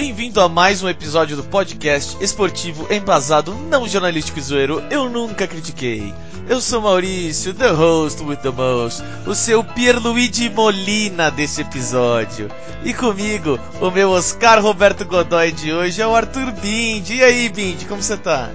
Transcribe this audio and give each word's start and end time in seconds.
Bem-vindo 0.00 0.40
a 0.40 0.48
mais 0.48 0.80
um 0.80 0.88
episódio 0.88 1.36
do 1.36 1.42
podcast 1.42 2.16
esportivo 2.22 2.86
embasado 2.88 3.52
não 3.68 3.88
jornalístico 3.88 4.38
e 4.38 4.42
zoeiro 4.42 4.80
Eu 4.92 5.10
Nunca 5.10 5.44
Critiquei. 5.44 6.14
Eu 6.48 6.60
sou 6.60 6.80
Maurício, 6.80 7.52
the 7.52 7.66
host 7.70 8.22
with 8.22 8.36
the 8.36 8.50
most, 8.50 9.02
o 9.26 9.34
seu 9.34 9.64
Pierluigi 9.64 10.50
Molina 10.50 11.32
desse 11.32 11.62
episódio. 11.62 12.48
E 12.84 12.94
comigo, 12.94 13.58
o 13.80 13.90
meu 13.90 14.10
Oscar 14.10 14.62
Roberto 14.62 15.04
Godoy 15.04 15.50
de 15.50 15.72
hoje 15.72 16.00
é 16.00 16.06
o 16.06 16.14
Arthur 16.14 16.52
Bindi. 16.52 17.16
E 17.16 17.24
aí, 17.24 17.48
Bindi, 17.48 17.84
como 17.84 18.00
você 18.00 18.16
tá? 18.16 18.50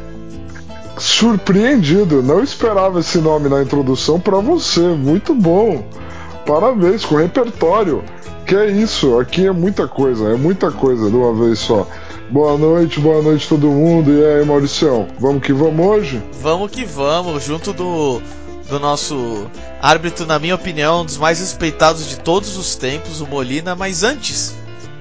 Surpreendido, 0.98 2.24
não 2.24 2.42
esperava 2.42 3.02
esse 3.02 3.18
nome 3.18 3.50
na 3.50 3.62
introdução 3.62 4.18
para 4.18 4.40
você, 4.40 4.80
muito 4.80 5.36
bom. 5.36 5.84
Parabéns 6.46 7.06
com 7.06 7.16
repertório. 7.16 8.04
Que 8.46 8.56
é 8.56 8.70
isso, 8.70 9.18
aqui 9.20 9.48
é 9.48 9.52
muita 9.52 9.88
coisa, 9.88 10.30
é 10.30 10.36
muita 10.36 10.70
coisa 10.70 11.10
de 11.10 11.16
uma 11.16 11.34
vez 11.34 11.60
só. 11.60 11.88
Boa 12.30 12.58
noite, 12.58 13.00
boa 13.00 13.22
noite 13.22 13.48
todo 13.48 13.68
mundo. 13.68 14.12
E 14.12 14.26
aí, 14.26 14.46
Mauricião, 14.46 15.08
vamos 15.18 15.42
que 15.42 15.54
vamos 15.54 15.86
hoje? 15.86 16.22
Vamos 16.42 16.70
que 16.70 16.84
vamos, 16.84 17.46
junto 17.46 17.72
do, 17.72 18.22
do 18.68 18.80
nosso 18.80 19.50
árbitro, 19.82 20.26
na 20.26 20.38
minha 20.40 20.56
opinião, 20.56 21.02
um 21.02 21.06
dos 21.06 21.18
mais 21.18 21.40
respeitados 21.40 22.10
de 22.10 22.20
todos 22.20 22.58
os 22.58 22.76
tempos, 22.76 23.22
o 23.22 23.28
Molina. 23.28 23.76
Mas 23.76 24.04
antes 24.04 24.54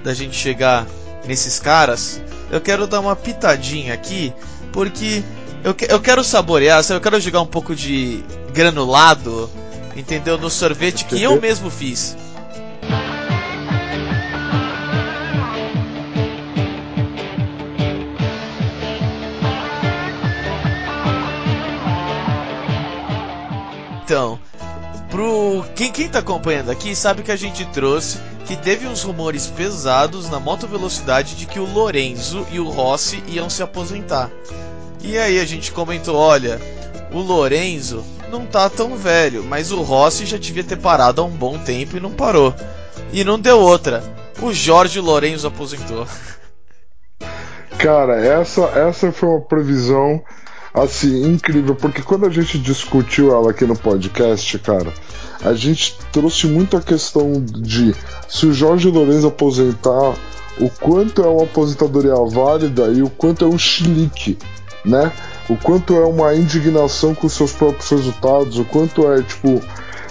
da 0.05 0.15
gente 0.15 0.37
chegar 0.37 0.87
nesses 1.27 1.59
caras, 1.59 2.23
eu 2.51 2.61
quero 2.61 2.87
dar 2.87 3.01
uma 3.01 3.17
pitadinha 3.17 3.93
aqui, 3.93 4.33
porque 4.73 5.25
eu, 5.65 5.75
eu 5.89 6.01
quero 6.01 6.23
saborear, 6.23 6.85
eu 6.91 7.01
quero 7.01 7.21
jogar 7.21 7.41
um 7.41 7.47
pouco 7.47 7.75
de 7.75 8.23
granulado, 8.53 9.51
entendeu? 9.97 10.39
No 10.39 10.51
sorvete 10.51 11.05
que 11.05 11.23
eu 11.23 11.41
mesmo 11.41 11.71
fiz. 11.71 12.17
Então, 24.05 24.39
pro 25.09 25.65
quem, 25.75 25.91
quem 25.91 26.07
tá 26.07 26.19
acompanhando 26.19 26.71
aqui 26.71 26.95
sabe 26.95 27.23
que 27.23 27.33
a 27.33 27.37
gente 27.37 27.65
trouxe 27.67 28.19
que 28.45 28.57
teve 28.57 28.87
uns 28.87 29.03
rumores 29.03 29.47
pesados 29.47 30.29
na 30.29 30.39
moto 30.39 30.67
velocidade 30.67 31.35
de 31.35 31.47
que 31.47 31.59
o 31.59 31.65
Lorenzo 31.65 32.47
e 32.51 32.61
o 32.61 32.69
Rossi 32.69 33.23
iam 33.27 33.49
se 33.49 33.63
aposentar. 33.63 34.31
E 35.01 35.17
aí 35.17 35.41
a 35.41 35.45
gente 35.47 35.73
comentou, 35.73 36.17
olha, 36.17 36.61
o 37.11 37.21
Lorenzo 37.21 38.05
não 38.33 38.47
tá 38.47 38.71
tão 38.71 38.97
velho, 38.97 39.45
mas 39.45 39.71
o 39.71 39.83
Rossi 39.83 40.25
já 40.25 40.39
devia 40.39 40.65
ter 40.65 40.79
parado 40.79 41.21
há 41.21 41.25
um 41.25 41.31
bom 41.31 41.59
tempo 41.59 41.99
e 41.99 42.01
não 42.01 42.11
parou. 42.11 42.55
E 43.13 43.23
não 43.23 43.39
deu 43.39 43.61
outra. 43.61 44.03
O 44.41 44.53
Jorge 44.53 44.99
Lorenzo 44.99 45.47
aposentou. 45.47 46.07
Cara, 47.79 48.25
essa 48.25 48.63
essa 48.63 49.13
foi 49.13 49.29
uma 49.29 49.41
previsão 49.41 50.23
assim, 50.73 51.27
incrível, 51.27 51.75
porque 51.75 52.01
quando 52.01 52.25
a 52.25 52.31
gente 52.31 52.59
discutiu 52.59 53.31
ela 53.33 53.51
aqui 53.51 53.67
no 53.67 53.77
podcast, 53.77 54.59
cara, 54.61 54.91
a 55.45 55.53
gente 55.53 55.99
trouxe 56.11 56.47
muita 56.47 56.81
questão 56.81 57.45
de 57.45 57.95
se 58.27 58.47
o 58.47 58.55
Jorge 58.55 58.89
Lourenço 58.89 59.27
aposentar, 59.27 60.15
o 60.59 60.71
quanto 60.81 61.23
é 61.23 61.27
uma 61.27 61.45
aposentadoria 61.45 62.15
válida 62.15 62.87
e 62.87 63.03
o 63.03 63.11
quanto 63.11 63.45
é 63.45 63.49
um 63.49 63.59
chilique, 63.59 64.39
né? 64.85 65.13
O 65.49 65.57
quanto 65.57 65.95
é 65.95 66.05
uma 66.05 66.35
indignação 66.35 67.15
com 67.15 67.29
seus 67.29 67.53
próprios 67.53 67.91
resultados, 67.91 68.59
o 68.59 68.65
quanto 68.65 69.11
é, 69.11 69.23
tipo, 69.23 69.61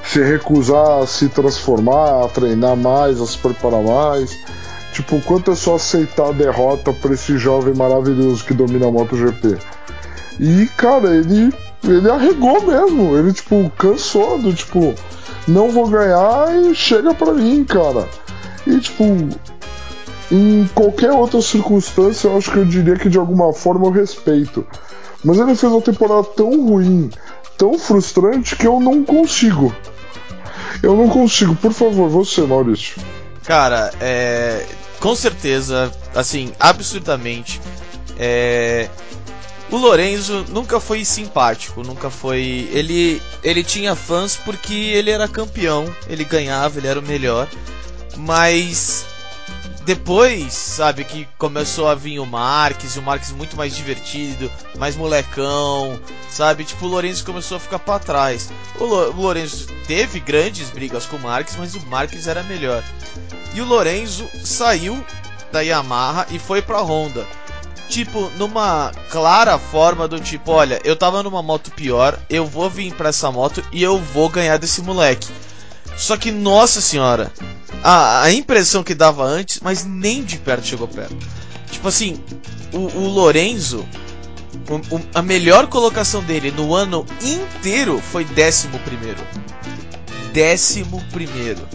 se 0.03 0.21
recusar 0.21 1.03
a 1.03 1.07
se 1.07 1.29
transformar, 1.29 2.25
a 2.25 2.27
treinar 2.27 2.75
mais, 2.75 3.21
a 3.21 3.25
se 3.25 3.37
preparar 3.37 3.81
mais. 3.81 4.37
Tipo, 4.91 5.15
o 5.15 5.21
quanto 5.21 5.51
é 5.51 5.55
só 5.55 5.75
aceitar 5.75 6.29
a 6.29 6.33
derrota 6.33 6.91
para 6.91 7.13
esse 7.13 7.37
jovem 7.37 7.73
maravilhoso 7.73 8.43
que 8.43 8.53
domina 8.53 8.87
a 8.87 8.91
MotoGP. 8.91 9.57
E, 10.39 10.67
cara, 10.75 11.15
ele, 11.15 11.53
ele 11.83 12.09
arregou 12.09 12.61
mesmo. 12.61 13.17
Ele, 13.17 13.31
tipo, 13.31 13.71
cansou 13.77 14.37
do, 14.37 14.53
tipo, 14.53 14.93
não 15.47 15.71
vou 15.71 15.87
ganhar 15.87 16.53
e 16.55 16.75
chega 16.75 17.13
pra 17.13 17.33
mim, 17.33 17.63
cara. 17.63 18.07
E, 18.67 18.79
tipo, 18.79 19.03
em 20.31 20.69
qualquer 20.73 21.11
outra 21.11 21.41
circunstância, 21.41 22.27
eu 22.27 22.37
acho 22.37 22.51
que 22.51 22.57
eu 22.57 22.65
diria 22.65 22.95
que 22.95 23.09
de 23.09 23.17
alguma 23.17 23.53
forma 23.53 23.87
eu 23.87 23.91
respeito. 23.91 24.65
Mas 25.23 25.39
ele 25.39 25.55
fez 25.55 25.71
uma 25.71 25.81
temporada 25.81 26.23
tão 26.23 26.49
ruim, 26.67 27.09
tão 27.57 27.77
frustrante, 27.77 28.55
que 28.55 28.67
eu 28.67 28.79
não 28.79 29.03
consigo. 29.03 29.73
Eu 30.81 30.95
não 30.95 31.07
consigo. 31.09 31.55
Por 31.55 31.71
favor, 31.71 32.09
você, 32.09 32.41
Maurício. 32.41 33.01
Cara, 33.43 33.91
é. 33.99 34.65
Com 34.99 35.15
certeza, 35.15 35.91
assim, 36.13 36.53
absurdamente. 36.59 37.59
É, 38.17 38.87
o 39.71 39.77
Lorenzo 39.77 40.45
nunca 40.49 40.79
foi 40.79 41.05
simpático, 41.05 41.81
nunca 41.81 42.09
foi. 42.09 42.69
Ele, 42.73 43.21
ele 43.41 43.63
tinha 43.63 43.95
fãs 43.95 44.35
porque 44.35 44.73
ele 44.73 45.09
era 45.09 45.27
campeão, 45.27 45.85
ele 46.07 46.23
ganhava, 46.25 46.77
ele 46.77 46.87
era 46.87 46.99
o 46.99 47.03
melhor. 47.03 47.47
Mas 48.17 49.05
depois, 49.85 50.53
sabe, 50.53 51.03
que 51.03 51.27
começou 51.37 51.87
a 51.87 51.95
vir 51.95 52.19
o 52.19 52.25
Marques, 52.25 52.95
e 52.95 52.99
o 52.99 53.01
Marques 53.01 53.31
muito 53.31 53.55
mais 53.55 53.75
divertido, 53.75 54.51
mais 54.77 54.95
molecão, 54.95 55.99
sabe? 56.29 56.63
Tipo, 56.63 56.85
o 56.85 56.89
Lourenço 56.89 57.25
começou 57.25 57.57
a 57.57 57.59
ficar 57.59 57.79
para 57.79 57.99
trás. 57.99 58.49
O, 58.79 58.85
Lo 58.85 59.11
o 59.11 59.21
Lourenço 59.21 59.67
teve 59.87 60.19
grandes 60.19 60.69
brigas 60.69 61.05
com 61.05 61.15
o 61.15 61.19
Marques, 61.19 61.55
mas 61.57 61.75
o 61.75 61.85
Marques 61.87 62.27
era 62.27 62.43
melhor. 62.43 62.83
E 63.53 63.61
o 63.61 63.65
Lourenço 63.65 64.27
saiu 64.43 65.03
da 65.51 65.61
Yamaha 65.61 66.27
e 66.31 66.39
foi 66.39 66.61
para 66.61 66.81
Honda 66.81 67.27
tipo, 67.91 68.31
numa 68.37 68.91
clara 69.09 69.59
forma 69.59 70.07
do 70.07 70.17
tipo, 70.17 70.51
olha, 70.51 70.79
eu 70.85 70.95
tava 70.95 71.21
numa 71.21 71.43
moto 71.43 71.69
pior, 71.71 72.17
eu 72.29 72.45
vou 72.45 72.69
vir 72.69 72.93
pra 72.93 73.09
essa 73.09 73.29
moto 73.29 73.61
e 73.69 73.83
eu 73.83 73.97
vou 73.97 74.29
ganhar 74.29 74.57
desse 74.57 74.81
moleque. 74.81 75.27
Só 75.97 76.17
que, 76.17 76.31
nossa 76.31 76.81
senhora, 76.81 77.31
a, 77.83 78.23
a 78.23 78.31
impressão 78.31 78.83
que 78.83 78.95
dava 78.95 79.23
antes, 79.23 79.59
mas 79.61 79.85
nem 79.85 80.23
de 80.23 80.37
perto 80.37 80.65
chegou 80.67 80.87
perto. 80.87 81.15
Tipo 81.71 81.87
assim, 81.87 82.19
o, 82.73 82.77
o 82.77 83.07
Lorenzo, 83.07 83.85
o, 84.69 84.95
o, 84.95 85.01
a 85.13 85.21
melhor 85.21 85.67
colocação 85.67 86.23
dele 86.23 86.51
no 86.51 86.73
ano 86.73 87.05
inteiro 87.21 88.01
foi 88.11 88.25
décimo 88.25 88.79
primeiro. 88.79 89.19
Décimo 90.31 91.03
primeiro. 91.11 91.67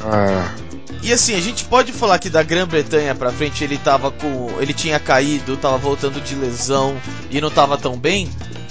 Ah. 0.00 0.54
E 1.02 1.12
assim, 1.12 1.34
a 1.34 1.40
gente 1.40 1.64
pode 1.64 1.92
falar 1.92 2.18
que 2.20 2.30
da 2.30 2.44
Grã-Bretanha 2.44 3.14
pra 3.14 3.32
frente 3.32 3.64
ele 3.64 3.76
tava 3.76 4.10
com. 4.10 4.50
ele 4.60 4.72
tinha 4.72 5.00
caído, 5.00 5.56
tava 5.56 5.76
voltando 5.76 6.20
de 6.20 6.34
lesão 6.36 6.96
e 7.28 7.40
não 7.40 7.50
tava 7.50 7.76
tão 7.76 7.98
bem, 7.98 8.30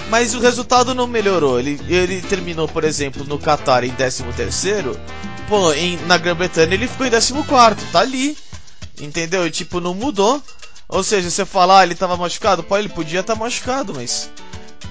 mas 0.09 0.33
o 0.33 0.39
resultado 0.39 0.95
não 0.95 1.07
melhorou. 1.07 1.59
Ele, 1.59 1.79
ele 1.89 2.21
terminou, 2.21 2.69
por 2.69 2.85
exemplo, 2.85 3.25
no 3.25 3.37
Qatar 3.37 3.83
em 3.83 3.91
13 3.91 4.23
terceiro, 4.35 4.97
pô, 5.49 5.73
em, 5.73 5.97
na 6.05 6.17
Grã-Bretanha 6.17 6.73
ele 6.73 6.87
ficou 6.87 7.05
em 7.05 7.11
14 7.11 7.33
quarto, 7.43 7.83
tá 7.91 7.99
ali. 7.99 8.37
Entendeu? 9.01 9.45
E 9.45 9.51
tipo, 9.51 9.81
não 9.81 9.93
mudou. 9.93 10.41
Ou 10.87 11.03
seja, 11.03 11.29
você 11.29 11.45
falar, 11.45 11.79
ah, 11.79 11.83
ele 11.83 11.95
tava 11.95 12.15
machucado, 12.17 12.63
pô, 12.63 12.77
ele 12.77 12.89
podia 12.89 13.21
estar 13.21 13.33
tá 13.33 13.39
machucado, 13.39 13.93
mas 13.93 14.29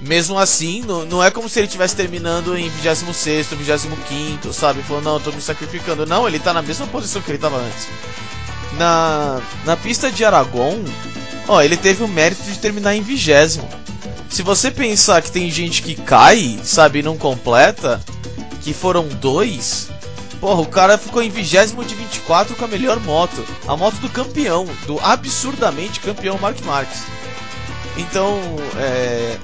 mesmo 0.01 0.39
assim, 0.39 0.83
não, 0.83 1.05
não 1.05 1.23
é 1.23 1.31
como 1.31 1.49
se 1.49 1.59
ele 1.59 1.67
estivesse 1.67 1.95
terminando 1.95 2.57
em 2.57 2.69
26, 2.69 3.49
25, 3.49 4.53
sabe? 4.53 4.83
Falando, 4.83 5.05
não, 5.05 5.15
eu 5.15 5.21
tô 5.21 5.33
me 5.33 5.41
sacrificando. 5.41 6.07
Não, 6.07 6.27
ele 6.27 6.39
tá 6.39 6.53
na 6.53 6.63
mesma 6.63 6.87
posição 6.87 7.21
que 7.21 7.31
ele 7.31 7.39
tava 7.39 7.59
antes. 7.59 7.89
Na, 8.79 9.41
na 9.65 9.77
pista 9.77 10.11
de 10.11 10.25
Aragon, 10.25 10.83
ó, 11.49 11.61
ele 11.61 11.77
teve 11.77 12.03
o 12.03 12.09
mérito 12.09 12.43
de 12.45 12.59
terminar 12.59 12.95
em 12.95 13.03
vigésimo. 13.03 13.69
Se 14.31 14.43
você 14.43 14.71
pensar 14.71 15.21
que 15.23 15.33
tem 15.33 15.51
gente 15.51 15.83
que 15.83 15.95
cai, 15.95 16.59
sabe, 16.63 17.01
e 17.01 17.03
não 17.03 17.19
completa, 17.19 18.01
que 18.63 18.73
foram 18.73 19.09
dois, 19.09 19.91
porra, 20.41 20.61
o 20.61 20.67
cara 20.67 20.97
ficou 20.97 21.21
em 21.21 21.29
vigésimo 21.29 21.85
de 21.85 21.95
24 21.95 22.55
com 22.55 22.65
a 22.65 22.69
melhor 22.69 23.01
moto. 23.01 23.45
A 23.67 23.77
moto 23.77 23.97
do 23.97 24.09
campeão, 24.09 24.67
do 24.87 24.99
absurdamente 25.01 26.01
campeão 26.01 26.39
Mark 26.39 26.61
Marques. 26.65 27.03
Então, 27.97 28.39
é, 28.79 29.37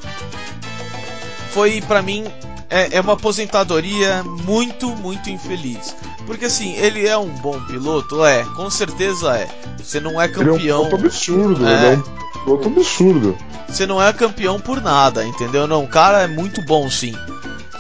foi 1.56 1.80
para 1.80 2.02
mim 2.02 2.22
é, 2.68 2.98
é, 2.98 3.00
uma 3.00 3.14
aposentadoria 3.14 4.22
muito, 4.44 4.90
muito 4.96 5.30
infeliz. 5.30 5.96
Porque 6.26 6.44
assim, 6.44 6.74
ele 6.74 7.06
é 7.06 7.16
um 7.16 7.30
bom 7.36 7.58
piloto? 7.62 8.22
É, 8.22 8.44
com 8.54 8.68
certeza 8.68 9.34
é. 9.38 9.48
Você 9.78 9.98
não 9.98 10.20
é 10.20 10.28
campeão. 10.28 10.56
Ele 10.56 10.68
é 10.68 10.76
um 10.76 10.84
piloto 10.84 10.96
absurdo, 10.96 11.66
é. 11.66 11.72
ele 11.72 11.86
é 11.86 11.96
um 11.96 12.44
piloto 12.44 12.68
absurdo. 12.68 13.38
Você 13.66 13.86
não 13.86 14.02
é 14.02 14.12
campeão 14.12 14.60
por 14.60 14.82
nada, 14.82 15.24
entendeu? 15.24 15.66
Não, 15.66 15.82
o 15.82 15.88
cara 15.88 16.20
é 16.20 16.26
muito 16.26 16.60
bom 16.62 16.90
sim. 16.90 17.14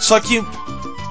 Só 0.00 0.18
que 0.20 0.42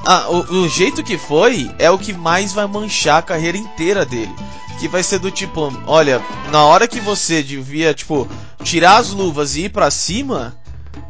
Ah, 0.04 0.26
o, 0.30 0.64
o 0.64 0.68
jeito 0.68 1.04
que 1.04 1.20
foi 1.20 1.70
é 1.78 1.92
o 1.92 2.00
que 2.00 2.14
mais 2.14 2.52
vai 2.52 2.66
manchar 2.66 3.20
a 3.20 3.22
carreira 3.22 3.60
inteira 3.60 4.04
dele. 4.04 4.34
Que 4.80 4.88
vai 4.88 5.04
ser 5.04 5.20
do 5.20 5.30
tipo, 5.30 5.72
olha, 5.86 6.20
na 6.52 6.64
hora 6.64 6.88
que 6.88 7.00
você 7.00 7.44
devia, 7.44 7.94
tipo, 7.94 8.28
tirar 8.64 8.98
as 8.98 9.12
luvas 9.12 9.56
e 9.56 9.66
ir 9.66 9.70
pra 9.70 9.92
cima, 9.92 10.56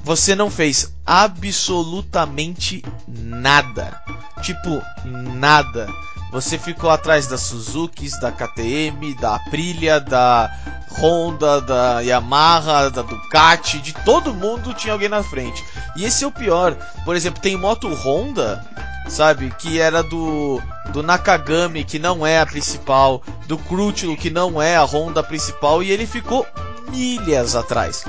você 0.04 0.36
não 0.36 0.50
fez 0.50 0.94
absolutamente 1.06 2.84
nada. 3.08 4.02
Tipo, 4.42 4.82
nada. 5.06 5.88
Você 6.32 6.58
ficou 6.58 6.90
atrás 6.90 7.28
da 7.28 7.38
Suzuki, 7.38 8.10
da 8.20 8.32
KTM, 8.32 9.14
da 9.16 9.36
Aprilia, 9.36 10.00
da 10.00 10.52
Honda, 11.00 11.62
da 11.62 12.02
Yamaha, 12.02 12.90
da 12.90 13.02
Ducati, 13.02 13.80
de 13.80 13.94
todo 13.94 14.34
mundo 14.34 14.74
tinha 14.74 14.94
alguém 14.94 15.10
na 15.10 15.24
frente. 15.24 15.64
E 15.96 16.04
esse 16.04 16.24
é 16.24 16.28
o 16.28 16.32
pior. 16.32 16.76
Por 17.04 17.16
exemplo, 17.16 17.42
tem 17.42 17.58
moto 17.58 17.88
Honda, 17.94 18.66
sabe, 19.08 19.54
que 19.58 19.80
era 19.80 20.04
do 20.04 20.62
do 20.92 21.04
Nakagami, 21.04 21.84
que 21.84 22.00
não 22.00 22.26
é 22.26 22.40
a 22.40 22.46
principal, 22.46 23.22
do 23.48 23.58
Crutchlow, 23.58 24.16
que 24.16 24.30
não 24.30 24.62
é 24.62 24.76
a 24.76 24.84
Honda 24.84 25.24
principal, 25.24 25.82
e 25.84 25.92
ele 25.92 26.06
ficou 26.06 26.46
milhas 26.90 27.56
atrás. 27.56 28.06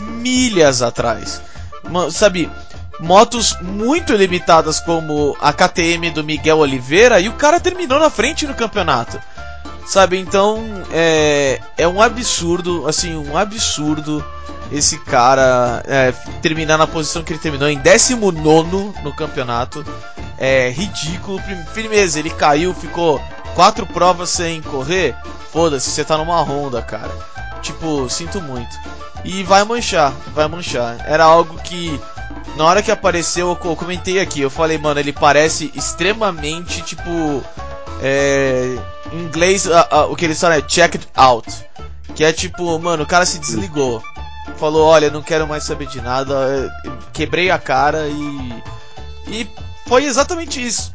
Milhas 0.00 0.82
atrás. 0.82 1.40
Sabe, 2.10 2.50
motos 3.00 3.56
muito 3.60 4.14
limitadas 4.14 4.80
como 4.80 5.36
a 5.40 5.52
KTM 5.52 6.10
do 6.10 6.24
Miguel 6.24 6.58
Oliveira 6.58 7.20
e 7.20 7.28
o 7.28 7.34
cara 7.34 7.60
terminou 7.60 7.98
na 7.98 8.10
frente 8.10 8.46
no 8.46 8.54
campeonato. 8.54 9.20
Sabe, 9.86 10.18
então 10.18 10.60
é, 10.90 11.60
é 11.78 11.86
um 11.86 12.02
absurdo, 12.02 12.88
assim, 12.88 13.16
um 13.16 13.36
absurdo 13.36 14.24
esse 14.70 14.98
cara 14.98 15.82
é, 15.86 16.12
terminar 16.42 16.76
na 16.76 16.86
posição 16.86 17.22
que 17.22 17.32
ele 17.32 17.40
terminou 17.40 17.68
em 17.68 17.78
19 17.78 18.94
no 19.02 19.14
campeonato. 19.14 19.84
É 20.38 20.70
ridículo. 20.70 21.40
Firmeza, 21.72 22.18
ele 22.18 22.30
caiu, 22.30 22.74
ficou 22.74 23.20
quatro 23.54 23.86
provas 23.86 24.30
sem 24.30 24.60
correr. 24.60 25.16
Foda-se, 25.52 25.90
você 25.90 26.04
tá 26.04 26.18
numa 26.18 26.42
Honda, 26.42 26.82
cara. 26.82 27.12
Tipo, 27.62 28.08
sinto 28.10 28.40
muito. 28.40 28.76
E 29.24 29.42
vai 29.42 29.64
manchar, 29.64 30.12
vai 30.34 30.46
manchar. 30.46 30.98
Era 31.06 31.24
algo 31.24 31.56
que 31.62 32.00
na 32.54 32.64
hora 32.64 32.82
que 32.82 32.90
apareceu, 32.90 33.48
eu 33.48 33.76
comentei 33.76 34.20
aqui, 34.20 34.40
eu 34.40 34.50
falei, 34.50 34.78
mano, 34.78 35.00
ele 35.00 35.12
parece 35.12 35.70
extremamente, 35.74 36.82
tipo, 36.82 37.42
é, 38.00 38.76
em 39.12 39.18
inglês, 39.18 39.66
o 40.10 40.16
que 40.16 40.24
eles 40.24 40.40
falam 40.40 40.58
é 40.58 40.64
checked 40.66 41.06
out. 41.14 41.46
Que 42.14 42.24
é 42.24 42.32
tipo, 42.32 42.78
mano, 42.78 43.02
o 43.02 43.06
cara 43.06 43.26
se 43.26 43.38
desligou. 43.38 44.02
Falou, 44.56 44.86
olha, 44.86 45.10
não 45.10 45.22
quero 45.22 45.46
mais 45.46 45.64
saber 45.64 45.86
de 45.86 46.00
nada, 46.00 46.72
quebrei 47.12 47.50
a 47.50 47.58
cara 47.58 48.08
e. 48.08 48.62
E 49.28 49.46
foi 49.86 50.04
exatamente 50.04 50.64
isso. 50.64 50.94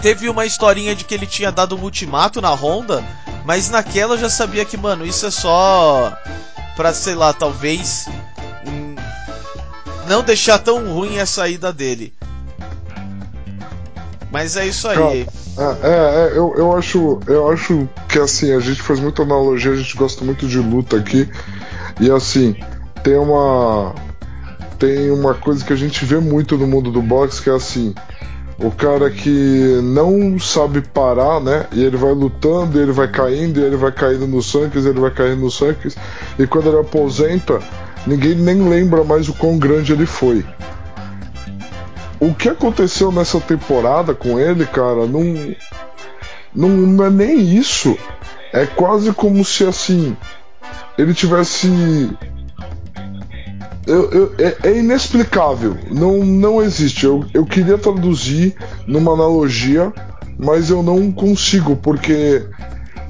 Teve 0.00 0.28
uma 0.28 0.46
historinha 0.46 0.94
de 0.94 1.04
que 1.04 1.12
ele 1.12 1.26
tinha 1.26 1.50
dado 1.50 1.76
um 1.76 1.82
ultimato 1.82 2.40
na 2.40 2.50
Honda, 2.50 3.04
mas 3.44 3.68
naquela 3.68 4.14
eu 4.14 4.18
já 4.18 4.30
sabia 4.30 4.64
que, 4.64 4.76
mano, 4.76 5.04
isso 5.04 5.26
é 5.26 5.30
só 5.30 6.16
pra, 6.76 6.94
sei 6.94 7.14
lá, 7.14 7.32
talvez 7.32 8.06
não 10.08 10.22
deixar 10.22 10.58
tão 10.58 10.92
ruim 10.92 11.18
a 11.18 11.26
saída 11.26 11.72
dele. 11.72 12.12
Mas 14.30 14.56
é 14.56 14.66
isso 14.66 14.88
aí. 14.88 15.26
É, 15.56 15.62
é, 15.62 15.88
é, 15.88 16.38
eu, 16.38 16.54
eu, 16.56 16.76
acho, 16.76 17.20
eu 17.26 17.50
acho 17.50 17.88
que 18.08 18.18
assim, 18.18 18.52
a 18.52 18.60
gente 18.60 18.82
faz 18.82 19.00
muita 19.00 19.22
analogia, 19.22 19.72
a 19.72 19.76
gente 19.76 19.96
gosta 19.96 20.24
muito 20.24 20.46
de 20.46 20.58
luta 20.58 20.96
aqui. 20.96 21.28
E 22.00 22.10
assim, 22.10 22.54
tem 23.02 23.16
uma. 23.16 23.94
Tem 24.78 25.10
uma 25.10 25.32
coisa 25.32 25.64
que 25.64 25.72
a 25.72 25.76
gente 25.76 26.04
vê 26.04 26.18
muito 26.18 26.58
no 26.58 26.66
mundo 26.66 26.90
do 26.90 27.00
boxe 27.00 27.40
que 27.40 27.48
é 27.48 27.54
assim. 27.54 27.94
O 28.58 28.70
cara 28.70 29.10
que 29.10 29.80
não 29.82 30.38
sabe 30.38 30.82
parar, 30.82 31.40
né? 31.40 31.66
E 31.72 31.82
ele 31.82 31.96
vai 31.96 32.12
lutando, 32.12 32.80
ele 32.80 32.92
vai 32.92 33.08
caindo, 33.08 33.60
ele 33.60 33.76
vai 33.76 33.92
caindo 33.92 34.26
nos 34.26 34.50
sanques, 34.50 34.84
ele 34.84 35.00
vai 35.00 35.10
caindo 35.10 35.40
nos 35.40 35.56
sanques. 35.56 35.96
E 36.38 36.46
quando 36.46 36.68
ele 36.68 36.80
aposenta, 36.80 37.60
ninguém 38.06 38.34
nem 38.34 38.68
lembra 38.68 39.04
mais 39.04 39.28
o 39.28 39.34
quão 39.34 39.58
grande 39.58 39.92
ele 39.92 40.06
foi. 40.06 40.44
O 42.18 42.34
que 42.34 42.48
aconteceu 42.48 43.12
nessa 43.12 43.40
temporada 43.40 44.14
com 44.14 44.38
ele, 44.40 44.64
cara, 44.66 45.06
não, 45.06 45.54
não, 46.54 46.68
não 46.68 47.04
é 47.04 47.10
nem 47.10 47.38
isso. 47.56 47.96
É 48.52 48.64
quase 48.64 49.12
como 49.12 49.44
se 49.44 49.64
assim 49.64 50.16
ele 50.96 51.12
tivesse 51.12 51.68
eu, 53.86 54.10
eu, 54.10 54.34
é, 54.38 54.56
é, 54.64 54.78
inexplicável, 54.78 55.76
não, 55.92 56.24
não 56.24 56.60
existe. 56.60 57.04
Eu, 57.06 57.24
eu 57.32 57.46
queria 57.46 57.78
traduzir 57.78 58.56
numa 58.86 59.12
analogia, 59.12 59.92
mas 60.36 60.70
eu 60.70 60.82
não 60.82 61.12
consigo, 61.12 61.76
porque 61.76 62.44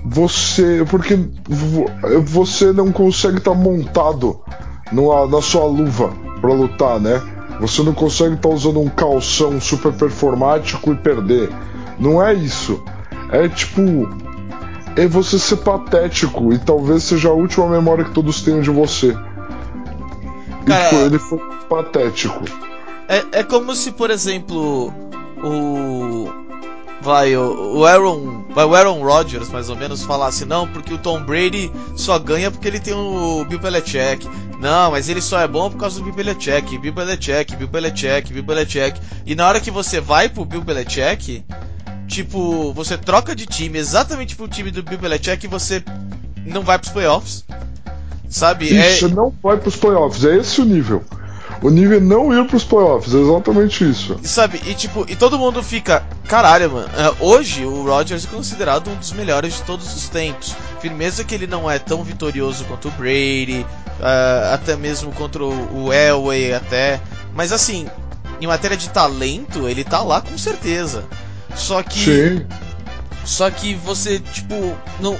você. 0.04 0.84
Porque 0.90 1.18
você 2.26 2.72
não 2.72 2.92
consegue 2.92 3.38
estar 3.38 3.52
tá 3.52 3.56
montado 3.56 4.40
numa, 4.92 5.26
na 5.26 5.42
sua 5.42 5.64
luva 5.64 6.12
para 6.40 6.52
lutar, 6.52 7.00
né? 7.00 7.22
Você 7.60 7.82
não 7.82 7.94
consegue 7.94 8.34
estar 8.34 8.48
tá 8.48 8.54
usando 8.54 8.80
um 8.80 8.88
calção 8.88 9.60
super 9.60 9.92
performático 9.92 10.92
e 10.92 10.96
perder. 10.96 11.50
Não 11.98 12.22
é 12.22 12.34
isso. 12.34 12.82
É 13.30 13.48
tipo. 13.48 14.08
É 14.96 15.06
você 15.06 15.38
ser 15.38 15.56
patético 15.56 16.52
e 16.54 16.58
talvez 16.58 17.02
seja 17.02 17.28
a 17.28 17.32
última 17.32 17.68
memória 17.68 18.04
que 18.04 18.12
todos 18.12 18.40
tenham 18.40 18.62
de 18.62 18.70
você. 18.70 19.14
Cara, 20.64 20.80
e, 20.80 20.88
tipo, 20.88 21.02
ele 21.02 21.18
foi 21.18 21.38
patético. 21.68 22.44
É, 23.08 23.40
é 23.40 23.42
como 23.42 23.74
se, 23.74 23.92
por 23.92 24.10
exemplo, 24.10 24.92
o 25.42 26.28
vai 27.06 27.36
o, 27.36 27.78
o 27.78 27.84
Aaron, 27.84 28.44
vai 28.50 28.64
o 28.64 28.74
Aaron 28.74 29.00
Rodgers 29.00 29.48
mais 29.48 29.70
ou 29.70 29.76
menos 29.76 30.02
falasse 30.02 30.44
não, 30.44 30.66
porque 30.66 30.92
o 30.92 30.98
Tom 30.98 31.22
Brady 31.22 31.70
só 31.94 32.18
ganha 32.18 32.50
porque 32.50 32.66
ele 32.66 32.80
tem 32.80 32.94
o 32.94 33.44
Bill 33.44 33.60
Belichick. 33.60 34.28
Não, 34.60 34.90
mas 34.90 35.08
ele 35.08 35.20
só 35.20 35.40
é 35.40 35.46
bom 35.46 35.70
por 35.70 35.78
causa 35.78 35.98
do 35.98 36.04
Bill 36.04 36.14
Belichick, 36.14 36.78
Bill 36.78 36.92
Belichick, 36.92 37.56
Bill 37.56 37.68
Belichick, 37.68 38.32
Bill 38.32 38.42
Belichick. 38.42 39.00
E 39.26 39.34
na 39.34 39.46
hora 39.46 39.60
que 39.60 39.70
você 39.70 40.00
vai 40.00 40.28
pro 40.28 40.44
Bill 40.44 40.62
Belichick, 40.62 41.44
tipo, 42.06 42.72
você 42.72 42.96
troca 42.96 43.34
de 43.34 43.46
time 43.46 43.78
exatamente 43.78 44.34
pro 44.34 44.48
time 44.48 44.70
do 44.70 44.82
Bill 44.82 44.98
Belichick 44.98 45.44
e 45.44 45.48
você 45.48 45.82
não 46.44 46.62
vai 46.62 46.78
pros 46.78 46.92
playoffs. 46.92 47.44
Sabe? 48.28 48.66
Isso, 48.66 49.06
é... 49.06 49.08
não 49.08 49.32
vai 49.42 49.56
pros 49.56 49.76
playoffs, 49.76 50.24
é 50.24 50.36
esse 50.36 50.60
o 50.60 50.64
nível. 50.64 51.04
O 51.62 51.70
nível 51.70 51.98
é 51.98 52.00
não 52.00 52.32
ir 52.32 52.46
pros 52.46 52.64
playoffs, 52.64 53.14
é 53.14 53.18
exatamente 53.18 53.88
isso. 53.88 54.18
E 54.22 54.28
sabe, 54.28 54.60
e 54.66 54.74
tipo, 54.74 55.06
e 55.08 55.16
todo 55.16 55.38
mundo 55.38 55.62
fica, 55.62 56.04
caralho, 56.28 56.70
mano. 56.70 56.88
É, 56.96 57.24
hoje 57.24 57.64
o 57.64 57.84
Rodgers 57.84 58.24
é 58.24 58.28
considerado 58.28 58.90
um 58.90 58.94
dos 58.96 59.12
melhores 59.12 59.54
de 59.54 59.62
todos 59.62 59.94
os 59.94 60.08
tempos. 60.08 60.54
Firmeza 60.80 61.24
que 61.24 61.34
ele 61.34 61.46
não 61.46 61.70
é 61.70 61.78
tão 61.78 62.04
vitorioso 62.04 62.64
quanto 62.64 62.88
o 62.88 62.90
Brady, 62.92 63.64
uh, 64.00 64.54
até 64.54 64.76
mesmo 64.76 65.12
contra 65.12 65.44
o 65.44 65.92
Elway, 65.92 66.52
até. 66.52 67.00
Mas 67.34 67.52
assim, 67.52 67.88
em 68.40 68.46
matéria 68.46 68.76
de 68.76 68.90
talento, 68.90 69.68
ele 69.68 69.82
tá 69.82 70.02
lá 70.02 70.20
com 70.20 70.36
certeza. 70.36 71.04
Só 71.54 71.82
que. 71.82 71.98
Sim. 71.98 72.46
Só 73.24 73.50
que 73.50 73.74
você, 73.74 74.20
tipo, 74.20 74.76
não, 75.00 75.18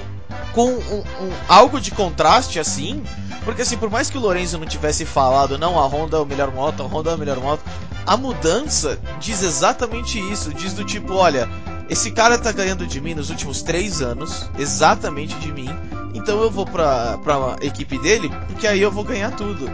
com 0.57 0.71
um, 0.71 1.01
um, 1.21 1.33
algo 1.47 1.79
de 1.79 1.91
contraste 1.91 2.59
assim, 2.59 3.03
porque 3.45 3.61
assim, 3.61 3.77
por 3.77 3.91
mais 3.91 4.09
que 4.09 4.17
o 4.17 4.21
Lorenzo 4.23 4.57
não 4.57 4.67
tivesse 4.67 5.05
falado, 5.05 5.59
não, 5.59 5.79
a 5.79 5.87
Honda 5.87 6.17
é 6.17 6.21
o 6.21 6.25
melhor 6.25 6.51
moto, 6.51 6.83
a 6.83 6.87
Honda 6.87 7.11
é 7.11 7.13
a 7.15 7.17
melhor 7.19 7.37
moto, 7.37 7.61
a 8.07 8.17
mudança 8.17 8.99
diz 9.21 9.43
exatamente 9.43 10.19
isso, 10.19 10.55
diz 10.55 10.73
do 10.73 10.83
tipo, 10.83 11.13
olha, 11.13 11.47
esse 11.91 12.11
cara 12.11 12.39
tá 12.39 12.53
ganhando 12.53 12.87
de 12.87 13.03
mim 13.03 13.15
nos 13.15 13.29
últimos 13.29 13.61
três 13.61 14.01
anos, 14.01 14.49
exatamente 14.59 15.35
de 15.41 15.53
mim, 15.53 15.69
então 16.15 16.41
eu 16.41 16.51
vou 16.51 16.65
pra, 16.65 17.19
pra 17.19 17.57
equipe 17.61 17.99
dele, 17.99 18.31
porque 18.47 18.67
aí 18.67 18.81
eu 18.81 18.91
vou 18.91 19.05
ganhar 19.05 19.33
tudo. 19.33 19.71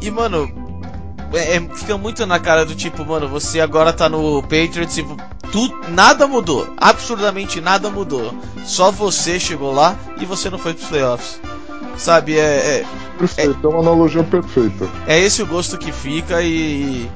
E 0.00 0.10
mano, 0.10 0.50
é, 1.34 1.56
é, 1.56 1.60
fica 1.74 1.98
muito 1.98 2.24
na 2.24 2.40
cara 2.40 2.64
do 2.64 2.74
tipo, 2.74 3.04
mano, 3.04 3.28
você 3.28 3.60
agora 3.60 3.92
tá 3.92 4.08
no 4.08 4.40
Patriots 4.42 4.96
e 4.96 5.04
tu, 5.52 5.68
nada 5.88 6.26
mudou, 6.26 6.72
absurdamente 6.76 7.60
nada 7.60 7.90
mudou. 7.90 8.34
Só 8.64 8.90
você 8.90 9.38
chegou 9.38 9.72
lá 9.72 9.96
e 10.20 10.24
você 10.24 10.50
não 10.50 10.58
foi 10.58 10.74
pros 10.74 10.88
playoffs. 10.88 11.40
Sabe, 11.96 12.38
é. 12.38 12.84
é 12.84 12.86
Perfeito, 13.18 13.58
é, 13.62 13.66
é 13.66 13.68
uma 13.68 13.80
analogia 13.80 14.22
perfeita. 14.22 14.88
É 15.06 15.18
esse 15.18 15.42
o 15.42 15.46
gosto 15.46 15.76
que 15.76 15.90
fica 15.90 16.40
e. 16.40 17.10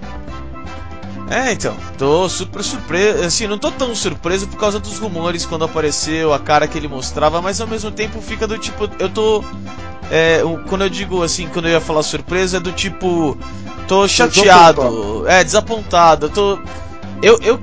É, 1.31 1.53
então, 1.53 1.75
tô 1.97 2.29
super 2.29 2.62
surpreso. 2.62 3.25
Assim, 3.25 3.47
não 3.47 3.57
tô 3.57 3.71
tão 3.71 3.95
surpreso 3.95 4.49
por 4.49 4.59
causa 4.59 4.81
dos 4.81 4.99
rumores 4.99 5.47
quando 5.47 5.65
apareceu, 5.65 6.33
a 6.33 6.39
cara 6.39 6.67
que 6.67 6.77
ele 6.77 6.89
mostrava, 6.89 7.41
mas 7.41 7.61
ao 7.61 7.67
mesmo 7.67 7.91
tempo 7.91 8.21
fica 8.21 8.47
do 8.47 8.59
tipo. 8.59 8.91
Eu 8.99 9.09
tô. 9.09 9.45
É, 10.11 10.43
quando 10.69 10.83
eu 10.83 10.91
digo 10.91 11.23
assim, 11.23 11.49
quando 11.49 11.69
eu 11.69 11.73
ia 11.73 11.81
falar 11.81 12.03
surpresa, 12.03 12.57
é 12.57 12.61
do 12.61 12.73
tipo. 12.73 13.39
Tô 13.87 14.07
chateado, 14.09 14.81
desapontado. 14.83 15.29
é, 15.29 15.45
desapontado. 15.45 16.29
Tô. 16.29 16.59
Eu, 17.23 17.38
eu, 17.41 17.59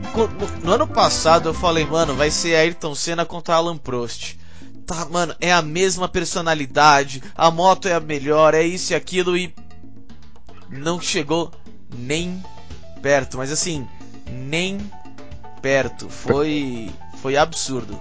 no 0.63 0.71
ano 0.71 0.87
passado 0.87 1.49
eu 1.49 1.53
falei, 1.53 1.85
mano, 1.85 2.15
vai 2.15 2.31
ser 2.31 2.55
Ayrton 2.55 2.95
Senna 2.95 3.25
contra 3.25 3.55
Alan 3.55 3.77
Prost 3.77 4.39
tá, 4.89 5.05
mano, 5.05 5.35
é 5.39 5.53
a 5.53 5.61
mesma 5.61 6.09
personalidade, 6.09 7.21
a 7.35 7.51
moto 7.51 7.87
é 7.87 7.93
a 7.93 7.99
melhor, 7.99 8.55
é 8.55 8.63
isso 8.63 8.91
e 8.91 8.95
aquilo 8.95 9.37
e 9.37 9.53
não 10.67 10.99
chegou 10.99 11.51
nem 11.95 12.43
perto, 12.99 13.37
mas 13.37 13.51
assim, 13.51 13.87
Nem 14.31 14.79
perto. 15.61 16.09
Foi. 16.09 16.89
Foi 17.21 17.35
absurdo. 17.35 17.97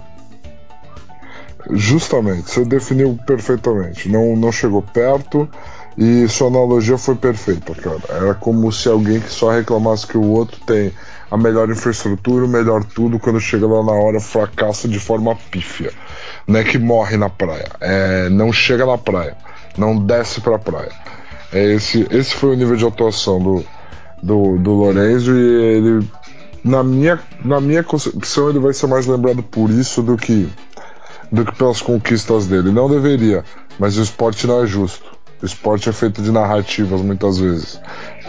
Justamente, 1.71 2.49
você 2.49 2.63
definiu 2.63 3.19
perfeitamente. 3.27 4.07
Não, 4.07 4.35
não 4.35 4.51
chegou 4.51 4.81
perto 4.81 5.49
e 5.97 6.27
sua 6.29 6.47
analogia 6.47 6.97
foi 6.97 7.15
perfeita, 7.15 7.75
cara. 7.75 7.99
Era 8.07 8.33
como 8.33 8.71
se 8.71 8.87
alguém 8.87 9.19
que 9.19 9.29
só 9.29 9.51
reclamasse 9.51 10.07
que 10.07 10.17
o 10.17 10.23
outro 10.23 10.59
tem 10.65 10.93
a 11.31 11.37
melhor 11.37 11.69
infraestrutura, 11.69 12.45
o 12.45 12.47
melhor 12.47 12.83
tudo, 12.83 13.19
quando 13.19 13.39
chega 13.39 13.67
lá 13.67 13.83
na 13.83 13.91
hora 13.91 14.19
fracassa 14.19 14.87
de 14.87 14.99
forma 14.99 15.35
pífia. 15.51 15.91
Não 16.47 16.59
é 16.59 16.63
que 16.63 16.77
morre 16.77 17.17
na 17.17 17.29
praia, 17.29 17.69
é, 17.79 18.29
não 18.29 18.51
chega 18.51 18.85
na 18.85 18.97
praia, 18.97 19.37
não 19.77 19.97
desce 19.97 20.41
pra 20.41 20.57
praia. 20.57 20.91
É 21.51 21.73
esse, 21.73 22.07
esse 22.11 22.35
foi 22.35 22.53
o 22.53 22.55
nível 22.55 22.75
de 22.75 22.85
atuação 22.85 23.39
do, 23.41 23.65
do, 24.21 24.57
do 24.57 24.71
Lorenzo 24.71 25.35
e 25.35 25.77
ele, 25.77 26.07
na 26.63 26.83
minha, 26.83 27.19
na 27.43 27.59
minha 27.59 27.83
concepção, 27.83 28.49
ele 28.49 28.59
vai 28.59 28.73
ser 28.73 28.87
mais 28.87 29.05
lembrado 29.05 29.41
por 29.43 29.69
isso 29.69 30.01
do 30.01 30.17
que, 30.17 30.49
do 31.31 31.45
que 31.45 31.55
pelas 31.55 31.81
conquistas 31.81 32.47
dele. 32.47 32.71
Não 32.71 32.89
deveria, 32.89 33.43
mas 33.79 33.97
o 33.97 34.01
esporte 34.01 34.45
não 34.45 34.63
é 34.63 34.67
justo. 34.67 35.19
O 35.41 35.45
esporte 35.45 35.87
é 35.87 35.93
feito 35.93 36.21
de 36.21 36.31
narrativas 36.31 37.01
muitas 37.01 37.39
vezes. 37.39 37.79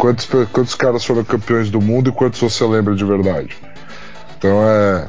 Quantos, 0.01 0.27
quantos 0.51 0.75
caras 0.75 1.05
foram 1.05 1.23
campeões 1.23 1.69
do 1.69 1.79
mundo 1.79 2.09
e 2.09 2.13
quantos 2.13 2.41
você 2.41 2.65
lembra 2.65 2.95
de 2.95 3.05
verdade? 3.05 3.55
Então 4.39 4.67
é, 4.67 5.09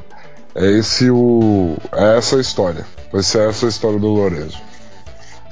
é 0.54 0.72
esse 0.72 1.10
o 1.10 1.78
é 1.94 2.18
essa 2.18 2.36
a 2.36 2.42
história. 2.42 2.86
Vai 3.10 3.24
ser 3.24 3.48
essa 3.48 3.68
a 3.68 3.70
história 3.70 3.98
do 3.98 4.08
Lorenzo. 4.08 4.62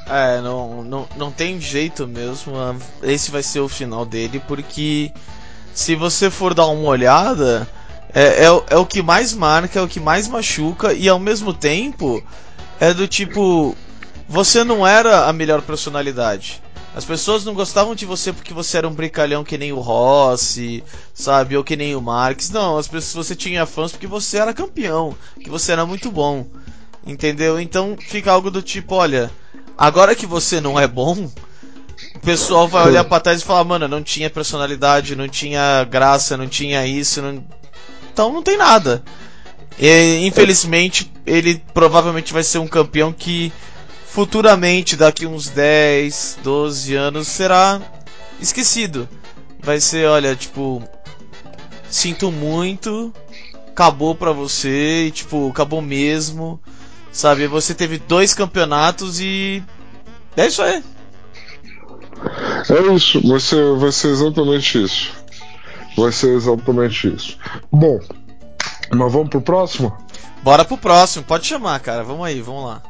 É, 0.10 0.42
não, 0.42 0.84
não, 0.84 1.08
não 1.16 1.32
tem 1.32 1.58
jeito 1.62 2.06
mesmo. 2.06 2.54
Esse 3.02 3.32
vai 3.32 3.42
ser 3.42 3.62
o 3.62 3.70
final 3.70 4.06
dele, 4.06 4.42
porque 4.46 5.10
se 5.74 5.96
você 5.96 6.30
for 6.30 6.54
dar 6.54 6.66
uma 6.66 6.90
olhada, 6.90 7.66
é, 8.14 8.44
é, 8.44 8.64
é 8.72 8.76
o 8.76 8.86
que 8.86 9.02
mais 9.02 9.34
marca, 9.34 9.80
é 9.80 9.82
o 9.82 9.88
que 9.88 10.02
mais 10.02 10.28
machuca, 10.28 10.92
e 10.92 11.08
ao 11.08 11.18
mesmo 11.18 11.54
tempo 11.54 12.22
é 12.78 12.94
do 12.94 13.08
tipo 13.08 13.74
você 14.28 14.66
não 14.66 14.86
era 14.86 15.28
a 15.28 15.34
melhor 15.34 15.62
personalidade. 15.62 16.62
As 16.96 17.06
pessoas 17.06 17.46
não 17.46 17.54
gostavam 17.54 17.94
de 17.94 18.06
você 18.06 18.34
porque 18.34 18.54
você 18.54 18.78
era 18.78 18.88
um 18.88 18.94
brincalhão 18.94 19.44
que 19.44 19.58
nem 19.58 19.72
o 19.72 19.80
Rossi, 19.80 20.84
sabe? 21.14 21.56
Ou 21.56 21.64
que 21.64 21.76
nem 21.76 21.96
o 21.96 22.02
Marques. 22.02 22.50
Não, 22.50 22.78
as 22.78 22.88
pessoas 22.88 23.28
você 23.28 23.36
tinha 23.36 23.66
fãs 23.66 23.92
porque 23.92 24.08
você 24.08 24.38
era 24.38 24.54
campeão, 24.54 25.16
que 25.42 25.50
você 25.50 25.72
era 25.72 25.86
muito 25.86 26.12
bom. 26.12 26.46
Entendeu? 27.06 27.60
Então 27.60 27.96
fica 27.98 28.32
algo 28.32 28.50
do 28.52 28.62
tipo, 28.62 28.96
olha, 28.96 29.32
agora 29.78 30.16
que 30.16 30.26
você 30.26 30.60
não 30.60 30.80
é 30.80 30.88
bom, 30.88 31.30
o 32.16 32.20
pessoal 32.20 32.68
vai 32.68 32.88
olhar 32.88 33.04
para 33.04 33.20
trás 33.20 33.42
e 33.42 33.46
falar, 33.46 33.64
mano, 33.64 33.88
não 33.88 34.04
tinha 34.04 34.30
personalidade, 34.30 35.16
não 35.16 35.28
tinha 35.28 35.84
graça, 35.86 36.36
não 36.36 36.48
tinha 36.48 36.86
isso, 36.86 37.22
não... 37.22 37.44
então 38.12 38.34
não 38.34 38.44
tem 38.44 38.58
nada. 38.58 39.04
E, 39.80 40.26
infelizmente, 40.26 41.12
ele 41.26 41.64
provavelmente 41.74 42.34
vai 42.34 42.44
ser 42.44 42.58
um 42.58 42.68
campeão 42.68 43.14
que 43.14 43.54
futuramente, 44.10 44.96
daqui 44.96 45.26
uns 45.26 45.50
10, 45.50 46.40
12 46.44 46.96
anos, 46.96 47.28
será 47.28 47.82
esquecido. 48.42 49.08
Vai 49.62 49.80
ser, 49.80 50.08
olha, 50.08 50.36
tipo, 50.36 50.82
sinto 51.90 52.32
muito, 52.32 53.14
acabou 53.68 54.16
pra 54.16 54.32
você, 54.32 55.06
e, 55.08 55.12
tipo, 55.12 55.50
acabou 55.50 55.82
mesmo. 55.82 56.60
Sabe, 57.12 57.48
você 57.48 57.74
teve 57.74 57.98
dois 57.98 58.34
campeonatos 58.34 59.20
e. 59.20 59.64
É 60.38 60.48
isso 60.48 60.62
aí. 60.62 60.84
É 62.70 62.94
isso, 62.94 63.28
vai 63.28 63.40
ser, 63.40 63.78
vai 63.78 63.92
ser 63.92 64.10
exatamente 64.10 64.84
isso. 64.84 65.12
Vai 65.98 66.12
ser 66.12 66.36
exatamente 66.36 67.14
isso. 67.14 67.38
Bom, 67.72 68.00
mas 68.92 69.12
vamos 69.12 69.30
pro 69.30 69.42
próximo? 69.42 69.96
Bora 70.44 70.64
pro 70.64 70.78
próximo, 70.78 71.26
pode 71.26 71.48
chamar, 71.48 71.80
cara. 71.80 72.04
Vamos 72.04 72.26
aí, 72.26 72.42
vamos 72.42 72.66
lá. 72.66 72.82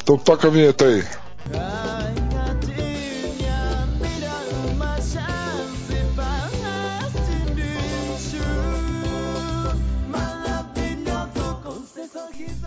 Então 0.00 0.16
toca 0.16 0.48
a 0.48 0.50
vinheta 0.50 0.84
aí. 0.84 1.04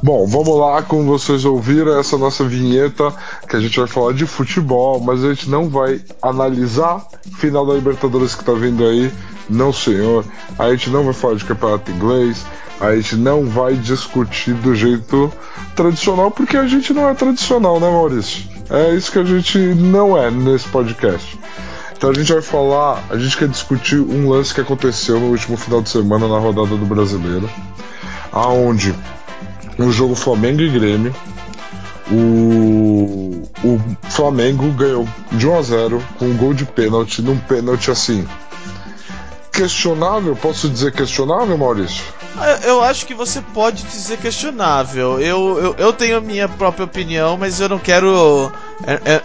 Bom, 0.06 0.28
vamos 0.28 0.60
lá, 0.60 0.84
como 0.84 1.06
vocês 1.06 1.46
ouviram, 1.46 2.00
essa 2.00 2.16
nossa 2.16 2.44
vinheta 2.44 3.12
que 3.50 3.56
a 3.56 3.60
gente 3.60 3.80
vai 3.80 3.88
falar 3.88 4.14
de 4.14 4.28
futebol, 4.28 5.00
mas 5.00 5.24
a 5.24 5.34
gente 5.34 5.50
não 5.50 5.68
vai 5.68 6.00
analisar 6.22 7.08
final 7.40 7.66
da 7.66 7.74
Libertadores 7.74 8.36
que 8.36 8.46
tá 8.46 8.54
vindo 8.54 8.86
aí, 8.86 9.12
não 9.50 9.74
senhor. 9.74 10.24
A 10.60 10.70
gente 10.70 10.92
não 10.92 11.06
vai 11.06 11.14
falar 11.14 11.34
de 11.34 11.46
campeonato 11.46 11.90
inglês, 11.90 12.46
a 12.80 12.96
gente 12.96 13.16
não 13.16 13.46
vai 13.46 13.76
discutir 13.76 14.54
do 14.54 14.76
jeito 14.76 15.32
tradicional, 15.76 16.30
porque 16.32 16.58
a 16.58 16.68
gente 16.68 16.94
não 16.94 17.08
é 17.08 17.14
tradicional, 17.14 17.80
né, 17.80 17.90
Maurício? 17.90 18.44
É 18.70 18.94
isso 18.96 19.12
que 19.12 19.20
a 19.20 19.24
gente 19.24 19.58
não 19.58 20.18
é 20.18 20.30
nesse 20.30 20.68
podcast. 20.68 21.38
Então 21.96 22.10
a 22.10 22.14
gente 22.14 22.34
vai 22.34 22.42
falar, 22.42 23.04
a 23.10 23.18
gente 23.18 23.38
quer 23.38 23.48
discutir 23.48 24.00
um 24.00 24.30
lance 24.30 24.54
que 24.54 24.62
aconteceu 24.62 25.20
no 25.20 25.28
último 25.28 25.56
final 25.56 25.82
de 25.82 25.90
semana 25.90 26.28
na 26.28 26.38
rodada 26.38 26.76
do 26.76 26.86
Brasileiro, 26.86 27.50
aonde 28.32 28.94
no 29.78 29.92
jogo 29.92 30.16
Flamengo 30.16 30.62
e 30.62 30.70
Grêmio, 30.70 31.16
o, 32.12 33.48
o 33.64 33.82
Flamengo 34.10 34.70
ganhou 34.72 35.08
de 35.32 35.48
1 35.48 35.58
a 35.58 35.62
0 35.62 36.04
com 36.20 36.26
um 36.26 36.38
gol 36.38 36.54
de 36.54 36.66
pênalti, 36.66 37.22
num 37.22 37.38
pênalti 37.38 37.90
assim 37.90 38.26
questionável, 39.56 40.36
posso 40.36 40.68
dizer 40.68 40.92
questionável, 40.92 41.58
Maurício? 41.58 42.04
Eu 42.64 42.84
acho 42.84 43.06
que 43.06 43.14
você 43.14 43.42
pode 43.54 43.84
dizer 43.84 44.18
questionável. 44.18 45.20
Eu, 45.22 45.58
eu, 45.58 45.76
eu 45.78 45.94
tenho 45.94 46.18
a 46.18 46.22
minha 46.22 46.50
própria 46.50 46.84
opinião, 46.84 47.38
mas 47.38 47.62
eu 47.62 47.70
não 47.70 47.80
quero. 47.80 48.08
Eu, 48.08 48.52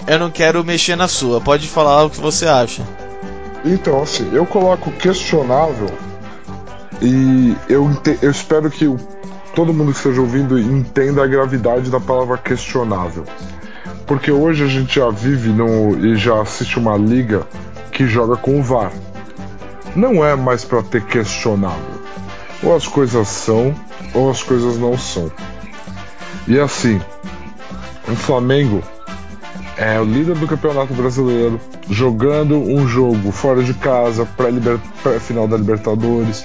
eu 0.07 0.19
não 0.19 0.31
quero 0.31 0.65
mexer 0.65 0.95
na 0.95 1.09
sua. 1.09 1.41
Pode 1.41 1.67
falar 1.67 2.05
o 2.05 2.11
que 2.11 2.21
você 2.21 2.47
acha. 2.47 2.83
Então, 3.65 4.01
assim, 4.01 4.31
eu 4.33 4.47
coloco 4.47 4.93
questionável 4.93 5.91
e 7.03 7.55
eu, 7.69 7.91
eu 8.23 8.31
espero 8.31 8.71
que 8.71 8.87
todo 9.55 9.75
mundo 9.75 9.91
que 9.91 9.99
esteja 9.99 10.21
ouvindo 10.21 10.59
entenda 10.59 11.25
a 11.25 11.27
gravidade 11.27 11.91
da 11.91 11.99
palavra 11.99 12.39
questionável. 12.39 13.25
Porque 14.07 14.31
hoje 14.31 14.65
a 14.65 14.69
gente 14.69 14.95
já 14.95 15.11
vive 15.11 15.51
no, 15.51 16.07
e 16.07 16.17
já 16.17 16.41
assiste 16.41 16.79
uma 16.79 16.97
liga 16.97 17.47
que 17.91 18.07
joga 18.07 18.37
com 18.37 18.61
o 18.61 18.63
VAR 18.63 18.93
não 19.95 20.25
é 20.25 20.35
mais 20.37 20.65
para 20.65 20.83
ter 20.83 21.05
questionável. 21.05 22.01
Ou 22.63 22.75
as 22.75 22.87
coisas 22.87 23.29
são, 23.29 23.75
ou 24.15 24.31
as 24.31 24.43
coisas 24.43 24.79
não 24.79 24.97
são. 24.97 25.31
E 26.47 26.59
assim, 26.59 27.01
o 28.09 28.15
Flamengo 28.15 28.83
é 29.77 29.99
o 29.99 30.05
líder 30.05 30.35
do 30.37 30.47
Campeonato 30.47 30.93
Brasileiro, 30.93 31.61
jogando 31.89 32.57
um 32.57 32.87
jogo 32.87 33.33
fora 33.33 33.63
de 33.63 33.73
casa, 33.73 34.29
pré-final 35.03 35.49
da 35.49 35.57
Libertadores. 35.57 36.45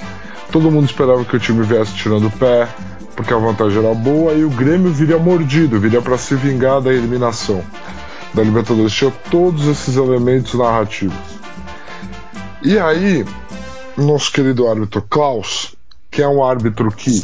Todo 0.51 0.71
mundo 0.71 0.85
esperava 0.85 1.25
que 1.25 1.35
o 1.35 1.39
time 1.39 1.63
viesse 1.63 1.93
tirando 1.93 2.27
o 2.27 2.31
pé, 2.31 2.67
porque 3.15 3.33
a 3.33 3.37
vantagem 3.37 3.83
era 3.83 3.93
boa, 3.93 4.33
e 4.33 4.45
o 4.45 4.49
Grêmio 4.49 4.91
viria 4.91 5.17
mordido, 5.17 5.79
viria 5.79 6.01
para 6.01 6.17
se 6.17 6.35
vingar 6.35 6.79
da 6.81 6.93
eliminação 6.93 7.61
da 8.33 8.41
Libertadores. 8.41 8.93
Tinha 8.93 9.11
todos 9.29 9.67
esses 9.67 9.97
elementos 9.97 10.53
narrativos. 10.53 11.17
E 12.65 12.79
aí, 12.79 13.23
nosso 13.95 14.31
querido 14.31 14.67
árbitro 14.67 14.99
Klaus, 14.99 15.75
que 16.09 16.23
é 16.23 16.27
um 16.27 16.43
árbitro 16.43 16.91
que 16.91 17.23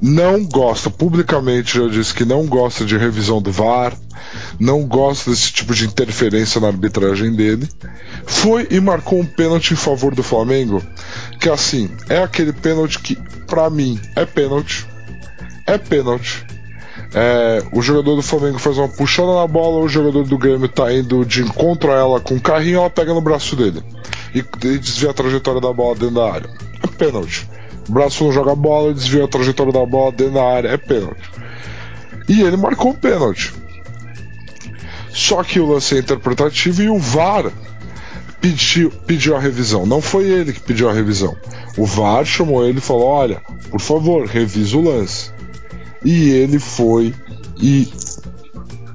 não 0.00 0.44
gosta, 0.44 0.88
publicamente 0.88 1.76
já 1.76 1.88
disse 1.88 2.14
que 2.14 2.24
não 2.24 2.46
gosta 2.46 2.84
de 2.84 2.96
revisão 2.96 3.42
do 3.42 3.50
VAR, 3.50 3.98
não 4.60 4.86
gosta 4.86 5.28
desse 5.28 5.52
tipo 5.52 5.74
de 5.74 5.86
interferência 5.86 6.60
na 6.60 6.68
arbitragem 6.68 7.34
dele, 7.34 7.68
foi 8.26 8.68
e 8.70 8.80
marcou 8.80 9.18
um 9.18 9.26
pênalti 9.26 9.72
em 9.72 9.76
favor 9.76 10.14
do 10.14 10.22
Flamengo, 10.22 10.80
que 11.40 11.50
assim, 11.50 11.90
é 12.08 12.22
aquele 12.22 12.52
pênalti 12.52 13.00
que, 13.00 13.16
para 13.44 13.68
mim, 13.68 14.00
é 14.14 14.24
pênalti, 14.24 14.86
é 15.66 15.76
pênalti. 15.76 16.46
É, 17.14 17.62
o 17.72 17.80
jogador 17.80 18.16
do 18.16 18.22
Flamengo 18.22 18.58
faz 18.58 18.76
uma 18.78 18.88
puxada 18.88 19.34
na 19.34 19.46
bola, 19.46 19.84
o 19.84 19.88
jogador 19.88 20.24
do 20.24 20.38
Grêmio 20.38 20.68
tá 20.68 20.92
indo 20.92 21.24
de 21.24 21.42
encontro 21.42 21.90
a 21.92 21.94
ela 21.94 22.20
com 22.20 22.34
o 22.34 22.40
carrinho, 22.40 22.78
ela 22.78 22.90
pega 22.90 23.14
no 23.14 23.20
braço 23.20 23.56
dele 23.56 23.82
e, 24.34 24.38
e 24.38 24.78
desvia 24.78 25.10
a 25.10 25.14
trajetória 25.14 25.60
da 25.60 25.72
bola 25.72 25.94
dentro 25.94 26.16
da 26.16 26.32
área. 26.32 26.50
É 26.82 26.86
pênalti. 26.86 27.48
O 27.88 27.92
braço 27.92 28.24
não 28.24 28.32
joga 28.32 28.52
a 28.52 28.56
bola 28.56 28.92
desvia 28.92 29.24
a 29.24 29.28
trajetória 29.28 29.72
da 29.72 29.86
bola 29.86 30.12
dentro 30.12 30.34
da 30.34 30.44
área. 30.44 30.68
É 30.68 30.76
pênalti. 30.76 31.30
E 32.28 32.42
ele 32.42 32.56
marcou 32.56 32.90
o 32.90 32.96
pênalti. 32.96 33.54
Só 35.10 35.42
que 35.42 35.58
o 35.58 35.66
lance 35.66 35.94
é 35.94 36.00
interpretativo 36.00 36.82
e 36.82 36.90
o 36.90 36.98
VAR 36.98 37.50
pediu, 38.40 38.90
pediu 39.06 39.36
a 39.36 39.40
revisão. 39.40 39.86
Não 39.86 40.02
foi 40.02 40.24
ele 40.24 40.52
que 40.52 40.60
pediu 40.60 40.88
a 40.88 40.92
revisão. 40.92 41.36
O 41.78 41.86
VAR 41.86 42.24
chamou 42.24 42.66
ele 42.66 42.78
e 42.78 42.82
falou: 42.82 43.06
Olha, 43.06 43.40
por 43.70 43.80
favor, 43.80 44.26
revisa 44.26 44.76
o 44.76 44.82
lance. 44.82 45.32
E 46.04 46.30
ele 46.30 46.58
foi 46.58 47.14
e 47.60 47.88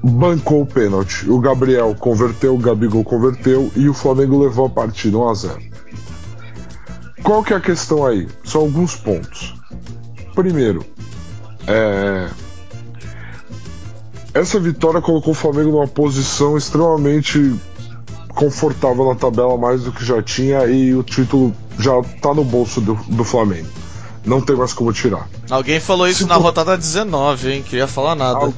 bancou 0.02 0.62
o 0.62 0.66
pênalti. 0.66 1.28
O 1.30 1.38
Gabriel 1.38 1.94
converteu, 1.94 2.54
o 2.54 2.58
Gabigol 2.58 3.04
converteu 3.04 3.70
e 3.76 3.88
o 3.88 3.94
Flamengo 3.94 4.38
levou 4.38 4.66
a 4.66 4.70
partida 4.70 5.16
1 5.16 5.28
a 5.28 5.34
0. 5.34 5.62
qual 7.22 7.42
que 7.42 7.52
é 7.52 7.56
a 7.56 7.60
questão 7.60 8.04
aí? 8.04 8.28
São 8.44 8.62
alguns 8.62 8.96
pontos. 8.96 9.54
Primeiro, 10.34 10.84
é... 11.66 12.28
essa 14.34 14.58
vitória 14.58 15.00
colocou 15.00 15.32
o 15.32 15.36
Flamengo 15.36 15.70
numa 15.70 15.86
posição 15.86 16.56
extremamente 16.56 17.54
confortável 18.34 19.04
na 19.06 19.14
tabela, 19.14 19.56
mais 19.58 19.84
do 19.84 19.92
que 19.92 20.04
já 20.04 20.22
tinha, 20.22 20.64
e 20.66 20.94
o 20.94 21.02
título 21.02 21.54
já 21.78 21.92
tá 22.20 22.32
no 22.34 22.44
bolso 22.44 22.80
do, 22.80 22.94
do 22.94 23.24
Flamengo. 23.24 23.68
Não 24.24 24.40
tem 24.40 24.54
mais 24.56 24.72
como 24.72 24.92
tirar. 24.92 25.28
Alguém 25.50 25.80
falou 25.80 26.06
isso 26.08 26.20
Se 26.20 26.26
na 26.26 26.34
for- 26.36 26.42
rodada 26.44 26.76
19, 26.76 27.52
hein? 27.52 27.62
Queria 27.62 27.86
falar 27.88 28.14
nada. 28.14 28.38
Al- 28.38 28.54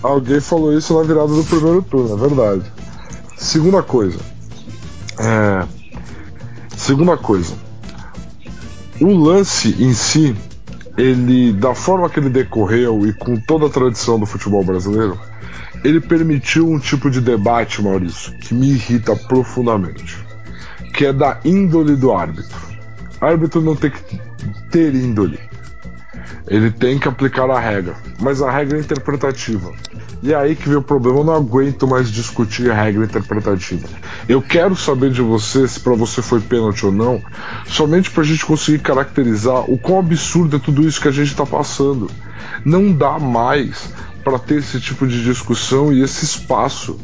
Alguém 0.00 0.40
falou 0.40 0.72
isso 0.76 0.94
na 0.96 1.02
virada 1.02 1.26
do 1.26 1.42
primeiro 1.42 1.82
turno, 1.82 2.14
é 2.14 2.28
verdade. 2.28 2.62
Segunda 3.36 3.82
coisa. 3.82 4.18
É... 5.18 5.66
Segunda 6.76 7.16
coisa. 7.16 7.52
O 9.00 9.12
lance 9.16 9.74
em 9.82 9.92
si, 9.92 10.36
ele, 10.96 11.52
da 11.52 11.74
forma 11.74 12.08
que 12.08 12.20
ele 12.20 12.30
decorreu 12.30 13.06
e 13.06 13.12
com 13.12 13.36
toda 13.40 13.66
a 13.66 13.70
tradição 13.70 14.18
do 14.20 14.26
futebol 14.26 14.62
brasileiro, 14.64 15.18
ele 15.84 16.00
permitiu 16.00 16.68
um 16.68 16.78
tipo 16.78 17.10
de 17.10 17.20
debate, 17.20 17.82
Maurício, 17.82 18.32
que 18.38 18.54
me 18.54 18.68
irrita 18.70 19.14
profundamente. 19.16 20.16
Que 20.94 21.06
é 21.06 21.12
da 21.12 21.40
índole 21.44 21.96
do 21.96 22.12
árbitro. 22.12 22.56
O 23.20 23.24
árbitro 23.24 23.60
não 23.60 23.74
tem 23.76 23.90
que 23.90 24.20
ter 24.70 24.94
índole. 24.94 25.38
Ele 26.46 26.70
tem 26.70 26.98
que 26.98 27.08
aplicar 27.08 27.50
a 27.50 27.58
regra, 27.58 27.94
mas 28.20 28.40
a 28.40 28.50
regra 28.50 28.78
é 28.78 28.80
interpretativa. 28.80 29.72
E 30.22 30.32
é 30.32 30.36
aí 30.36 30.56
que 30.56 30.68
vem 30.68 30.78
o 30.78 30.82
problema, 30.82 31.20
eu 31.20 31.24
não 31.24 31.34
aguento 31.34 31.86
mais 31.86 32.10
discutir 32.10 32.70
a 32.70 32.74
regra 32.74 33.04
interpretativa. 33.04 33.86
Eu 34.28 34.42
quero 34.42 34.74
saber 34.74 35.10
de 35.10 35.22
você 35.22 35.68
se 35.68 35.78
para 35.78 35.94
você 35.94 36.20
foi 36.20 36.40
pênalti 36.40 36.84
ou 36.84 36.90
não, 36.90 37.22
somente 37.66 38.10
pra 38.10 38.24
gente 38.24 38.44
conseguir 38.44 38.80
caracterizar 38.80 39.70
o 39.70 39.78
quão 39.78 40.00
absurdo 40.00 40.56
é 40.56 40.58
tudo 40.58 40.86
isso 40.86 41.00
que 41.00 41.08
a 41.08 41.12
gente 41.12 41.36
tá 41.36 41.46
passando. 41.46 42.10
Não 42.64 42.92
dá 42.92 43.18
mais 43.18 43.92
para 44.24 44.38
ter 44.38 44.56
esse 44.56 44.80
tipo 44.80 45.06
de 45.06 45.22
discussão 45.22 45.92
e 45.92 46.02
esse 46.02 46.24
espaço. 46.24 46.98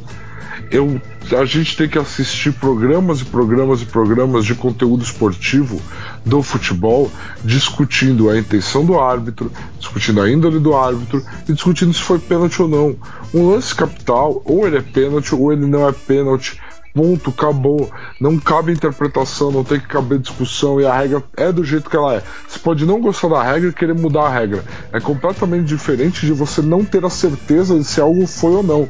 Eu, 0.70 1.00
a 1.38 1.44
gente 1.44 1.76
tem 1.76 1.88
que 1.88 1.98
assistir 1.98 2.52
programas 2.52 3.20
e 3.20 3.24
programas 3.24 3.80
e 3.80 3.86
programas 3.86 4.44
de 4.44 4.54
conteúdo 4.54 5.04
esportivo 5.04 5.80
do 6.24 6.42
futebol, 6.42 7.10
discutindo 7.44 8.30
a 8.30 8.38
intenção 8.38 8.84
do 8.84 8.98
árbitro, 8.98 9.52
discutindo 9.78 10.20
a 10.20 10.30
índole 10.30 10.58
do 10.58 10.74
árbitro 10.74 11.22
e 11.48 11.52
discutindo 11.52 11.92
se 11.92 12.00
foi 12.00 12.18
pênalti 12.18 12.62
ou 12.62 12.68
não. 12.68 12.96
Um 13.32 13.50
lance 13.50 13.74
capital, 13.74 14.40
ou 14.44 14.66
ele 14.66 14.78
é 14.78 14.82
pênalti 14.82 15.34
ou 15.34 15.52
ele 15.52 15.66
não 15.66 15.86
é 15.86 15.92
pênalti. 15.92 16.60
Ponto, 16.94 17.30
acabou. 17.30 17.90
Não 18.20 18.38
cabe 18.38 18.72
interpretação, 18.72 19.50
não 19.50 19.64
tem 19.64 19.80
que 19.80 19.88
caber 19.88 20.20
discussão 20.20 20.80
e 20.80 20.86
a 20.86 20.96
regra 20.96 21.24
é 21.36 21.50
do 21.50 21.64
jeito 21.64 21.90
que 21.90 21.96
ela 21.96 22.14
é. 22.14 22.22
Você 22.46 22.60
pode 22.60 22.86
não 22.86 23.00
gostar 23.00 23.28
da 23.28 23.42
regra 23.42 23.68
e 23.68 23.72
querer 23.72 23.94
mudar 23.94 24.26
a 24.26 24.28
regra. 24.28 24.64
É 24.92 25.00
completamente 25.00 25.66
diferente 25.66 26.24
de 26.24 26.32
você 26.32 26.62
não 26.62 26.84
ter 26.84 27.04
a 27.04 27.10
certeza 27.10 27.76
de 27.76 27.84
se 27.84 28.00
algo 28.00 28.24
foi 28.28 28.52
ou 28.52 28.62
não. 28.62 28.88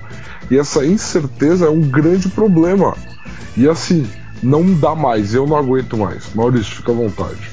E 0.50 0.58
essa 0.58 0.84
incerteza 0.84 1.64
é 1.64 1.70
um 1.70 1.80
grande 1.80 2.28
problema. 2.28 2.94
E 3.56 3.66
assim, 3.66 4.06
não 4.44 4.74
dá 4.74 4.94
mais, 4.94 5.34
eu 5.34 5.46
não 5.46 5.56
aguento 5.56 5.96
mais. 5.96 6.24
Maurício, 6.34 6.76
fica 6.76 6.92
à 6.92 6.94
vontade. 6.94 7.50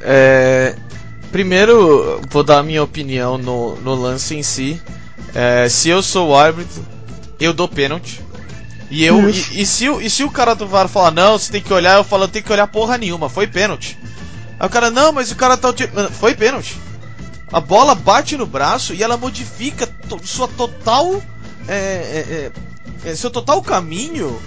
É, 0.00 0.74
primeiro, 1.32 2.20
vou 2.30 2.42
dar 2.42 2.58
a 2.58 2.62
minha 2.62 2.82
opinião 2.82 3.38
no, 3.38 3.76
no 3.76 3.94
lance 3.94 4.34
em 4.34 4.42
si. 4.42 4.80
É, 5.34 5.68
se 5.68 5.88
eu 5.88 6.02
sou 6.02 6.30
o 6.30 6.36
árbitro, 6.36 6.84
eu 7.40 7.52
dou 7.52 7.68
pênalti. 7.68 8.20
E, 8.90 9.04
eu, 9.04 9.16
e, 9.52 9.62
e 9.62 9.66
se, 9.66 9.88
o- 9.88 10.00
e 10.00 10.08
se 10.08 10.22
o 10.22 10.30
cara 10.30 10.54
do 10.54 10.66
VAR 10.66 10.88
falar, 10.88 11.10
não, 11.10 11.36
você 11.38 11.50
tem 11.50 11.60
que 11.60 11.72
olhar, 11.72 11.96
eu 11.96 12.04
falo, 12.04 12.28
tem 12.28 12.42
que 12.42 12.52
olhar 12.52 12.66
porra 12.68 12.96
nenhuma, 12.96 13.28
foi 13.28 13.46
pênalti. 13.46 13.98
Aí 14.60 14.66
o 14.66 14.70
cara, 14.70 14.90
não, 14.90 15.12
mas 15.12 15.30
o 15.32 15.36
cara 15.36 15.56
tá. 15.56 15.74
Foi 16.12 16.34
pênalti. 16.34 16.78
A 17.52 17.60
bola 17.60 17.94
bate 17.94 18.36
no 18.36 18.46
braço 18.46 18.94
e 18.94 19.02
ela 19.02 19.16
modifica 19.16 19.86
to- 19.86 20.20
sua 20.24 20.46
total. 20.48 21.20
é, 21.68 21.74
é, 21.74 22.50
é, 23.04 23.10
é, 23.10 23.14
seu 23.16 23.30
total 23.30 23.60
caminho 23.60 24.40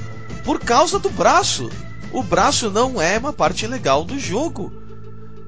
por 0.44 0.60
causa 0.60 1.00
do 1.00 1.10
braço. 1.10 1.70
O 2.12 2.24
braço 2.24 2.72
não 2.72 3.02
é 3.02 3.18
uma 3.18 3.34
parte 3.34 3.68
legal 3.68 4.04
do 4.04 4.18
jogo. 4.18 4.74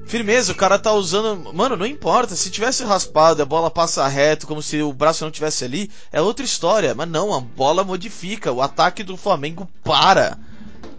Firmeza, 0.06 0.52
o 0.52 0.54
cara 0.54 0.78
tá 0.78 0.92
usando. 0.92 1.52
Mano, 1.52 1.76
não 1.76 1.86
importa. 1.86 2.36
Se 2.36 2.50
tivesse 2.50 2.84
raspado 2.84 3.42
a 3.42 3.46
bola 3.46 3.70
passa 3.70 4.06
reto, 4.06 4.46
como 4.46 4.62
se 4.62 4.82
o 4.82 4.92
braço 4.92 5.24
não 5.24 5.30
tivesse 5.30 5.64
ali, 5.64 5.90
é 6.12 6.20
outra 6.20 6.44
história. 6.44 6.94
Mas 6.94 7.08
não, 7.08 7.32
a 7.32 7.40
bola 7.40 7.82
modifica. 7.82 8.52
O 8.52 8.60
ataque 8.60 9.02
do 9.02 9.16
Flamengo 9.16 9.68
para 9.82 10.38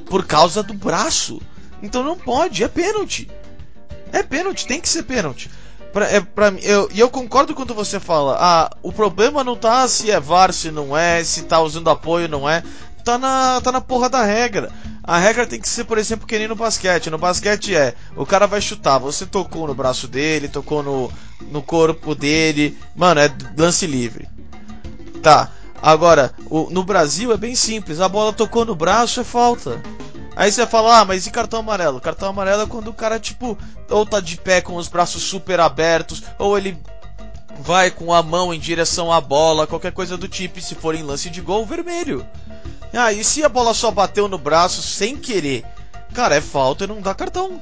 por 0.05 0.25
causa 0.25 0.63
do 0.63 0.73
braço. 0.73 1.41
Então 1.81 2.03
não 2.03 2.17
pode, 2.17 2.63
é 2.63 2.67
pênalti. 2.67 3.29
É 4.11 4.23
pênalti, 4.23 4.65
tem 4.65 4.79
que 4.79 4.87
ser 4.87 5.03
pênalti. 5.03 5.49
Pra, 5.91 6.09
é, 6.09 6.21
pra, 6.21 6.49
eu, 6.61 6.89
e 6.91 6.99
eu 6.99 7.09
concordo 7.09 7.53
quando 7.53 7.75
você 7.75 7.99
fala, 7.99 8.37
ah, 8.39 8.71
o 8.81 8.91
problema 8.91 9.43
não 9.43 9.55
tá 9.55 9.87
se 9.87 10.09
é 10.09 10.19
VAR, 10.19 10.51
se 10.51 10.71
não 10.71 10.97
é, 10.97 11.23
se 11.23 11.43
tá 11.43 11.59
usando 11.59 11.89
apoio, 11.89 12.27
não 12.27 12.49
é. 12.49 12.63
Tá 13.03 13.17
na, 13.17 13.59
tá 13.61 13.71
na 13.71 13.81
porra 13.81 14.09
da 14.09 14.23
regra. 14.23 14.71
A 15.03 15.17
regra 15.17 15.45
tem 15.45 15.59
que 15.59 15.67
ser, 15.67 15.83
por 15.83 15.97
exemplo, 15.97 16.25
que 16.25 16.37
nem 16.39 16.47
no 16.47 16.55
basquete. 16.55 17.09
No 17.09 17.17
basquete 17.17 17.75
é, 17.75 17.93
o 18.15 18.25
cara 18.25 18.47
vai 18.47 18.61
chutar, 18.61 18.97
você 18.97 19.25
tocou 19.25 19.67
no 19.67 19.75
braço 19.75 20.07
dele, 20.07 20.47
tocou 20.47 20.81
no, 20.81 21.11
no 21.51 21.61
corpo 21.61 22.15
dele. 22.15 22.77
Mano, 22.95 23.19
é 23.19 23.29
lance 23.57 23.85
livre. 23.85 24.29
Tá. 25.21 25.49
Agora, 25.81 26.33
o- 26.49 26.69
no 26.69 26.83
Brasil 26.83 27.33
é 27.33 27.37
bem 27.37 27.55
simples, 27.55 27.99
a 27.99 28.07
bola 28.07 28.31
tocou 28.31 28.63
no 28.63 28.73
braço, 28.75 29.19
é 29.19 29.23
falta. 29.25 29.81
Aí 30.35 30.49
você 30.51 30.65
fala, 30.65 30.99
ah, 31.01 31.05
mas 31.05 31.27
e 31.27 31.31
cartão 31.31 31.59
amarelo? 31.59 31.99
Cartão 31.99 32.29
amarelo 32.29 32.63
é 32.63 32.65
quando 32.65 32.87
o 32.87 32.93
cara, 32.93 33.19
tipo, 33.19 33.57
ou 33.89 34.05
tá 34.05 34.19
de 34.21 34.37
pé 34.37 34.61
com 34.61 34.77
os 34.77 34.87
braços 34.87 35.21
super 35.21 35.59
abertos, 35.59 36.23
ou 36.39 36.57
ele 36.57 36.77
vai 37.59 37.91
com 37.91 38.13
a 38.13 38.21
mão 38.23 38.53
em 38.53 38.59
direção 38.59 39.11
à 39.11 39.19
bola, 39.21 39.67
qualquer 39.67 39.91
coisa 39.91 40.17
do 40.17 40.27
tipo, 40.27 40.59
e 40.59 40.61
se 40.61 40.75
for 40.75 40.95
em 40.95 41.03
lance 41.03 41.29
de 41.29 41.41
gol, 41.41 41.65
vermelho. 41.65 42.25
Ah, 42.93 43.11
e 43.11 43.23
se 43.23 43.43
a 43.43 43.49
bola 43.49 43.73
só 43.73 43.89
bateu 43.89 44.27
no 44.27 44.37
braço 44.37 44.81
sem 44.81 45.17
querer? 45.17 45.65
Cara, 46.13 46.35
é 46.35 46.41
falta 46.41 46.83
e 46.83 46.87
não 46.87 47.01
dá 47.01 47.13
cartão. 47.15 47.61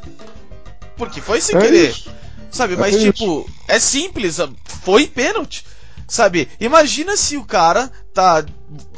Porque 0.97 1.21
foi 1.21 1.39
sem 1.39 1.55
É 1.55 1.61
querer. 1.61 1.89
isso. 1.91 2.11
Sabe, 2.49 2.73
É 2.73 2.77
mas 2.77 2.95
isso. 2.95 3.13
tipo, 3.13 3.49
é 3.67 3.79
simples, 3.79 4.37
foi 4.65 5.07
pênalti. 5.07 5.65
Sabe, 6.07 6.49
imagina 6.59 7.15
se 7.15 7.37
o 7.37 7.45
cara 7.45 7.89
tá. 8.13 8.43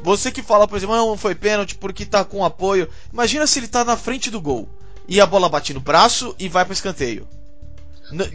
Você 0.02 0.32
que 0.32 0.42
fala, 0.42 0.68
por 0.68 0.76
exemplo, 0.76 0.96
não 0.96 1.16
foi 1.16 1.36
pênalti 1.36 1.76
porque 1.76 2.04
tá 2.08 2.26
com 2.26 2.44
apoio. 2.44 2.90
Imagina 3.12 3.46
se 3.46 3.60
ele 3.60 3.68
tá 3.68 3.86
na 3.86 3.96
frente 3.96 4.32
do 4.32 4.42
gol 4.42 4.68
e 5.08 5.22
a 5.22 5.26
bola 5.28 5.48
bate 5.48 5.72
no 5.76 5.80
braço 5.80 6.36
e 6.40 6.50
vai 6.50 6.66
pro 6.66 6.74
escanteio. 6.74 7.28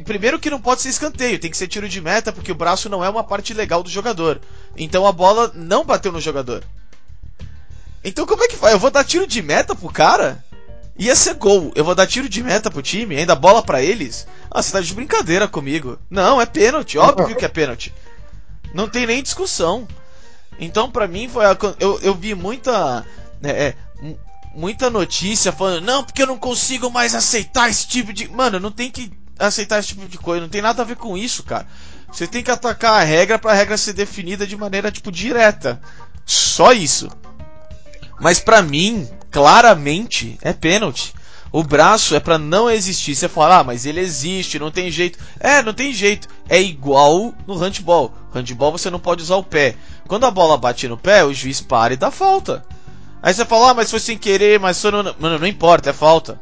Primeiro 0.05 0.39
que 0.39 0.51
não 0.51 0.61
pode 0.61 0.81
ser 0.83 0.89
escanteio, 0.89 1.39
tem 1.39 1.51
que 1.51 1.57
ser 1.57 1.69
tiro 1.69 1.89
de 1.89 2.01
meta 2.01 2.33
porque 2.33 2.51
o 2.53 2.55
braço 2.55 2.89
não 2.89 3.05
é 3.05 3.09
uma 3.09 3.23
parte 3.25 3.53
legal 3.55 3.83
do 3.83 3.91
jogador. 3.91 4.41
Então 4.77 5.07
a 5.07 5.13
bola 5.13 5.53
não 5.55 5.85
bateu 5.85 6.11
no 6.13 6.21
jogador. 6.21 6.65
Então 8.05 8.27
como 8.27 8.43
é 8.45 8.49
que 8.49 8.57
vai? 8.57 8.73
Eu 8.73 8.79
vou 8.79 8.91
dar 8.91 9.05
tiro 9.05 9.27
de 9.27 9.43
meta 9.43 9.75
pro 9.75 9.89
cara? 9.91 10.45
Ia 10.99 11.15
ser 11.15 11.35
gol. 11.35 11.73
Eu 11.75 11.85
vou 11.85 11.95
dar 11.95 12.07
tiro 12.07 12.29
de 12.29 12.43
meta 12.43 12.71
pro 12.71 12.83
time, 12.83 13.17
ainda 13.17 13.35
bola 13.35 13.63
pra 13.63 13.83
eles? 13.83 14.27
Ah, 14.51 14.63
você 14.63 14.73
tá 14.73 14.81
de 14.81 14.95
brincadeira 14.95 15.47
comigo. 15.47 15.99
Não, 16.11 16.41
é 16.41 16.47
pênalti, 16.47 16.99
óbvio 16.99 17.37
que 17.37 17.45
é 17.45 17.49
pênalti. 17.49 17.93
Não 18.75 18.89
tem 18.89 19.07
nem 19.07 19.23
discussão. 19.23 19.87
Então, 20.59 20.91
pra 20.91 21.07
mim, 21.07 21.29
foi 21.29 21.45
a- 21.47 21.57
eu, 21.79 22.01
eu 22.03 22.15
vi 22.15 22.35
muita. 22.35 23.07
é, 23.45 23.51
é, 23.69 23.75
mu- 24.03 24.19
muita 24.55 24.91
notícia 24.91 25.53
falando, 25.53 25.85
não, 25.85 26.03
porque 26.03 26.21
eu 26.23 26.27
não 26.27 26.37
consigo 26.37 26.91
mais 26.91 27.15
aceitar 27.15 27.71
esse 27.71 27.87
tipo 27.87 28.13
de. 28.13 28.29
Mano, 28.29 28.59
não 28.59 28.73
tem 28.73 28.91
que 28.91 29.13
aceitar 29.39 29.79
esse 29.79 29.89
tipo 29.89 30.09
de 30.09 30.19
coisa, 30.19 30.41
não 30.41 30.49
tem 30.49 30.63
nada 30.63 30.83
a 30.83 30.85
ver 30.85 30.97
com 30.97 31.17
isso, 31.17 31.43
cara. 31.43 31.67
Você 32.11 32.27
tem 32.27 32.43
que 32.43 32.51
atacar 32.51 32.95
a 32.95 33.05
regra 33.05 33.39
pra 33.39 33.53
regra 33.53 33.77
ser 33.77 33.93
definida 33.93 34.47
de 34.47 34.57
maneira, 34.57 34.91
tipo, 34.91 35.13
direta. 35.13 35.81
Só 36.25 36.73
isso. 36.73 37.09
Mas 38.21 38.41
pra 38.41 38.63
mim, 38.63 39.09
claramente, 39.31 40.39
é 40.43 40.53
pênalti. 40.53 41.15
O 41.51 41.63
braço 41.63 42.15
é 42.15 42.21
pra 42.21 42.39
não 42.39 42.71
existir. 42.71 43.15
Você 43.15 43.29
fala, 43.29 43.59
ah, 43.59 43.65
mas 43.65 43.87
ele 43.87 44.01
existe, 44.01 44.59
não 44.59 44.71
tem 44.71 44.91
jeito. 44.91 45.19
É, 45.41 45.63
não 45.63 45.73
tem 45.73 45.93
jeito. 45.93 46.29
É 46.49 46.61
igual 46.61 47.35
no 47.47 47.57
handball. 47.57 48.13
Handball 48.35 48.73
você 48.73 48.91
não 48.91 49.01
pode 49.01 49.23
usar 49.23 49.37
o 49.37 49.45
pé. 49.45 49.77
Quando 50.07 50.27
a 50.27 50.31
bola 50.31 50.59
bate 50.59 50.89
no 50.89 50.97
pé, 50.97 51.25
o 51.25 51.33
juiz 51.33 51.61
para 51.61 51.95
e 51.95 51.97
dá 51.97 52.11
falta. 52.11 52.65
Aí 53.23 53.33
você 53.33 53.45
fala, 53.45 53.71
ah, 53.71 53.75
mas 53.75 53.91
foi 53.91 54.01
sem 54.01 54.17
querer, 54.17 54.61
mas 54.61 54.81
foi 54.81 54.91
no... 54.91 55.03
Mano, 55.19 55.39
não 55.39 55.47
importa, 55.47 55.91
é 55.91 55.93
falta. 55.93 56.41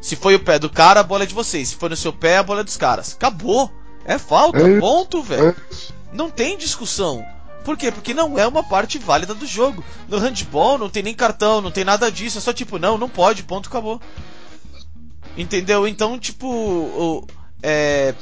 Se 0.00 0.16
foi 0.16 0.34
o 0.34 0.40
pé 0.40 0.58
do 0.58 0.70
cara, 0.70 1.00
a 1.00 1.02
bola 1.04 1.24
é 1.24 1.26
de 1.26 1.34
vocês. 1.34 1.68
Se 1.68 1.76
foi 1.76 1.88
no 1.88 1.96
seu 1.96 2.12
pé, 2.12 2.38
a 2.38 2.42
bola 2.42 2.60
é 2.60 2.64
dos 2.64 2.76
caras. 2.76 3.14
Acabou. 3.14 3.70
É 4.04 4.18
falta, 4.18 4.58
É 4.58 4.80
ponto, 4.80 5.22
velho. 5.22 5.48
É. 5.48 5.54
Não 6.12 6.30
tem 6.30 6.56
discussão. 6.56 7.24
Por 7.64 7.76
quê? 7.76 7.92
Porque 7.92 8.14
não 8.14 8.38
é 8.38 8.46
uma 8.46 8.64
parte 8.64 8.98
válida 8.98 9.34
do 9.34 9.46
jogo. 9.46 9.84
No 10.08 10.18
handball 10.18 10.78
não 10.78 10.88
tem 10.88 11.02
nem 11.02 11.14
cartão, 11.14 11.60
não 11.60 11.70
tem 11.70 11.84
nada 11.84 12.10
disso. 12.10 12.38
É 12.38 12.40
só 12.40 12.52
tipo, 12.52 12.78
não, 12.78 12.96
não 12.96 13.08
pode, 13.08 13.42
ponto, 13.42 13.68
acabou. 13.68 14.00
Entendeu? 15.36 15.86
Então, 15.86 16.18
tipo, 16.18 16.48
o, 16.48 17.26
é, 17.62 18.14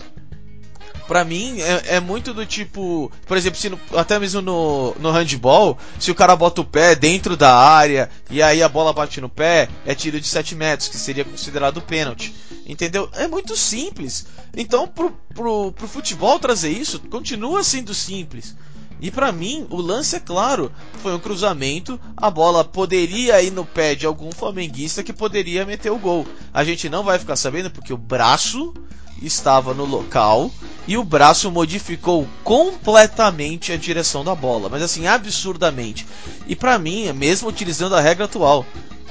Pra 1.08 1.24
mim, 1.24 1.58
é, 1.62 1.96
é, 1.96 2.00
muito 2.00 2.34
do 2.34 2.44
tipo. 2.44 3.10
Por 3.26 3.34
exemplo, 3.38 3.58
se 3.58 3.70
no, 3.70 3.80
até 3.96 4.18
mesmo 4.18 4.42
no, 4.42 4.94
no 5.00 5.10
handball, 5.10 5.78
se 5.98 6.10
o 6.10 6.14
cara 6.14 6.36
bota 6.36 6.60
o 6.60 6.64
pé 6.66 6.94
dentro 6.94 7.34
da 7.34 7.56
área 7.56 8.10
e 8.30 8.42
aí 8.42 8.62
a 8.62 8.68
bola 8.68 8.92
bate 8.92 9.18
no 9.18 9.28
pé, 9.28 9.70
é 9.86 9.94
tiro 9.94 10.20
de 10.20 10.26
7 10.26 10.54
metros, 10.54 10.86
que 10.86 10.98
seria 10.98 11.24
considerado 11.24 11.80
pênalti. 11.80 12.34
Entendeu? 12.66 13.08
É 13.14 13.26
muito 13.26 13.56
simples. 13.56 14.26
Então, 14.54 14.86
pro, 14.86 15.10
pro, 15.34 15.72
pro 15.72 15.88
futebol 15.88 16.38
trazer 16.38 16.70
isso, 16.70 17.00
continua 17.00 17.64
sendo 17.64 17.94
simples. 17.94 18.54
E 19.00 19.10
para 19.10 19.32
mim, 19.32 19.66
o 19.70 19.80
lance 19.80 20.14
é 20.14 20.20
claro, 20.20 20.70
foi 21.00 21.14
um 21.14 21.18
cruzamento, 21.18 21.98
a 22.16 22.28
bola 22.30 22.64
poderia 22.64 23.40
ir 23.40 23.50
no 23.50 23.64
pé 23.64 23.94
de 23.94 24.04
algum 24.04 24.30
flamenguista 24.30 25.02
que 25.02 25.12
poderia 25.12 25.64
meter 25.64 25.90
o 25.90 25.98
gol. 25.98 26.26
A 26.52 26.64
gente 26.64 26.90
não 26.90 27.02
vai 27.02 27.18
ficar 27.18 27.36
sabendo 27.36 27.70
porque 27.70 27.94
o 27.94 27.96
braço 27.96 28.74
estava 29.22 29.74
no 29.74 29.84
local 29.84 30.50
e 30.86 30.96
o 30.96 31.04
braço 31.04 31.50
modificou 31.50 32.26
completamente 32.42 33.72
a 33.72 33.76
direção 33.76 34.24
da 34.24 34.34
bola, 34.34 34.68
mas 34.68 34.82
assim, 34.82 35.06
absurdamente. 35.06 36.06
E 36.46 36.56
para 36.56 36.78
mim, 36.78 37.12
mesmo 37.12 37.48
utilizando 37.48 37.94
a 37.94 38.00
regra 38.00 38.24
atual, 38.24 38.64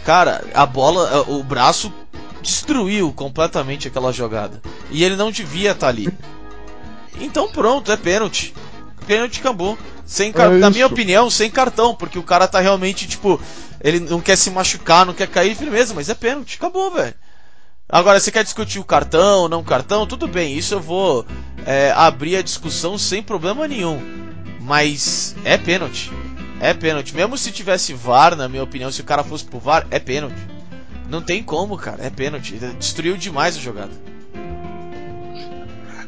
cara, 0.04 0.44
a 0.54 0.66
bola, 0.66 1.24
o 1.28 1.44
braço 1.44 1.94
destruiu 2.42 3.12
completamente 3.14 3.88
aquela 3.88 4.12
jogada. 4.12 4.62
E 4.90 5.04
ele 5.04 5.16
não 5.16 5.32
devia 5.32 5.72
estar 5.72 5.88
tá 5.88 5.90
ali. 5.90 6.08
Então 7.20 7.48
pronto, 7.48 7.92
é 7.92 7.98
pênalti. 7.98 8.54
Pênalti 9.06 9.40
acabou. 9.40 9.78
Sem 10.06 10.32
car... 10.32 10.52
é 10.52 10.58
Na 10.58 10.70
minha 10.70 10.88
opinião, 10.88 11.30
sem 11.30 11.50
cartão, 11.50 11.94
porque 11.94 12.18
o 12.18 12.24
cara 12.24 12.48
tá 12.48 12.60
realmente, 12.60 13.08
tipo, 13.08 13.40
ele 13.82 14.00
não 14.00 14.22
quer 14.22 14.38
se 14.38 14.50
machucar, 14.50 15.06
não 15.06 15.14
quer 15.14 15.28
cair, 15.28 15.56
firmeza, 15.56 15.94
mas 15.94 16.10
é 16.10 16.14
pênalti, 16.14 16.56
acabou, 16.56 16.92
velho. 16.92 17.14
Agora, 17.90 18.20
você 18.20 18.32
quer 18.32 18.44
discutir 18.44 18.80
o 18.80 18.84
cartão, 18.84 19.48
não 19.48 19.64
cartão? 19.64 20.06
Tudo 20.06 20.28
bem, 20.28 20.58
isso 20.58 20.74
eu 20.74 20.80
vou 20.82 21.26
é, 21.66 21.94
abrir 21.96 22.36
a 22.36 22.42
discussão 22.42 22.98
sem 22.98 23.24
problema 23.24 23.66
nenhum. 23.66 24.02
Mas 24.60 25.34
é 25.46 25.58
pênalti. 25.58 26.12
É 26.60 26.74
pênalti. 26.74 27.16
Mesmo 27.16 27.38
se 27.38 27.50
tivesse 27.50 27.94
VAR, 27.94 28.36
na 28.36 28.50
minha 28.50 28.64
opinião, 28.64 28.92
se 28.92 29.00
o 29.00 29.06
cara 29.06 29.24
fosse 29.24 29.46
pro 29.46 29.60
VAR, 29.60 29.88
é 29.90 30.00
pênalti. 30.00 30.36
Não 31.10 31.22
tem 31.22 31.42
como, 31.42 31.78
cara. 31.78 32.04
É 32.04 32.10
pênalti. 32.10 32.60
Destruiu 32.78 33.16
demais 33.16 33.56
a 33.56 33.60
jogada. 33.62 33.94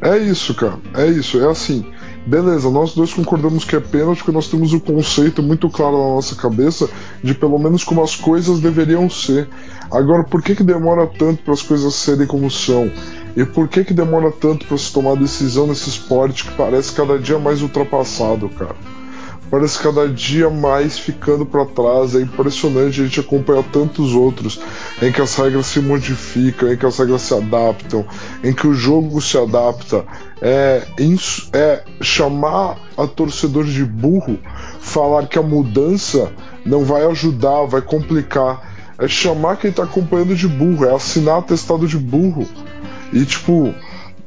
É 0.01 0.17
isso, 0.17 0.53
cara. 0.53 0.79
É 0.95 1.05
isso. 1.07 1.39
É 1.41 1.49
assim. 1.49 1.85
Beleza, 2.25 2.69
nós 2.69 2.93
dois 2.93 3.13
concordamos 3.13 3.63
que 3.63 3.75
é 3.75 3.79
pênalti 3.79 4.19
porque 4.19 4.31
nós 4.31 4.47
temos 4.47 4.73
o 4.73 4.77
um 4.77 4.79
conceito 4.79 5.41
muito 5.41 5.69
claro 5.69 5.97
na 5.97 6.15
nossa 6.15 6.35
cabeça 6.35 6.89
de 7.23 7.33
pelo 7.33 7.57
menos 7.57 7.83
como 7.83 8.03
as 8.03 8.15
coisas 8.15 8.59
deveriam 8.59 9.09
ser. 9.09 9.49
Agora, 9.91 10.23
por 10.23 10.41
que, 10.41 10.55
que 10.55 10.63
demora 10.63 11.07
tanto 11.07 11.43
para 11.43 11.53
as 11.53 11.61
coisas 11.61 11.95
serem 11.95 12.27
como 12.27 12.51
são? 12.51 12.91
E 13.35 13.45
por 13.45 13.67
que, 13.67 13.83
que 13.83 13.93
demora 13.93 14.31
tanto 14.31 14.65
para 14.67 14.77
se 14.77 14.91
tomar 14.91 15.15
decisão 15.15 15.67
nesse 15.67 15.89
esporte 15.89 16.45
que 16.45 16.53
parece 16.55 16.93
cada 16.93 17.17
dia 17.17 17.39
mais 17.39 17.61
ultrapassado, 17.61 18.49
cara? 18.49 18.75
Parece 19.49 19.79
cada 19.79 20.07
dia 20.07 20.49
mais 20.49 20.97
ficando 20.97 21.45
para 21.45 21.65
trás. 21.65 22.15
É 22.15 22.21
impressionante 22.21 23.01
a 23.01 23.03
gente 23.03 23.19
acompanhar 23.19 23.63
tantos 23.63 24.13
outros 24.13 24.59
em 25.01 25.11
que 25.11 25.21
as 25.21 25.35
regras 25.35 25.67
se 25.67 25.79
modificam, 25.79 26.71
em 26.71 26.77
que 26.77 26.85
as 26.85 26.97
regras 26.97 27.21
se 27.21 27.33
adaptam, 27.33 28.05
em 28.43 28.53
que 28.53 28.67
o 28.67 28.73
jogo 28.73 29.21
se 29.21 29.37
adapta. 29.37 30.05
É, 30.41 30.85
é 31.53 31.83
chamar 32.01 32.77
a 32.97 33.05
torcedor 33.07 33.65
de 33.65 33.83
burro, 33.83 34.39
falar 34.79 35.27
que 35.27 35.37
a 35.37 35.43
mudança 35.43 36.31
não 36.65 36.83
vai 36.83 37.05
ajudar, 37.05 37.65
vai 37.65 37.81
complicar. 37.81 38.69
É 38.97 39.07
chamar 39.07 39.57
quem 39.57 39.69
está 39.69 39.83
acompanhando 39.83 40.35
de 40.35 40.47
burro, 40.47 40.85
é 40.85 40.93
assinar 40.93 41.39
atestado 41.39 41.87
de 41.87 41.97
burro. 41.97 42.45
E 43.13 43.25
tipo, 43.25 43.73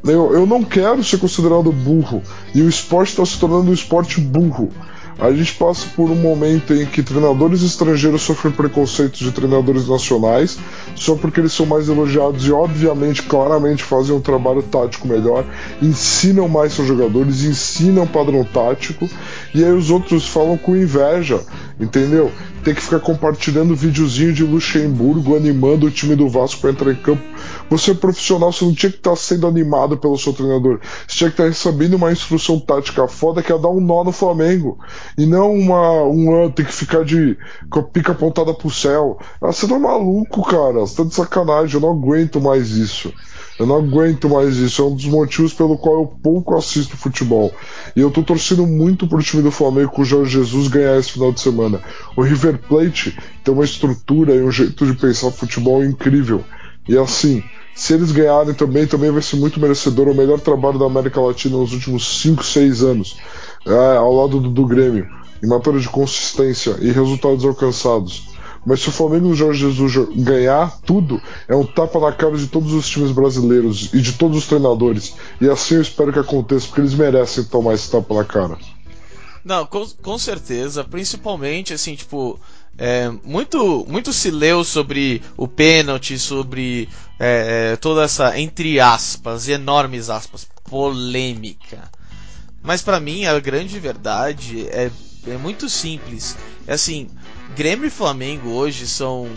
eu, 0.05 0.35
eu 0.35 0.47
não 0.47 0.65
quero 0.65 1.05
ser 1.05 1.19
considerado 1.19 1.71
burro. 1.71 2.23
E 2.55 2.63
o 2.63 2.69
esporte 2.69 3.11
está 3.11 3.25
se 3.25 3.39
tornando 3.39 3.71
um 3.71 3.75
esporte 3.75 4.21
burro. 4.21 4.71
A 5.19 5.31
gente 5.31 5.55
passa 5.55 5.87
por 5.95 6.11
um 6.11 6.15
momento 6.15 6.73
em 6.73 6.87
que 6.87 7.03
treinadores 7.03 7.63
estrangeiros 7.63 8.23
sofrem 8.23 8.53
preconceitos 8.53 9.21
de 9.21 9.31
treinadores 9.31 9.87
nacionais, 9.87 10.59
só 10.97 11.15
porque 11.15 11.41
eles 11.41 11.53
são 11.53 11.67
mais 11.67 11.89
elogiados 11.89 12.47
e, 12.47 12.53
obviamente, 12.53 13.23
claramente 13.23 13.85
fazem 13.85 14.15
um 14.15 14.21
trabalho 14.21 14.63
tático 14.63 15.07
melhor, 15.07 15.45
ensinam 15.81 16.49
mais 16.49 16.73
seus 16.73 16.89
jogadores, 16.89 17.45
ensinam 17.45 18.07
padrão 18.07 18.45
tático, 18.45 19.09
e 19.55 19.65
aí 19.65 19.73
os 19.73 19.91
outros 19.91 20.27
falam 20.27 20.57
com 20.57 20.75
inveja, 20.75 21.41
entendeu? 21.79 22.31
Tem 22.65 22.75
que 22.75 22.83
ficar 22.83 23.01
compartilhando 23.01 23.75
videozinho 23.75 24.33
de 24.33 24.45
Luxemburgo 24.45 25.37
animando 25.37 25.87
o 25.87 25.91
time 25.91 26.17
do 26.17 26.29
Vasco 26.29 26.61
para 26.61 26.71
entrar 26.71 26.93
em 26.93 26.97
campo 26.97 27.23
você 27.73 27.93
é 27.93 27.95
profissional, 27.95 28.53
você 28.53 28.67
não 28.67 28.75
tinha 28.75 28.93
que 28.93 28.99
estar 28.99 29.13
tá 29.13 29.17
sendo 29.17 29.47
animado 29.47 29.97
pelo 29.97 30.19
seu 30.19 30.35
treinador. 30.35 30.79
Você 31.09 31.17
tinha 31.17 31.31
que 31.31 31.35
estar 31.35 31.45
tá 31.45 31.49
recebendo 31.49 31.95
uma 31.95 32.13
instrução 32.13 32.61
tática 32.61 33.09
foda 33.09 33.43
que 33.43 33.51
é 33.51 33.59
dar 33.59 33.71
um 33.71 33.81
nó 33.81 34.05
no 34.05 34.13
Flamengo. 34.13 34.79
E 35.17 35.25
não 35.25 35.55
uma, 35.55 36.03
um 36.03 36.51
tem 36.51 36.67
que 36.67 36.73
ficar 36.73 37.03
de 37.03 37.35
com 37.71 37.81
a 37.81 37.83
pica 37.83 38.13
apontada 38.13 38.53
pro 38.53 38.69
céu. 38.69 39.19
Ah, 39.41 39.53
você 39.53 39.67
tá 39.67 39.79
maluco, 39.79 40.43
cara. 40.45 40.81
Você 40.81 40.97
tá 40.97 41.05
de 41.05 41.15
sacanagem. 41.15 41.77
Eu 41.77 41.81
não 41.81 41.93
aguento 41.93 42.43
mais 42.43 42.73
isso. 42.73 43.11
Eu 43.59 43.67
não 43.67 43.77
aguento 43.77 44.29
mais 44.29 44.59
isso. 44.59 44.83
É 44.83 44.85
um 44.85 44.95
dos 44.95 45.07
motivos 45.07 45.55
pelo 45.55 45.79
qual 45.79 46.01
eu 46.01 46.07
pouco 46.23 46.55
assisto 46.55 46.95
futebol. 46.95 47.55
E 47.97 48.01
eu 48.01 48.11
tô 48.11 48.23
torcendo 48.23 48.67
muito 48.67 49.07
pro 49.07 49.23
time 49.23 49.43
do 49.43 49.51
Flamengo 49.51 49.93
com 49.93 50.03
o 50.03 50.05
Jorge 50.05 50.33
Jesus 50.33 50.69
ganhar 50.69 50.99
esse 50.99 51.13
final 51.13 51.33
de 51.33 51.41
semana. 51.41 51.81
O 52.15 52.21
River 52.21 52.59
Plate 52.69 53.19
tem 53.43 53.55
uma 53.55 53.65
estrutura 53.65 54.35
e 54.35 54.43
um 54.43 54.51
jeito 54.51 54.85
de 54.85 54.93
pensar 54.93 55.31
futebol 55.31 55.83
incrível. 55.83 56.45
E 56.89 56.97
assim, 56.99 57.43
se 57.75 57.95
eles 57.95 58.13
ganharem 58.13 58.55
também, 58.55 58.87
também 58.87 59.11
vai 59.11 59.23
ser 59.23 59.37
muito 59.37 59.61
merecedor. 59.61 60.09
O 60.09 60.15
melhor 60.15 60.41
trabalho 60.41 60.79
da 60.79 60.87
América 60.87 61.21
Latina 61.21 61.57
nos 61.57 61.73
últimos 61.73 62.21
5, 62.21 62.45
6 62.45 62.83
anos, 62.83 63.17
é, 63.67 63.97
ao 63.97 64.13
lado 64.15 64.41
do, 64.41 64.51
do 64.51 64.67
Grêmio, 64.67 65.09
em 65.43 65.47
matéria 65.47 65.81
de 65.81 65.89
consistência 65.89 66.77
e 66.81 66.91
resultados 66.91 67.45
alcançados. 67.45 68.33
Mas 68.65 68.81
se 68.81 68.89
o 68.89 68.93
Flamengo 68.93 69.29
do 69.29 69.35
Jorge 69.35 69.61
Jesus 69.61 70.09
ganhar 70.17 70.81
tudo, 70.83 71.21
é 71.49 71.55
um 71.55 71.67
tapa 71.67 71.99
na 71.99 72.13
cara 72.13 72.37
de 72.37 72.47
todos 72.47 72.73
os 72.73 72.89
times 72.89 73.11
brasileiros 73.11 73.91
e 73.93 74.01
de 74.01 74.13
todos 74.13 74.39
os 74.39 74.47
treinadores. 74.47 75.15
E 75.41 75.49
assim 75.49 75.77
eu 75.77 75.83
espero 75.83 76.13
que 76.13 76.19
aconteça, 76.19 76.67
porque 76.67 76.81
eles 76.81 76.95
merecem 76.95 77.45
tomar 77.45 77.75
esse 77.75 77.91
tapa 77.91 78.15
na 78.15 78.25
cara. 78.25 78.57
Não, 79.45 79.67
com, 79.67 79.85
com 80.01 80.17
certeza. 80.17 80.85
Principalmente, 80.85 81.75
assim, 81.75 81.97
tipo, 81.97 82.39
é, 82.79 83.09
muito, 83.23 83.85
muito 83.89 84.13
se 84.13 84.31
leu 84.31 84.65
sobre 84.65 85.23
o 85.37 85.47
pênalti, 85.47 86.19
sobre 86.19 86.89
é, 87.19 87.73
é, 87.73 87.77
toda 87.77 88.03
essa, 88.03 88.39
entre 88.39 88.81
aspas, 88.81 89.49
enormes 89.49 90.09
aspas, 90.09 90.47
polêmica. 90.65 91.91
Mas 92.63 92.81
para 92.81 93.01
mim 93.01 93.25
a 93.27 93.39
grande 93.39 93.79
verdade 93.79 94.67
é, 94.69 94.91
é 95.27 95.37
muito 95.37 95.69
simples. 95.69 96.37
É 96.67 96.75
assim, 96.75 97.09
Grêmio 97.55 97.87
e 97.87 97.91
Flamengo 97.91 98.51
hoje 98.51 98.87
são 98.87 99.29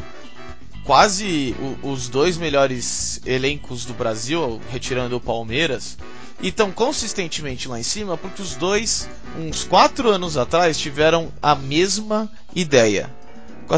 quase 0.85 1.55
o, 1.83 1.91
os 1.91 2.07
dois 2.07 2.37
melhores 2.37 3.19
elencos 3.25 3.83
do 3.85 3.93
Brasil, 3.93 4.61
retirando 4.71 5.17
o 5.17 5.21
Palmeiras, 5.21 5.97
e 6.41 6.49
estão 6.49 6.71
consistentemente 6.71 7.67
lá 7.67 7.79
em 7.79 7.83
cima 7.83 8.17
porque 8.17 8.41
os 8.41 8.55
dois, 8.55 9.09
uns 9.37 9.63
quatro 9.63 10.09
anos 10.09 10.37
atrás, 10.37 10.77
tiveram 10.77 11.31
a 11.41 11.55
mesma 11.55 12.31
ideia. 12.55 13.09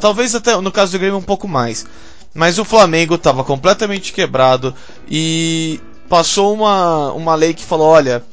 Talvez 0.02 0.36
até 0.36 0.56
no 0.60 0.71
caso 0.71 0.91
do 0.91 1.00
Grêmio 1.00 1.17
um 1.17 1.23
pouco 1.23 1.47
mais. 1.47 1.86
Mas 2.34 2.60
o 2.60 2.65
Flamengo 2.65 3.15
estava 3.15 3.43
completamente 3.43 4.13
quebrado 4.13 4.76
e 5.10 5.80
passou 6.08 6.54
uma, 6.54 7.12
uma 7.13 7.36
lei 7.36 7.54
que 7.54 7.63
falou: 7.63 7.88
olha, 7.88 8.23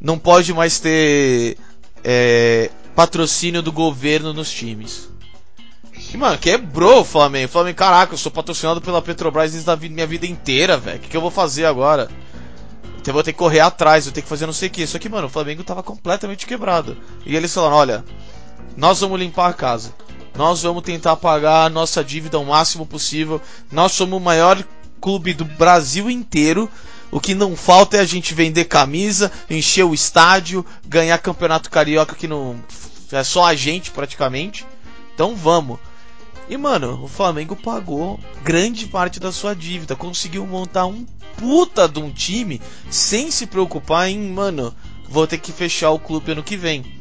não 0.00 0.18
pode 0.18 0.52
mais 0.52 0.78
ter 0.78 1.56
é, 2.04 2.70
patrocínio 2.94 3.62
do 3.62 3.72
governo 3.72 4.32
nos 4.32 4.50
times. 4.50 5.08
E, 6.12 6.16
mano, 6.16 6.38
quebrou 6.38 7.00
o 7.00 7.04
Flamengo. 7.04 7.52
Flamengo, 7.52 7.76
caraca, 7.76 8.14
eu 8.14 8.18
sou 8.18 8.32
patrocinado 8.32 8.80
pela 8.80 9.02
Petrobras 9.02 9.52
desde 9.52 9.70
a 9.70 9.76
minha 9.76 10.06
vida 10.06 10.26
inteira, 10.26 10.76
velho. 10.76 10.98
O 10.98 11.00
que, 11.00 11.08
que, 11.08 11.16
eu 11.16 11.20
vou 11.20 11.30
fazer 11.30 11.66
agora? 11.66 12.08
Então 12.98 13.12
eu 13.12 13.14
vou 13.14 13.22
ter 13.22 13.32
que 13.32 13.38
correr 13.38 13.60
atrás, 13.60 14.06
eu 14.06 14.12
tenho 14.12 14.24
que 14.24 14.28
fazer 14.28 14.46
não 14.46 14.52
sei 14.52 14.68
o 14.68 14.70
que. 14.70 14.86
Só 14.86 14.98
que, 14.98 15.08
mano, 15.08 15.26
o 15.26 15.30
Flamengo 15.30 15.62
tava 15.62 15.82
completamente 15.82 16.46
quebrado. 16.46 16.96
E 17.24 17.36
eles 17.36 17.52
falaram: 17.52 17.76
olha, 17.76 18.04
nós 18.76 19.00
vamos 19.00 19.20
limpar 19.20 19.50
a 19.50 19.54
casa. 19.54 19.94
Nós 20.34 20.62
vamos 20.62 20.82
tentar 20.82 21.16
pagar 21.16 21.66
a 21.66 21.68
nossa 21.68 22.02
dívida 22.02 22.38
o 22.38 22.46
máximo 22.46 22.86
possível. 22.86 23.40
Nós 23.70 23.92
somos 23.92 24.18
o 24.18 24.22
maior 24.22 24.62
clube 25.00 25.34
do 25.34 25.44
Brasil 25.44 26.10
inteiro. 26.10 26.68
O 27.10 27.20
que 27.20 27.34
não 27.34 27.56
falta 27.56 27.96
é 27.96 28.00
a 28.00 28.04
gente 28.04 28.34
vender 28.34 28.66
camisa, 28.66 29.32
encher 29.48 29.84
o 29.84 29.94
estádio, 29.94 30.64
ganhar 30.86 31.18
campeonato 31.18 31.68
carioca 31.68 32.14
que 32.14 32.28
não 32.28 32.62
é 33.10 33.24
só 33.24 33.44
a 33.44 33.54
gente 33.54 33.90
praticamente. 33.90 34.64
Então 35.14 35.34
vamos. 35.34 35.78
E 36.48 36.56
mano, 36.56 37.04
o 37.04 37.08
Flamengo 37.08 37.56
pagou 37.56 38.18
grande 38.42 38.86
parte 38.86 39.20
da 39.20 39.32
sua 39.32 39.54
dívida, 39.54 39.96
conseguiu 39.96 40.46
montar 40.46 40.86
um 40.86 41.04
puta 41.36 41.88
de 41.88 41.98
um 42.00 42.10
time 42.10 42.60
sem 42.90 43.30
se 43.30 43.46
preocupar 43.46 44.08
em, 44.08 44.18
mano, 44.30 44.74
vou 45.08 45.26
ter 45.26 45.38
que 45.38 45.52
fechar 45.52 45.90
o 45.90 45.98
clube 45.98 46.32
ano 46.32 46.42
que 46.42 46.56
vem. 46.56 47.00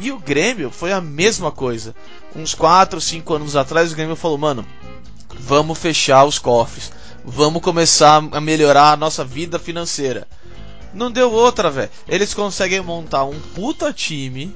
E 0.00 0.12
o 0.12 0.18
Grêmio 0.18 0.70
foi 0.70 0.92
a 0.92 1.00
mesma 1.00 1.50
coisa. 1.50 1.94
Uns 2.34 2.54
4, 2.54 3.00
5 3.00 3.34
anos 3.34 3.56
atrás, 3.56 3.92
o 3.92 3.96
Grêmio 3.96 4.16
falou: 4.16 4.38
mano, 4.38 4.66
vamos 5.40 5.78
fechar 5.78 6.24
os 6.24 6.38
cofres, 6.38 6.92
vamos 7.24 7.62
começar 7.62 8.22
a 8.32 8.40
melhorar 8.40 8.92
a 8.92 8.96
nossa 8.96 9.24
vida 9.24 9.58
financeira. 9.58 10.26
Não 10.92 11.10
deu 11.10 11.30
outra, 11.32 11.70
velho. 11.70 11.90
Eles 12.08 12.32
conseguem 12.32 12.80
montar 12.80 13.24
um 13.24 13.38
puta 13.54 13.92
time. 13.92 14.54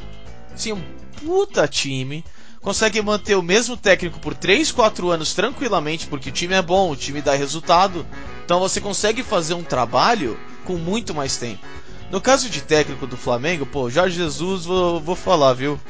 Sim, 0.54 0.72
um 0.72 0.82
puta 1.24 1.68
time. 1.68 2.24
Conseguem 2.61 3.02
manter 3.02 3.35
o 3.35 3.42
mesmo 3.42 3.76
técnico 3.76 4.20
por 4.20 4.35
3, 4.35 4.70
4 4.70 5.11
anos 5.11 5.35
tranquilamente, 5.35 6.06
porque 6.06 6.28
o 6.28 6.32
time 6.32 6.54
é 6.54 6.62
bom, 6.62 6.90
o 6.90 6.96
time 6.96 7.20
dá 7.20 7.35
resultado. 7.35 8.06
Então 8.44 8.61
você 8.61 8.80
consegue 8.80 9.22
fazer 9.22 9.54
um 9.54 9.64
trabalho 9.64 10.38
com 10.64 10.76
muito 10.76 11.12
mais 11.12 11.37
tempo. 11.37 11.66
No 12.11 12.20
caso 12.20 12.48
de 12.48 12.61
técnico 12.61 13.06
do 13.06 13.16
Flamengo, 13.16 13.66
pô, 13.66 13.90
Jorge 13.90 14.16
Jesus, 14.16 14.64
vou, 14.64 15.00
vou 15.00 15.16
falar, 15.16 15.54
viu? 15.54 15.80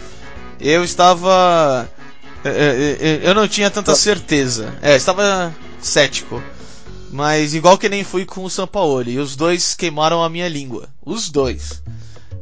Eu 0.62 0.84
estava. 0.84 1.88
é, 2.44 2.48
é, 2.48 3.08
é, 3.08 3.20
Eu 3.28 3.34
não 3.34 3.48
tinha 3.48 3.70
tanta 3.70 3.94
certeza. 3.96 4.72
É, 4.80 4.94
estava 4.94 5.52
cético. 5.80 6.40
Mas 7.10 7.52
igual 7.52 7.76
que 7.76 7.88
nem 7.88 8.04
fui 8.04 8.24
com 8.24 8.44
o 8.44 8.50
Sampaoli. 8.50 9.18
Os 9.18 9.34
dois 9.34 9.74
queimaram 9.74 10.22
a 10.22 10.30
minha 10.30 10.48
língua. 10.48 10.88
Os 11.04 11.28
dois. 11.28 11.82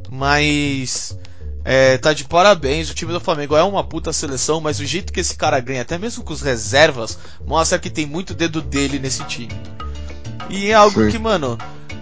Mas. 0.09 1.17
É, 1.63 1.97
tá 1.97 2.11
de 2.11 2.23
parabéns, 2.23 2.89
o 2.89 2.93
time 2.93 3.13
do 3.13 3.19
Flamengo 3.19 3.55
é 3.55 3.61
uma 3.61 3.83
puta 3.83 4.11
seleção, 4.11 4.59
mas 4.59 4.79
o 4.79 4.85
jeito 4.85 5.13
que 5.13 5.19
esse 5.19 5.35
cara 5.35 5.59
ganha, 5.59 5.83
até 5.83 5.95
mesmo 5.95 6.23
com 6.23 6.33
os 6.33 6.41
reservas, 6.41 7.19
mostra 7.45 7.77
que 7.77 7.87
tem 7.87 8.03
muito 8.03 8.33
dedo 8.33 8.63
dele 8.63 8.97
nesse 8.97 9.23
time. 9.25 9.53
E 10.49 10.71
é 10.71 10.73
algo 10.73 11.03
Sim. 11.03 11.11
que, 11.11 11.19
mano, 11.19 11.59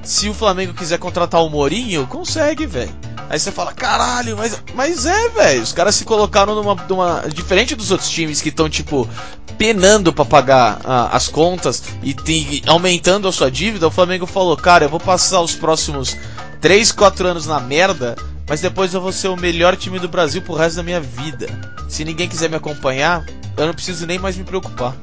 se 0.10 0.28
o 0.28 0.34
Flamengo 0.34 0.74
quiser 0.74 0.98
contratar 0.98 1.40
o 1.44 1.50
Mourinho, 1.52 2.08
consegue, 2.08 2.66
velho. 2.66 2.90
Aí 3.30 3.40
você 3.40 3.52
fala, 3.52 3.72
caralho, 3.72 4.36
mas, 4.36 4.60
mas 4.74 5.06
é, 5.06 5.30
velho. 5.30 5.62
Os 5.62 5.72
caras 5.72 5.94
se 5.94 6.04
colocaram 6.04 6.56
numa, 6.56 6.74
numa. 6.90 7.26
Diferente 7.32 7.76
dos 7.76 7.92
outros 7.92 8.10
times 8.10 8.42
que 8.42 8.50
estão, 8.50 8.68
tipo, 8.68 9.08
penando 9.56 10.12
pra 10.12 10.26
pagar 10.26 10.82
ah, 10.84 11.10
as 11.16 11.28
contas 11.28 11.84
e 12.02 12.16
tem, 12.16 12.64
aumentando 12.66 13.28
a 13.28 13.32
sua 13.32 13.52
dívida, 13.52 13.88
o 13.88 13.92
Flamengo 13.92 14.26
falou, 14.26 14.58
cara, 14.58 14.86
eu 14.86 14.90
vou 14.90 15.00
passar 15.00 15.42
os 15.42 15.54
próximos 15.54 16.18
3, 16.60 16.92
4 16.92 17.28
anos 17.28 17.46
na 17.46 17.60
merda, 17.60 18.16
mas 18.48 18.62
depois 18.62 18.92
eu 18.96 19.02
vou 19.02 19.12
ser 19.12 19.28
o 19.28 19.38
melhor 19.38 19.78
time 19.78 20.00
do 20.00 20.10
Brasil 20.10 20.42
pro 20.42 20.56
resto 20.56 20.78
da 20.78 20.84
minha 20.84 21.00
vida. 21.00 21.48
Se 21.88 22.04
ninguém 22.04 22.28
quiser 22.28 22.50
me 22.50 22.56
acompanhar, 22.56 23.24
eu 23.56 23.68
não 23.68 23.76
preciso 23.76 24.08
nem 24.08 24.18
mais 24.18 24.36
me 24.36 24.44
preocupar. 24.44 24.96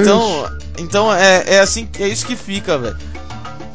Então, 0.00 0.52
então 0.76 1.14
é, 1.14 1.54
é 1.54 1.60
assim, 1.60 1.88
é 1.98 2.06
isso 2.06 2.26
que 2.26 2.36
fica, 2.36 2.76
velho. 2.76 3.16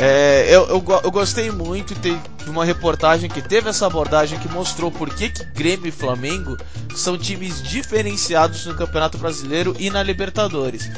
É, 0.04 0.48
eu, 0.50 0.68
eu, 0.68 0.84
eu 1.04 1.12
gostei 1.12 1.52
muito 1.52 1.94
de 1.94 2.18
uma 2.50 2.66
reportagem 2.66 3.30
que 3.30 3.40
teve 3.40 3.70
essa 3.70 3.86
abordagem 3.86 4.40
que 4.40 4.50
mostrou 4.50 4.92
por 4.92 5.14
que, 5.14 5.30
que 5.30 5.44
Grêmio 5.54 5.86
e 5.88 5.92
Flamengo 5.92 6.58
são 6.96 7.16
times 7.16 7.62
diferenciados 7.62 8.66
no 8.66 8.74
Campeonato 8.74 9.20
Brasileiro 9.20 9.76
e 9.78 9.92
na 9.92 10.02
Libertadores. 10.02 10.90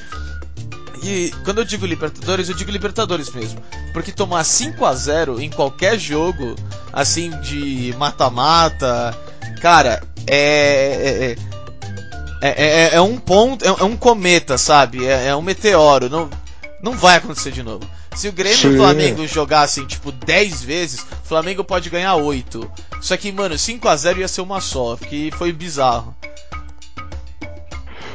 E 1.04 1.34
quando 1.44 1.58
eu 1.58 1.66
digo 1.66 1.86
Libertadores, 1.86 2.48
eu 2.48 2.56
digo 2.56 2.72
Libertadores 2.72 3.30
mesmo. 3.30 3.62
Porque 3.92 4.10
tomar 4.14 4.46
5 4.46 4.86
a 4.86 4.96
0 4.96 5.42
em 5.42 5.50
qualquer 5.50 6.00
jogo, 6.00 6.56
assim, 6.94 7.30
de 7.42 7.94
mata-mata, 7.98 9.14
cara, 9.62 10.02
é. 10.26 11.36
É, 12.42 12.48
é, 12.50 12.86
é- 12.86 12.96
é 12.96 13.02
um 13.02 13.18
ponto, 13.18 13.66
é, 13.66 13.68
é 13.68 13.84
um 13.84 13.98
cometa, 13.98 14.58
sabe? 14.58 15.06
É, 15.06 15.28
é 15.28 15.36
um 15.36 15.42
meteoro. 15.42 16.10
Não, 16.10 16.30
não 16.82 16.94
vai 16.94 17.18
acontecer 17.18 17.52
de 17.52 17.64
novo. 17.64 17.86
Se 18.16 18.28
o 18.28 18.32
Grêmio 18.32 18.58
e 18.58 18.62
Sim. 18.62 18.74
o 18.76 18.78
Flamengo 18.78 19.28
jogassem, 19.28 19.86
tipo, 19.86 20.12
10 20.12 20.64
vezes, 20.64 21.02
o 21.02 21.28
Flamengo 21.28 21.64
pode 21.64 21.90
ganhar 21.90 22.16
8. 22.16 22.70
Só 23.02 23.18
que, 23.18 23.32
mano, 23.32 23.58
5 23.58 23.88
a 23.88 23.96
0 23.96 24.20
ia 24.20 24.28
ser 24.28 24.42
uma 24.42 24.62
só, 24.62 24.96
que 24.96 25.32
foi 25.32 25.52
bizarro. 25.52 26.16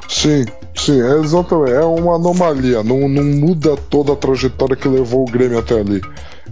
Sim, 0.09 0.47
sim, 0.75 1.03
é 1.03 1.21
exatamente. 1.21 1.73
É 1.73 1.85
uma 1.85 2.17
anomalia. 2.17 2.83
Não, 2.83 3.09
não 3.09 3.25
muda 3.25 3.77
toda 3.77 4.13
a 4.13 4.17
trajetória 4.17 4.75
que 4.75 4.89
levou 4.89 5.23
o 5.23 5.31
Grêmio 5.31 5.59
até 5.59 5.79
ali. 5.79 6.01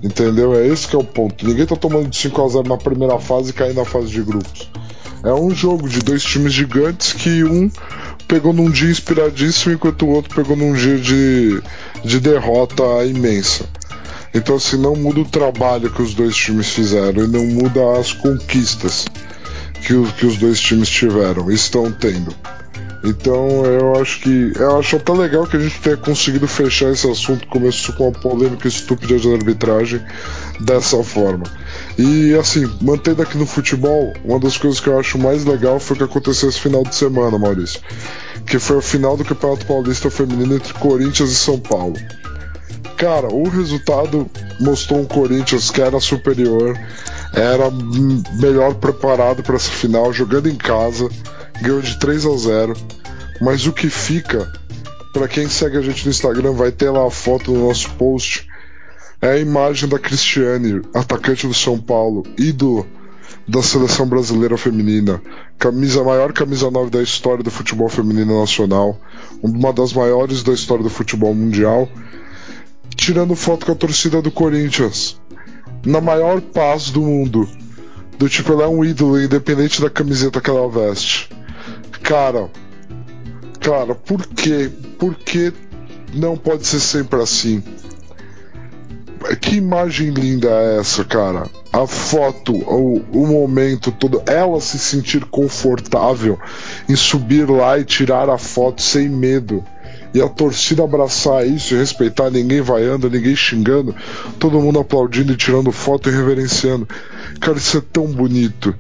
Entendeu? 0.03 0.55
É 0.55 0.67
esse 0.67 0.87
que 0.87 0.95
é 0.95 0.99
o 0.99 1.05
ponto. 1.05 1.47
Ninguém 1.47 1.65
tá 1.65 1.75
tomando 1.75 2.09
de 2.09 2.19
5x0 2.29 2.67
na 2.67 2.77
primeira 2.77 3.19
fase 3.19 3.51
e 3.51 3.53
caindo 3.55 3.77
na 3.77 3.85
fase 3.85 4.09
de 4.09 4.23
grupos. 4.23 4.71
É 5.25 5.33
um 5.33 5.51
jogo 5.51 5.89
de 5.89 6.01
dois 6.01 6.23
times 6.23 6.53
gigantes 6.53 7.13
que 7.15 7.43
um 7.43 7.71
pegou 8.29 8.53
num 8.53 8.71
dia 8.71 8.91
inspiradíssimo 8.91 9.75
enquanto 9.75 10.05
o 10.07 10.09
outro 10.11 10.35
pegou 10.35 10.57
num 10.57 10.73
dia 10.73 10.99
de, 10.99 11.61
de 12.05 12.21
derrota 12.21 12.83
imensa. 13.05 13.65
Então, 14.35 14.57
assim, 14.57 14.77
não 14.77 14.95
muda 14.95 15.21
o 15.21 15.25
trabalho 15.25 15.91
que 15.91 16.03
os 16.03 16.13
dois 16.15 16.37
times 16.37 16.69
fizeram 16.71 17.25
e 17.25 17.29
não 17.29 17.47
muda 17.47 17.99
as 17.99 18.13
conquistas 18.13 19.07
que, 19.87 19.95
os- 19.95 20.13
que 20.13 20.27
os 20.27 20.37
dois 20.37 20.61
times 20.61 20.89
tiveram, 20.89 21.51
estão 21.51 21.91
tendo. 21.93 22.35
Então 23.05 23.65
eu 23.65 24.01
acho 24.01 24.21
que. 24.21 24.53
Eu 24.57 24.79
acho 24.81 24.97
até 24.97 25.13
legal 25.13 25.47
que 25.47 25.57
a 25.57 25.61
gente 25.61 25.79
tenha 25.79 25.97
conseguido 25.97 26.49
fechar 26.49 26.91
esse 26.91 27.09
assunto. 27.09 27.47
Começou 27.47 27.95
com 27.95 28.09
uma 28.09 28.13
polêmica 28.19 28.67
estúpida 28.67 29.17
de 29.19 29.33
arbitragem 29.33 30.01
dessa 30.61 31.01
forma. 31.05 31.45
E 31.99 32.35
assim, 32.35 32.71
mantendo 32.83 33.23
aqui 33.23 33.39
no 33.39 33.47
futebol, 33.47 34.13
uma 34.23 34.39
das 34.39 34.59
coisas 34.59 34.81
que 34.81 34.89
eu 34.89 34.99
acho 34.99 35.19
mais 35.19 35.45
legal 35.45 35.81
foi 35.81 35.95
o 35.95 35.99
que 35.99 36.05
aconteceu 36.05 36.49
esse 36.49 36.61
final 36.61 36.83
de 36.83 36.95
semana, 36.95 37.39
Maurício. 37.39 37.81
Que 38.47 38.59
foi 38.59 38.77
o 38.77 38.83
final 38.83 39.17
do 39.17 39.25
Campeonato 39.25 39.65
Paulista 39.65 40.11
Feminino 40.11 40.57
entre 40.57 40.75
Corinthians 40.75 41.31
e 41.31 41.35
São 41.35 41.59
Paulo. 41.59 41.97
Cara, 42.99 43.29
o 43.29 43.49
resultado 43.49 44.29
mostrou 44.61 45.01
um 45.01 45.05
Corinthians 45.07 45.71
que 45.71 45.81
era 45.81 45.99
superior, 46.01 46.79
era 47.35 47.71
melhor 48.41 48.75
preparado 48.75 49.43
para 49.43 49.57
essa 49.57 49.71
final, 49.71 50.13
jogando 50.13 50.49
em 50.49 50.57
casa, 50.57 51.09
ganhou 51.61 51.81
de 51.81 51.99
3 51.99 52.27
a 52.27 52.37
0. 52.37 52.77
Mas 53.41 53.67
o 53.67 53.73
que 53.73 53.89
fica, 53.89 54.51
para 55.13 55.29
quem 55.29 55.49
segue 55.49 55.77
a 55.77 55.83
gente 55.83 56.05
no 56.05 56.11
Instagram, 56.11 56.53
vai 56.53 56.73
ter 56.73 56.91
lá 56.91 57.07
a 57.07 57.11
foto 57.11 57.53
no 57.53 57.69
nosso 57.69 57.91
post, 57.93 58.49
é 59.21 59.31
a 59.31 59.39
imagem 59.39 59.89
da 59.89 59.99
Cristiane, 59.99 60.83
atacante 60.95 61.47
do 61.47 61.55
São 61.55 61.79
Paulo, 61.79 62.25
e 62.39 62.53
do 62.53 62.87
da 63.49 63.63
seleção 63.63 64.09
brasileira 64.09 64.57
feminina, 64.57 65.23
camisa 65.57 66.03
maior 66.03 66.33
camisa 66.33 66.69
9 66.69 66.91
da 66.91 67.03
história 67.03 67.45
do 67.45 67.51
futebol 67.51 67.89
feminino 67.89 68.41
nacional, 68.41 69.01
uma 69.41 69.73
das 69.73 69.93
maiores 69.93 70.43
da 70.43 70.53
história 70.53 70.83
do 70.83 70.91
futebol 70.91 71.33
mundial 71.33 71.89
tirando 72.97 73.37
foto 73.37 73.67
com 73.67 73.73
a 73.73 73.77
torcida 73.77 74.23
do 74.23 74.31
Corinthians. 74.31 75.21
Na 75.85 76.01
maior 76.01 76.41
paz 76.41 76.91
do 76.91 77.03
mundo. 77.03 77.49
Do 78.19 78.29
tipo, 78.29 78.53
ela 78.53 78.65
é 78.65 78.69
um 78.69 78.85
ídolo, 78.85 79.21
independente 79.21 79.81
da 79.81 79.91
camiseta 79.91 80.41
que 80.41 80.51
ela 80.51 80.69
veste. 80.69 81.29
Cara. 82.03 82.51
Cara, 83.61 83.95
por 83.95 84.27
quê? 84.27 84.71
Por 84.99 85.15
que 85.15 85.53
não 86.15 86.37
pode 86.37 86.67
ser 86.67 86.81
sempre 86.81 87.21
assim? 87.21 87.63
Que 89.35 89.57
imagem 89.57 90.11
linda 90.11 90.49
é 90.49 90.79
essa, 90.79 91.05
cara? 91.05 91.49
A 91.73 91.87
foto, 91.87 92.55
o, 92.55 93.03
o 93.13 93.27
momento 93.27 93.91
todo, 93.91 94.23
ela 94.27 94.61
se 94.61 94.79
sentir 94.79 95.25
confortável 95.25 96.39
em 96.89 96.95
subir 96.95 97.49
lá 97.51 97.79
e 97.79 97.85
tirar 97.85 98.31
a 98.31 98.39
foto 98.39 98.81
sem 98.81 99.09
medo 99.09 99.65
e 100.15 100.21
a 100.23 100.29
torcida 100.29 100.83
abraçar 100.83 101.47
isso 101.47 101.75
e 101.75 101.79
respeitar, 101.79 102.31
ninguém 102.31 102.63
vaiando, 102.63 103.11
ninguém 103.11 103.37
xingando, 103.37 103.95
todo 104.39 104.61
mundo 104.61 104.79
aplaudindo 104.79 105.33
e 105.33 105.37
tirando 105.37 105.71
foto 105.71 106.09
e 106.09 106.13
reverenciando. 106.13 106.89
Cara, 107.39 107.59
isso 107.59 107.77
é 107.77 107.83
tão 107.93 108.07
bonito. 108.07 108.75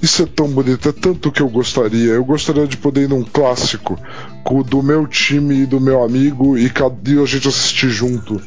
Isso 0.00 0.22
é 0.22 0.26
tão 0.26 0.48
bonito, 0.48 0.88
é 0.88 0.92
tanto 0.92 1.30
que 1.32 1.42
eu 1.42 1.48
gostaria. 1.48 2.12
Eu 2.12 2.24
gostaria 2.24 2.66
de 2.66 2.76
poder 2.76 3.02
ir 3.02 3.08
num 3.08 3.24
clássico 3.24 3.98
com 4.44 4.62
do 4.62 4.82
meu 4.82 5.06
time 5.06 5.62
e 5.62 5.66
do 5.66 5.80
meu 5.80 6.02
amigo 6.02 6.56
e 6.56 6.72
a 7.20 7.26
gente 7.26 7.48
assistir 7.48 7.90
junto, 7.90 8.40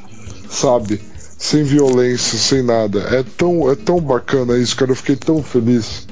sabe? 0.50 1.00
Sem 1.42 1.64
violência, 1.64 2.38
sem 2.38 2.62
nada. 2.62 3.00
É 3.00 3.24
tão, 3.24 3.72
é 3.72 3.76
tão 3.76 4.00
bacana 4.00 4.56
isso, 4.60 4.76
cara. 4.76 4.92
Eu 4.92 4.96
fiquei 4.96 5.16
tão 5.16 5.42
feliz. 5.42 6.08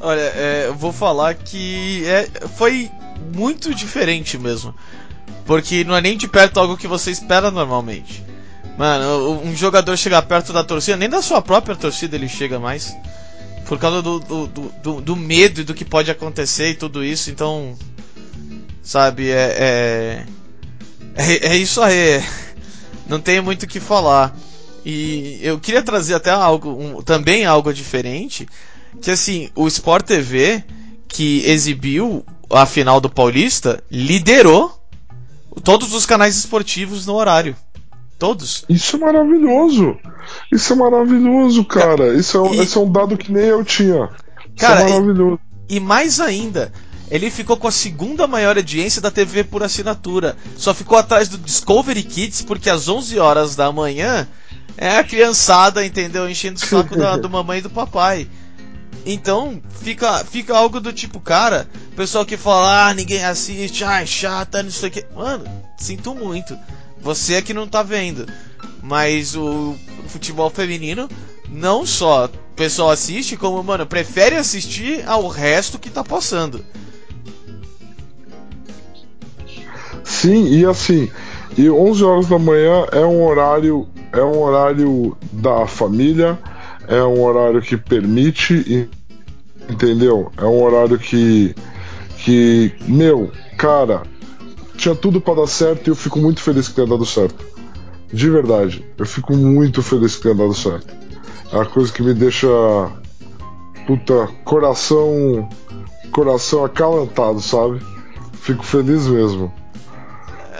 Olha, 0.00 0.20
é, 0.20 0.64
eu 0.66 0.74
vou 0.74 0.92
falar 0.92 1.34
que 1.34 2.04
é, 2.04 2.28
foi 2.56 2.90
muito 3.32 3.72
diferente 3.72 4.36
mesmo. 4.36 4.74
Porque 5.46 5.84
não 5.84 5.94
é 5.94 6.00
nem 6.00 6.16
de 6.16 6.26
perto 6.26 6.58
algo 6.58 6.76
que 6.76 6.88
você 6.88 7.12
espera 7.12 7.48
normalmente. 7.48 8.24
Mano, 8.76 9.40
um 9.44 9.54
jogador 9.54 9.96
chegar 9.96 10.22
perto 10.22 10.52
da 10.52 10.64
torcida, 10.64 10.96
nem 10.96 11.08
da 11.08 11.22
sua 11.22 11.40
própria 11.40 11.76
torcida 11.76 12.16
ele 12.16 12.28
chega 12.28 12.58
mais. 12.58 12.92
Por 13.66 13.78
causa 13.78 14.02
do, 14.02 14.18
do, 14.18 14.46
do, 14.48 14.62
do, 14.82 15.00
do 15.00 15.16
medo 15.16 15.60
e 15.60 15.64
do 15.64 15.74
que 15.74 15.84
pode 15.84 16.10
acontecer 16.10 16.70
e 16.70 16.74
tudo 16.74 17.04
isso, 17.04 17.30
então. 17.30 17.78
Sabe, 18.82 19.30
é. 19.30 20.26
É, 21.16 21.22
é, 21.22 21.46
é 21.50 21.56
isso 21.56 21.80
aí. 21.80 22.20
Não 23.08 23.20
tem 23.20 23.40
muito 23.40 23.64
o 23.64 23.66
que 23.66 23.80
falar. 23.80 24.34
E 24.84 25.38
eu 25.42 25.58
queria 25.58 25.82
trazer 25.82 26.14
até 26.14 26.30
algo, 26.30 26.70
um, 26.70 27.02
também 27.02 27.44
algo 27.44 27.72
diferente. 27.72 28.46
Que 29.00 29.10
assim, 29.10 29.50
o 29.54 29.66
Sport 29.66 30.04
TV, 30.06 30.62
que 31.08 31.42
exibiu 31.46 32.24
a 32.50 32.66
final 32.66 33.00
do 33.00 33.08
Paulista, 33.10 33.82
liderou 33.90 34.78
todos 35.62 35.92
os 35.94 36.04
canais 36.06 36.36
esportivos 36.36 37.06
no 37.06 37.14
horário. 37.14 37.56
Todos. 38.18 38.64
Isso 38.68 38.96
é 38.96 38.98
maravilhoso. 39.00 39.96
Isso 40.52 40.72
é 40.72 40.76
maravilhoso, 40.76 41.64
cara. 41.64 42.14
Isso 42.14 42.36
é, 42.36 42.40
um- 42.40 42.54
E- 42.54 42.60
esse 42.60 42.76
é 42.76 42.80
um 42.80 42.90
dado 42.90 43.16
que 43.16 43.32
nem 43.32 43.44
eu 43.44 43.64
tinha. 43.64 44.08
Cara, 44.58 44.84
Isso 44.84 44.94
é 44.94 45.00
maravilhoso. 45.00 45.40
E 45.68 45.80
mais 45.80 46.20
ainda, 46.20 46.72
ele 47.10 47.30
ficou 47.30 47.56
com 47.56 47.68
a 47.68 47.72
segunda 47.72 48.26
maior 48.26 48.56
audiência 48.56 49.00
da 49.00 49.10
TV 49.10 49.44
por 49.44 49.62
assinatura. 49.62 50.36
Só 50.56 50.72
ficou 50.72 50.96
atrás 50.96 51.28
do 51.28 51.38
Discovery 51.38 52.02
Kids, 52.02 52.42
porque 52.42 52.70
às 52.70 52.88
11 52.88 53.18
horas 53.18 53.54
da 53.54 53.70
manhã 53.70 54.26
é 54.76 54.96
a 54.96 55.04
criançada, 55.04 55.84
entendeu? 55.84 56.28
Enchendo 56.28 56.56
o 56.56 56.66
saco 56.66 56.96
da, 56.96 57.16
do 57.18 57.28
mamãe 57.28 57.58
e 57.58 57.62
do 57.62 57.70
papai. 57.70 58.28
Então, 59.06 59.60
fica, 59.82 60.24
fica 60.24 60.56
algo 60.56 60.80
do 60.80 60.92
tipo, 60.92 61.20
cara, 61.20 61.68
pessoal 61.94 62.24
que 62.24 62.38
fala, 62.38 62.88
ah, 62.88 62.94
ninguém 62.94 63.22
assiste, 63.22 63.84
ai, 63.84 64.06
chata, 64.06 64.62
não 64.62 64.70
sei 64.70 64.88
o 64.88 64.92
que. 64.92 65.06
Mano, 65.14 65.44
sinto 65.76 66.14
muito. 66.14 66.56
Você 67.02 67.34
é 67.34 67.42
que 67.42 67.52
não 67.52 67.68
tá 67.68 67.82
vendo. 67.82 68.26
Mas 68.82 69.36
o 69.36 69.76
futebol 70.08 70.48
feminino, 70.48 71.08
não 71.50 71.84
só 71.84 72.26
o 72.26 72.56
pessoal 72.56 72.90
assiste, 72.90 73.36
como, 73.36 73.62
mano, 73.62 73.86
prefere 73.86 74.36
assistir 74.36 75.06
ao 75.06 75.28
resto 75.28 75.78
que 75.78 75.90
tá 75.90 76.02
passando. 76.02 76.64
Sim, 80.04 80.46
e 80.48 80.64
assim, 80.64 81.10
e 81.56 81.68
11 81.68 82.04
horas 82.04 82.26
da 82.28 82.38
manhã 82.38 82.86
é 82.92 83.04
um 83.04 83.24
horário, 83.24 83.88
é 84.12 84.22
um 84.22 84.42
horário 84.42 85.16
da 85.32 85.66
família, 85.66 86.38
é 86.86 87.02
um 87.02 87.22
horário 87.22 87.62
que 87.62 87.76
permite, 87.76 88.88
entendeu? 89.68 90.30
É 90.36 90.44
um 90.44 90.62
horário 90.62 90.98
que 90.98 91.54
que, 92.18 92.72
meu, 92.88 93.30
cara, 93.58 94.02
tinha 94.76 94.94
tudo 94.94 95.20
para 95.20 95.42
dar 95.42 95.46
certo 95.46 95.88
e 95.88 95.90
eu 95.90 95.94
fico 95.94 96.18
muito 96.18 96.40
feliz 96.40 96.68
que 96.68 96.74
tenha 96.74 96.86
dado 96.86 97.04
certo. 97.04 97.44
De 98.10 98.30
verdade, 98.30 98.84
eu 98.96 99.04
fico 99.04 99.36
muito 99.36 99.82
feliz 99.82 100.16
que 100.16 100.22
tenha 100.22 100.34
dado 100.34 100.54
certo. 100.54 100.94
É 101.52 101.56
uma 101.56 101.66
coisa 101.66 101.92
que 101.92 102.02
me 102.02 102.14
deixa 102.14 102.48
puta 103.86 104.28
coração 104.44 105.48
coração 106.12 106.64
acalantado, 106.64 107.40
sabe? 107.40 107.80
Fico 108.40 108.64
feliz 108.64 109.06
mesmo. 109.06 109.52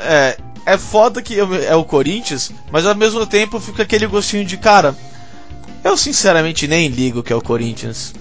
É, 0.05 0.37
é 0.67 0.79
foda 0.79 1.21
que 1.21 1.39
é 1.39 1.75
o 1.75 1.85
Corinthians, 1.85 2.53
mas 2.71 2.87
ao 2.87 2.95
mesmo 2.95 3.27
tempo 3.27 3.61
fica 3.61 3.83
aquele 3.83 4.07
gostinho 4.07 4.45
de 4.45 4.57
cara. 4.57 4.95
Eu 5.83 5.97
sinceramente 5.97 6.67
nem 6.67 6.89
ligo 6.89 7.23
que 7.23 7.33
é 7.33 7.37
o 7.37 7.43
Corinthians. 7.43 8.15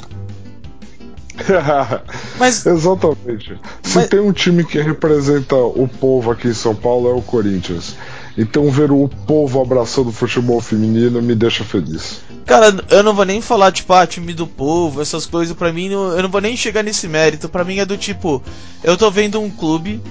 mas, 2.37 2.65
Exatamente. 2.65 3.59
Se 3.81 3.97
mas... 3.97 4.09
tem 4.09 4.19
um 4.19 4.31
time 4.31 4.63
que 4.63 4.79
representa 4.79 5.55
o 5.55 5.87
povo 5.87 6.31
aqui 6.31 6.49
em 6.49 6.53
São 6.53 6.75
Paulo 6.75 7.09
é 7.09 7.13
o 7.13 7.21
Corinthians. 7.21 7.95
Então 8.37 8.69
ver 8.69 8.91
o 8.91 9.07
povo 9.07 9.61
abraçando 9.61 10.09
o 10.09 10.13
futebol 10.13 10.59
feminino 10.59 11.21
me 11.21 11.35
deixa 11.35 11.63
feliz. 11.63 12.21
Cara, 12.45 12.75
eu 12.89 13.03
não 13.03 13.13
vou 13.13 13.25
nem 13.25 13.39
falar, 13.39 13.71
tipo, 13.71 13.93
ah, 13.93 14.05
time 14.05 14.33
do 14.33 14.45
povo, 14.45 15.01
essas 15.01 15.25
coisas, 15.25 15.55
pra 15.55 15.71
mim, 15.71 15.91
eu 15.91 16.21
não 16.21 16.29
vou 16.29 16.41
nem 16.41 16.57
chegar 16.57 16.83
nesse 16.83 17.07
mérito. 17.07 17.47
Pra 17.47 17.63
mim 17.63 17.77
é 17.77 17.85
do 17.85 17.97
tipo, 17.97 18.43
eu 18.83 18.97
tô 18.97 19.09
vendo 19.09 19.39
um 19.39 19.49
clube 19.49 20.01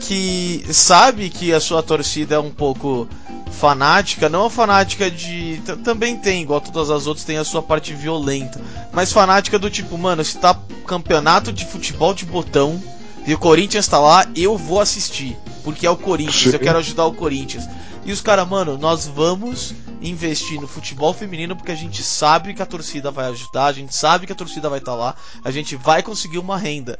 que 0.00 0.64
sabe 0.72 1.30
que 1.30 1.52
a 1.52 1.60
sua 1.60 1.82
torcida 1.82 2.36
é 2.36 2.38
um 2.38 2.50
pouco 2.50 3.08
fanática, 3.50 4.28
não 4.28 4.48
fanática 4.48 5.10
de. 5.10 5.60
Também 5.84 6.16
tem, 6.16 6.42
igual 6.42 6.60
todas 6.60 6.90
as 6.90 7.06
outras, 7.06 7.24
tem 7.24 7.38
a 7.38 7.44
sua 7.44 7.62
parte 7.62 7.92
violenta. 7.92 8.60
Mas 8.92 9.12
fanática 9.12 9.58
do 9.58 9.68
tipo, 9.68 9.98
mano, 9.98 10.24
se 10.24 10.38
tá 10.38 10.58
campeonato 10.86 11.52
de 11.52 11.66
futebol 11.66 12.14
de 12.14 12.24
botão 12.24 12.80
e 13.26 13.34
o 13.34 13.38
Corinthians 13.38 13.88
tá 13.88 13.98
lá, 13.98 14.26
eu 14.36 14.56
vou 14.56 14.80
assistir. 14.80 15.36
Porque 15.64 15.86
é 15.86 15.90
o 15.90 15.96
Corinthians, 15.96 16.54
eu 16.54 16.60
quero 16.60 16.78
ajudar 16.78 17.04
o 17.04 17.12
Corinthians. 17.12 17.68
E 18.04 18.12
os 18.12 18.22
caras, 18.22 18.48
mano, 18.48 18.78
nós 18.78 19.06
vamos 19.06 19.74
investir 20.00 20.58
no 20.60 20.66
futebol 20.66 21.12
feminino 21.12 21.54
porque 21.54 21.72
a 21.72 21.76
gente 21.76 22.02
sabe 22.02 22.54
que 22.54 22.62
a 22.62 22.66
torcida 22.66 23.10
vai 23.10 23.26
ajudar, 23.26 23.66
a 23.66 23.72
gente 23.72 23.94
sabe 23.94 24.26
que 24.26 24.32
a 24.32 24.36
torcida 24.36 24.68
vai 24.70 24.78
estar 24.78 24.92
tá 24.92 24.96
lá, 24.96 25.14
a 25.44 25.50
gente 25.50 25.76
vai 25.76 26.02
conseguir 26.02 26.38
uma 26.38 26.56
renda. 26.56 26.98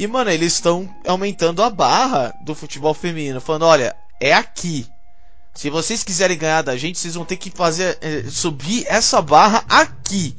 E, 0.00 0.06
mano, 0.06 0.30
eles 0.30 0.54
estão 0.54 0.88
aumentando 1.06 1.62
a 1.62 1.68
barra 1.68 2.34
do 2.40 2.54
futebol 2.54 2.94
feminino, 2.94 3.38
falando: 3.38 3.66
olha, 3.66 3.94
é 4.18 4.32
aqui. 4.32 4.86
Se 5.54 5.68
vocês 5.68 6.02
quiserem 6.02 6.38
ganhar 6.38 6.62
da 6.62 6.74
gente, 6.74 6.98
vocês 6.98 7.16
vão 7.16 7.26
ter 7.26 7.36
que 7.36 7.50
fazer 7.50 7.98
é, 8.00 8.22
subir 8.30 8.86
essa 8.88 9.20
barra 9.20 9.62
aqui. 9.68 10.34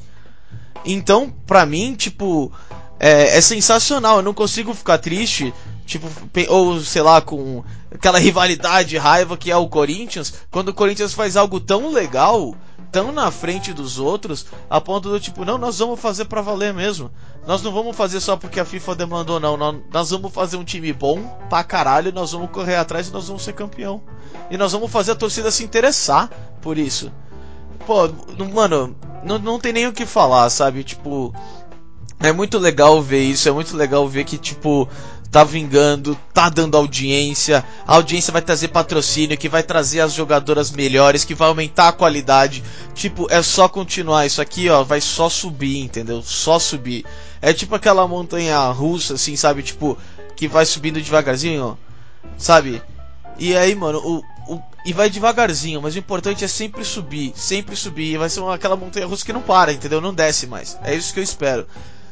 Então, 0.84 1.32
pra 1.46 1.64
mim, 1.64 1.94
tipo, 1.94 2.52
é, 3.00 3.38
é, 3.38 3.42
sensacional. 3.42 4.18
Eu 4.18 4.24
não 4.24 4.34
consigo 4.34 4.74
ficar 4.74 4.98
triste, 4.98 5.54
tipo, 5.86 6.10
ou 6.50 6.80
sei 6.82 7.04
lá, 7.04 7.22
com 7.22 7.64
aquela 7.94 8.18
rivalidade, 8.18 8.98
raiva 8.98 9.38
que 9.38 9.52
é 9.52 9.58
o 9.58 9.70
Corinthians, 9.70 10.34
quando 10.50 10.70
o 10.70 10.74
Corinthians 10.74 11.14
faz 11.14 11.38
algo 11.38 11.60
tão 11.60 11.92
legal 11.92 12.56
tão 12.92 13.12
na 13.12 13.32
frente 13.32 13.72
dos 13.74 13.98
outros 13.98 14.46
a 14.70 14.82
ponto 14.82 15.10
do 15.10 15.20
tipo, 15.20 15.46
não, 15.46 15.58
nós 15.58 15.80
vamos 15.80 16.00
fazer 16.00 16.26
para 16.26 16.42
valer 16.42 16.74
mesmo. 16.74 17.10
Nós 17.48 17.62
não 17.62 17.72
vamos 17.72 17.96
fazer 17.96 18.20
só 18.20 18.36
porque 18.36 18.60
a 18.60 18.66
FIFA 18.66 18.96
demandou, 18.96 19.40
não. 19.40 19.58
Nós 19.92 20.10
vamos 20.10 20.34
fazer 20.34 20.58
um 20.58 20.64
time 20.64 20.92
bom 20.92 21.24
pra 21.50 21.64
caralho, 21.64 22.12
nós 22.12 22.32
vamos 22.32 22.52
correr 22.52 22.76
atrás 22.76 23.08
e 23.08 23.12
nós 23.12 23.28
vamos 23.28 23.44
ser 23.44 23.54
campeão. 23.54 24.02
E 24.50 24.58
nós 24.58 24.72
vamos 24.72 24.92
fazer 24.92 25.12
a 25.12 25.16
torcida 25.16 25.50
se 25.50 25.64
interessar 25.64 26.30
por 26.62 26.78
isso. 26.78 27.12
Pô, 27.86 28.10
mano, 28.54 28.96
não, 29.24 29.40
não 29.40 29.60
tem 29.60 29.74
nem 29.74 29.88
o 29.88 29.94
que 29.94 30.06
falar, 30.06 30.50
sabe? 30.50 30.84
Tipo, 30.84 31.34
é 32.20 32.32
muito 32.32 32.60
legal 32.60 33.02
ver 33.02 33.24
isso, 33.24 33.50
é 33.50 33.52
muito 33.52 33.76
legal 33.76 34.08
ver 34.08 34.26
que, 34.26 34.38
tipo, 34.38 34.88
tá 35.32 35.46
vingando, 35.46 36.20
tá 36.34 36.50
dando 36.50 36.76
audiência, 36.76 37.64
a 37.88 37.96
audiência 37.96 38.34
vai 38.34 38.42
trazer 38.42 38.68
patrocínio, 38.68 39.38
que 39.38 39.48
vai 39.48 39.64
trazer 39.64 40.02
as 40.02 40.14
jogadoras 40.14 40.70
melhores, 40.70 41.24
que 41.24 41.34
vai 41.34 41.48
aumentar 41.48 41.88
a 41.88 41.94
qualidade. 41.94 42.62
Tipo, 42.94 43.28
é 43.32 43.42
só 43.42 43.70
continuar 43.70 44.26
isso 44.26 44.42
aqui, 44.42 44.68
ó, 44.70 44.84
vai 44.84 45.00
só 45.00 45.30
subir, 45.30 45.80
entendeu? 45.80 46.22
Só 46.22 46.60
subir. 46.60 47.06
É 47.42 47.54
tipo 47.54 47.74
aquela 47.74 48.06
montanha 48.06 48.60
russa, 48.72 49.14
assim, 49.14 49.38
sabe? 49.38 49.64
Tipo, 49.64 49.98
que 50.36 50.50
vai 50.50 50.66
subindo 50.66 51.02
devagarzinho, 51.02 51.64
ó, 51.64 51.76
sabe? 52.38 52.82
E 53.40 53.56
aí, 53.56 53.74
mano, 53.74 54.00
o, 54.00 54.54
o, 54.54 54.62
e 54.86 54.92
vai 54.92 55.10
devagarzinho, 55.10 55.82
mas 55.82 55.96
o 55.96 56.00
importante 56.00 56.44
é 56.44 56.48
sempre 56.48 56.84
subir, 56.84 57.32
sempre 57.38 57.78
subir. 57.78 58.18
Vai 58.18 58.30
ser 58.30 58.42
uma, 58.42 58.56
aquela 58.56 58.76
montanha 58.76 59.08
russa 59.08 59.26
que 59.26 59.32
não 59.32 59.42
para, 59.42 59.72
entendeu? 59.72 60.02
Não 60.02 60.14
desce 60.14 60.46
mais. 60.46 60.78
É 60.84 60.94
isso 60.94 61.14
que 61.14 61.22
eu 61.22 61.24
espero 61.24 61.66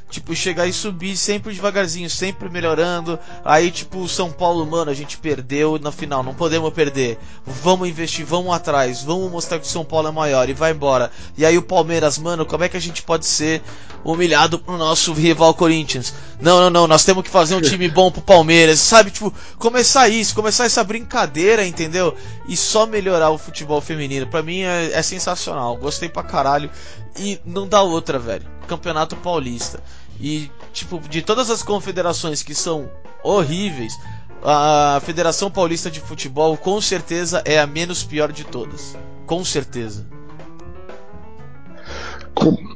tipo, 0.09 0.35
chegar 0.35 0.67
e 0.67 0.73
subir 0.73 1.15
sempre 1.15 1.53
devagarzinho, 1.53 2.09
sempre 2.09 2.49
melhorando. 2.49 3.19
Aí, 3.45 3.69
tipo, 3.71 4.07
São 4.07 4.31
Paulo, 4.31 4.65
mano, 4.65 4.89
a 4.89 4.93
gente 4.93 5.17
perdeu 5.17 5.77
na 5.79 5.91
final, 5.91 6.23
não 6.23 6.33
podemos 6.33 6.73
perder. 6.73 7.17
Vamos 7.45 7.87
investir, 7.87 8.25
vamos 8.25 8.53
atrás, 8.53 9.03
vamos 9.03 9.31
mostrar 9.31 9.59
que 9.59 9.65
o 9.65 9.69
São 9.69 9.85
Paulo 9.85 10.07
é 10.07 10.11
maior 10.11 10.49
e 10.49 10.53
vai 10.53 10.71
embora. 10.71 11.11
E 11.37 11.45
aí 11.45 11.57
o 11.57 11.61
Palmeiras, 11.61 12.17
mano, 12.17 12.45
como 12.45 12.63
é 12.63 12.69
que 12.69 12.77
a 12.77 12.81
gente 12.81 13.03
pode 13.03 13.25
ser 13.25 13.61
humilhado 14.03 14.57
pro 14.59 14.77
nosso 14.77 15.13
rival 15.13 15.53
Corinthians? 15.53 16.13
Não, 16.41 16.59
não, 16.59 16.69
não, 16.69 16.87
nós 16.87 17.05
temos 17.05 17.23
que 17.23 17.29
fazer 17.29 17.55
um 17.55 17.61
time 17.61 17.87
bom 17.87 18.09
pro 18.09 18.21
Palmeiras, 18.21 18.79
sabe? 18.79 19.11
Tipo, 19.11 19.33
começar 19.57 20.09
isso, 20.09 20.33
começar 20.33 20.65
essa 20.65 20.83
brincadeira, 20.83 21.65
entendeu? 21.65 22.15
E 22.47 22.57
só 22.57 22.85
melhorar 22.85 23.29
o 23.29 23.37
futebol 23.37 23.79
feminino. 23.81 24.25
Pra 24.25 24.41
mim 24.41 24.61
é, 24.61 24.91
é 24.93 25.01
sensacional, 25.03 25.77
gostei 25.77 26.09
pra 26.09 26.23
caralho. 26.23 26.69
E 27.17 27.39
não 27.45 27.67
dá 27.67 27.81
outra, 27.81 28.17
velho. 28.17 28.45
Campeonato 28.67 29.15
Paulista. 29.17 29.81
E, 30.19 30.51
tipo, 30.73 30.99
de 30.99 31.21
todas 31.21 31.49
as 31.49 31.63
confederações 31.63 32.43
que 32.43 32.53
são 32.53 32.89
horríveis, 33.23 33.97
a 34.43 35.01
Federação 35.03 35.49
Paulista 35.49 35.89
de 35.89 35.99
Futebol 35.99 36.57
com 36.57 36.79
certeza 36.81 37.41
é 37.45 37.59
a 37.59 37.67
menos 37.67 38.03
pior 38.03 38.31
de 38.31 38.43
todas. 38.43 38.97
Com 39.25 39.43
certeza. 39.45 40.05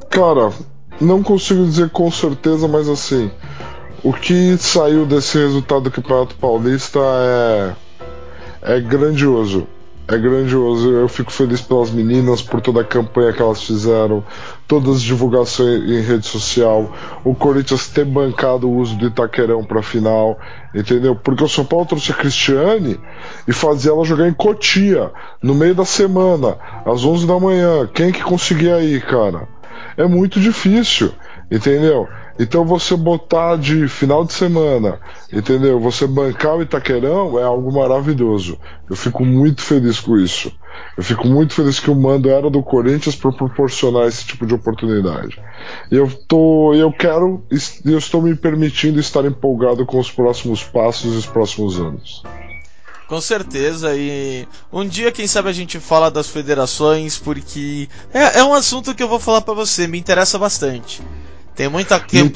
Cara, 0.10 0.54
não 1.02 1.24
consigo 1.24 1.66
dizer 1.66 1.90
com 1.90 2.12
certeza, 2.12 2.68
mas 2.68 2.88
assim, 2.88 3.32
o 4.04 4.14
que 4.14 4.58
saiu 4.58 5.06
desse 5.06 5.38
resultado 5.38 5.82
do 5.82 5.92
Campeonato 5.92 6.36
Paulista 6.36 7.00
é 7.00 7.76
é 8.64 8.80
grandioso 8.80 9.68
é 10.08 10.18
grandioso. 10.18 10.90
Eu 10.92 11.08
fico 11.08 11.32
feliz 11.32 11.62
pelas 11.62 11.92
meninas, 11.92 12.42
por 12.42 12.62
toda 12.62 12.82
a 12.82 12.84
campanha 12.84 13.34
que 13.34 13.42
elas 13.42 13.64
fizeram, 13.64 14.24
todas 14.68 14.98
as 14.98 15.02
divulgações 15.02 15.84
em 15.84 16.02
rede 16.02 16.26
social, 16.26 16.92
o 17.24 17.34
Corinthians 17.34 17.88
ter 17.88 18.06
bancado 18.06 18.70
o 18.70 18.78
uso 18.78 18.96
do 18.96 19.08
Itaquerão 19.08 19.64
para 19.64 19.82
final, 19.82 20.38
entendeu? 20.74 21.16
Porque 21.16 21.44
o 21.44 21.50
São 21.50 21.66
Paulo 21.66 21.86
trouxe 21.86 22.12
a 22.12 22.16
Cristiane 22.16 23.00
e 23.48 23.54
fazia 23.54 23.92
ela 23.92 24.04
jogar 24.04 24.28
em 24.28 24.34
Cotia, 24.34 25.12
no 25.42 25.56
meio 25.56 25.76
da 25.76 25.86
semana, 25.86 26.58
às 26.86 27.04
11 27.04 27.26
da 27.26 27.40
manhã. 27.40 27.90
Quem 27.94 28.12
que 28.12 28.24
conseguia 28.24 28.82
ir, 28.82 29.06
cara? 29.06 29.48
É 29.96 30.06
muito 30.06 30.40
difícil, 30.40 31.12
entendeu? 31.52 32.08
Então 32.40 32.66
você 32.66 32.96
botar 32.96 33.58
de 33.58 33.88
final 33.88 34.26
de 34.26 34.34
semana, 34.34 35.00
entendeu? 35.32 35.80
Você 35.80 36.08
bancar 36.08 36.56
o 36.56 36.62
Itaquerão 36.64 37.38
é 37.38 37.44
algo 37.44 37.72
maravilhoso. 37.72 38.58
Eu 38.90 38.96
fico 38.96 39.24
muito 39.24 39.62
feliz 39.62 40.00
com 40.00 40.18
isso. 40.18 40.52
Eu 40.98 41.04
fico 41.04 41.28
muito 41.28 41.54
feliz 41.54 41.80
que 41.80 41.92
o 41.92 41.96
mando 41.96 42.30
era 42.30 42.50
do 42.50 42.64
Corinthians 42.64 43.16
para 43.16 43.32
proporcionar 43.32 44.08
esse 44.08 44.26
tipo 44.26 44.46
de 44.46 44.54
oportunidade. 44.54 45.40
Eu 45.92 46.10
tô, 46.28 46.74
eu 46.74 46.92
quero, 46.92 47.44
eu 47.86 47.98
estou 47.98 48.22
me 48.22 48.36
permitindo 48.36 49.00
estar 49.00 49.26
empolgado 49.26 49.86
com 49.86 50.00
os 50.00 50.12
próximos 50.12 50.64
passos 50.64 51.14
e 51.14 51.18
os 51.18 51.26
próximos 51.26 51.80
anos. 51.80 52.24
Com 53.08 53.22
certeza, 53.22 53.96
e 53.96 54.48
um 54.72 54.88
dia, 54.88 55.12
quem 55.12 55.28
sabe, 55.28 55.50
a 55.50 55.54
gente 55.54 55.80
fala 55.80 56.10
das 56.10 56.30
federações, 56.30 57.18
porque 57.18 57.88
é, 58.12 58.40
é 58.40 58.44
um 58.44 58.54
assunto 58.54 58.96
que 58.96 59.04
eu 59.04 59.08
vou 59.08 59.20
falar 59.20 59.42
para 59.42 59.54
você, 59.54 59.88
me 59.88 60.00
interessa 60.00 60.40
bastante. 60.40 61.02
Tem 61.56 61.68
muita. 61.68 62.00
Tem, 62.00 62.34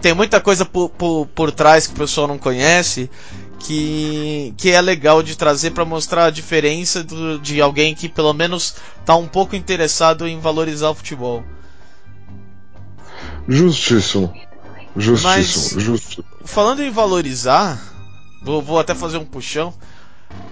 tem 0.00 0.14
muita 0.14 0.40
coisa 0.40 0.64
por, 0.64 0.90
por, 0.90 1.26
por 1.26 1.50
trás 1.50 1.86
que 1.86 1.94
o 1.94 1.96
pessoal 1.96 2.28
não 2.28 2.38
conhece 2.38 3.10
que, 3.58 4.52
que 4.58 4.70
é 4.70 4.80
legal 4.80 5.22
de 5.22 5.36
trazer 5.36 5.70
para 5.70 5.84
mostrar 5.84 6.26
a 6.26 6.30
diferença 6.30 7.02
do, 7.02 7.38
de 7.38 7.60
alguém 7.60 7.94
que 7.94 8.08
pelo 8.08 8.32
menos 8.34 8.74
tá 9.04 9.16
um 9.16 9.26
pouco 9.26 9.56
interessado 9.56 10.28
em 10.28 10.38
valorizar 10.38 10.90
o 10.90 10.94
futebol. 10.94 11.42
Justíssimo. 13.48 14.32
Justíssimo, 14.96 15.32
Mas, 15.32 15.82
justíssimo. 15.82 16.24
Falando 16.44 16.82
em 16.82 16.90
valorizar, 16.90 17.80
vou, 18.42 18.60
vou 18.60 18.78
até 18.78 18.94
fazer 18.94 19.16
um 19.16 19.24
puxão. 19.24 19.72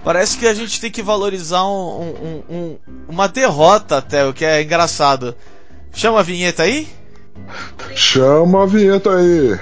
Parece 0.03 0.37
que 0.37 0.47
a 0.47 0.53
gente 0.53 0.79
tem 0.81 0.91
que 0.91 1.03
valorizar 1.03 1.63
um, 1.65 2.01
um, 2.01 2.43
um, 2.49 2.77
uma 3.07 3.27
derrota 3.27 3.97
até, 3.97 4.25
o 4.25 4.33
que 4.33 4.43
é 4.43 4.61
engraçado. 4.61 5.35
Chama 5.93 6.19
a 6.19 6.23
vinheta 6.23 6.63
aí? 6.63 6.87
Chama 7.95 8.63
a 8.63 8.65
vinheta 8.65 9.09
aí. 9.11 9.59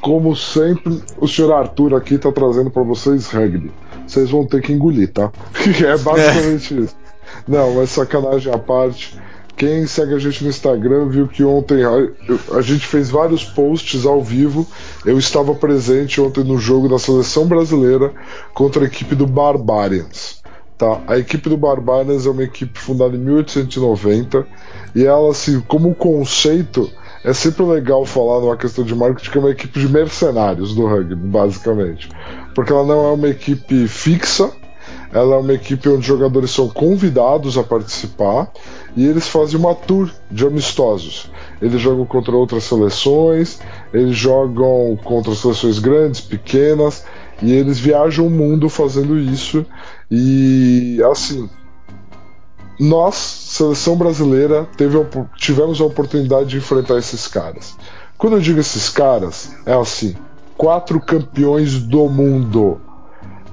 Como 0.00 0.34
sempre, 0.34 1.02
o 1.18 1.28
senhor 1.28 1.52
Arthur 1.52 1.94
aqui 1.94 2.14
está 2.14 2.32
trazendo 2.32 2.70
para 2.70 2.82
vocês 2.82 3.28
rugby. 3.30 3.70
Vocês 4.06 4.30
vão 4.30 4.46
ter 4.46 4.62
que 4.62 4.72
engolir, 4.72 5.12
tá? 5.12 5.30
é 5.84 5.98
basicamente 5.98 6.74
é. 6.74 6.80
isso. 6.80 6.96
Não, 7.46 7.74
mas 7.74 7.90
sacanagem 7.90 8.52
à 8.52 8.58
parte. 8.58 9.20
Quem 9.58 9.88
segue 9.88 10.14
a 10.14 10.18
gente 10.20 10.44
no 10.44 10.50
Instagram 10.50 11.08
viu 11.08 11.26
que 11.26 11.42
ontem 11.42 11.82
a, 11.82 12.56
a, 12.56 12.62
gente 12.62 12.86
fez 12.86 13.10
vários 13.10 13.42
posts 13.42 14.06
ao 14.06 14.22
vivo. 14.22 14.64
Eu 15.04 15.18
estava 15.18 15.52
presente 15.52 16.20
ontem 16.20 16.44
no 16.44 16.58
jogo 16.58 16.88
da 16.88 16.96
seleção 16.96 17.44
brasileira 17.44 18.12
contra 18.54 18.84
a 18.84 18.86
equipe 18.86 19.16
do 19.16 19.26
Barbarians. 19.26 20.40
Tá? 20.78 21.00
A 21.08 21.18
equipe 21.18 21.48
do 21.48 21.56
Barbarians 21.56 22.24
é 22.24 22.30
uma 22.30 22.44
equipe 22.44 22.78
fundada 22.78 23.16
em 23.16 23.18
1890 23.18 24.46
e 24.94 25.04
ela, 25.04 25.32
assim, 25.32 25.60
como 25.66 25.92
conceito, 25.92 26.88
é 27.24 27.32
sempre 27.32 27.64
legal 27.64 28.06
falar 28.06 28.40
numa 28.40 28.56
questão 28.56 28.84
de 28.84 28.94
marketing 28.94 29.30
que 29.30 29.38
é 29.38 29.40
uma 29.40 29.50
equipe 29.50 29.80
de 29.80 29.88
mercenários 29.88 30.72
do 30.72 30.86
rugby, 30.86 31.16
basicamente. 31.16 32.08
Porque 32.54 32.72
ela 32.72 32.86
não 32.86 33.06
é 33.06 33.12
uma 33.12 33.28
equipe 33.28 33.88
fixa, 33.88 34.52
ela 35.12 35.36
é 35.36 35.38
uma 35.38 35.52
equipe 35.54 35.88
onde 35.88 36.06
jogadores 36.06 36.50
são 36.50 36.68
convidados 36.68 37.56
a 37.56 37.62
participar 37.62 38.50
e 38.96 39.06
eles 39.06 39.26
fazem 39.26 39.58
uma 39.58 39.74
tour 39.74 40.10
de 40.30 40.46
amistosos. 40.46 41.30
Eles 41.62 41.80
jogam 41.80 42.04
contra 42.04 42.36
outras 42.36 42.64
seleções, 42.64 43.58
eles 43.92 44.16
jogam 44.16 44.98
contra 45.02 45.34
seleções 45.34 45.78
grandes, 45.78 46.20
pequenas, 46.20 47.04
e 47.40 47.52
eles 47.52 47.78
viajam 47.78 48.26
o 48.26 48.30
mundo 48.30 48.68
fazendo 48.68 49.18
isso. 49.18 49.64
E 50.10 51.00
assim, 51.10 51.48
nós, 52.78 53.14
seleção 53.14 53.96
brasileira, 53.96 54.68
teve, 54.76 54.98
tivemos 55.36 55.80
a 55.80 55.84
oportunidade 55.84 56.50
de 56.50 56.58
enfrentar 56.58 56.98
esses 56.98 57.26
caras. 57.26 57.76
Quando 58.18 58.36
eu 58.36 58.40
digo 58.40 58.60
esses 58.60 58.90
caras, 58.90 59.54
é 59.64 59.72
assim: 59.72 60.16
quatro 60.56 61.00
campeões 61.00 61.78
do 61.78 62.08
mundo 62.08 62.80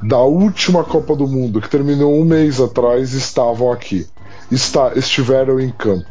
da 0.07 0.19
última 0.19 0.83
Copa 0.83 1.15
do 1.15 1.27
Mundo, 1.27 1.59
que 1.59 1.69
terminou 1.69 2.15
um 2.15 2.23
mês 2.23 2.61
atrás, 2.61 3.13
estavam 3.13 3.71
aqui. 3.71 4.05
Está, 4.51 4.93
estiveram 4.95 5.59
em 5.59 5.71
campo 5.71 6.05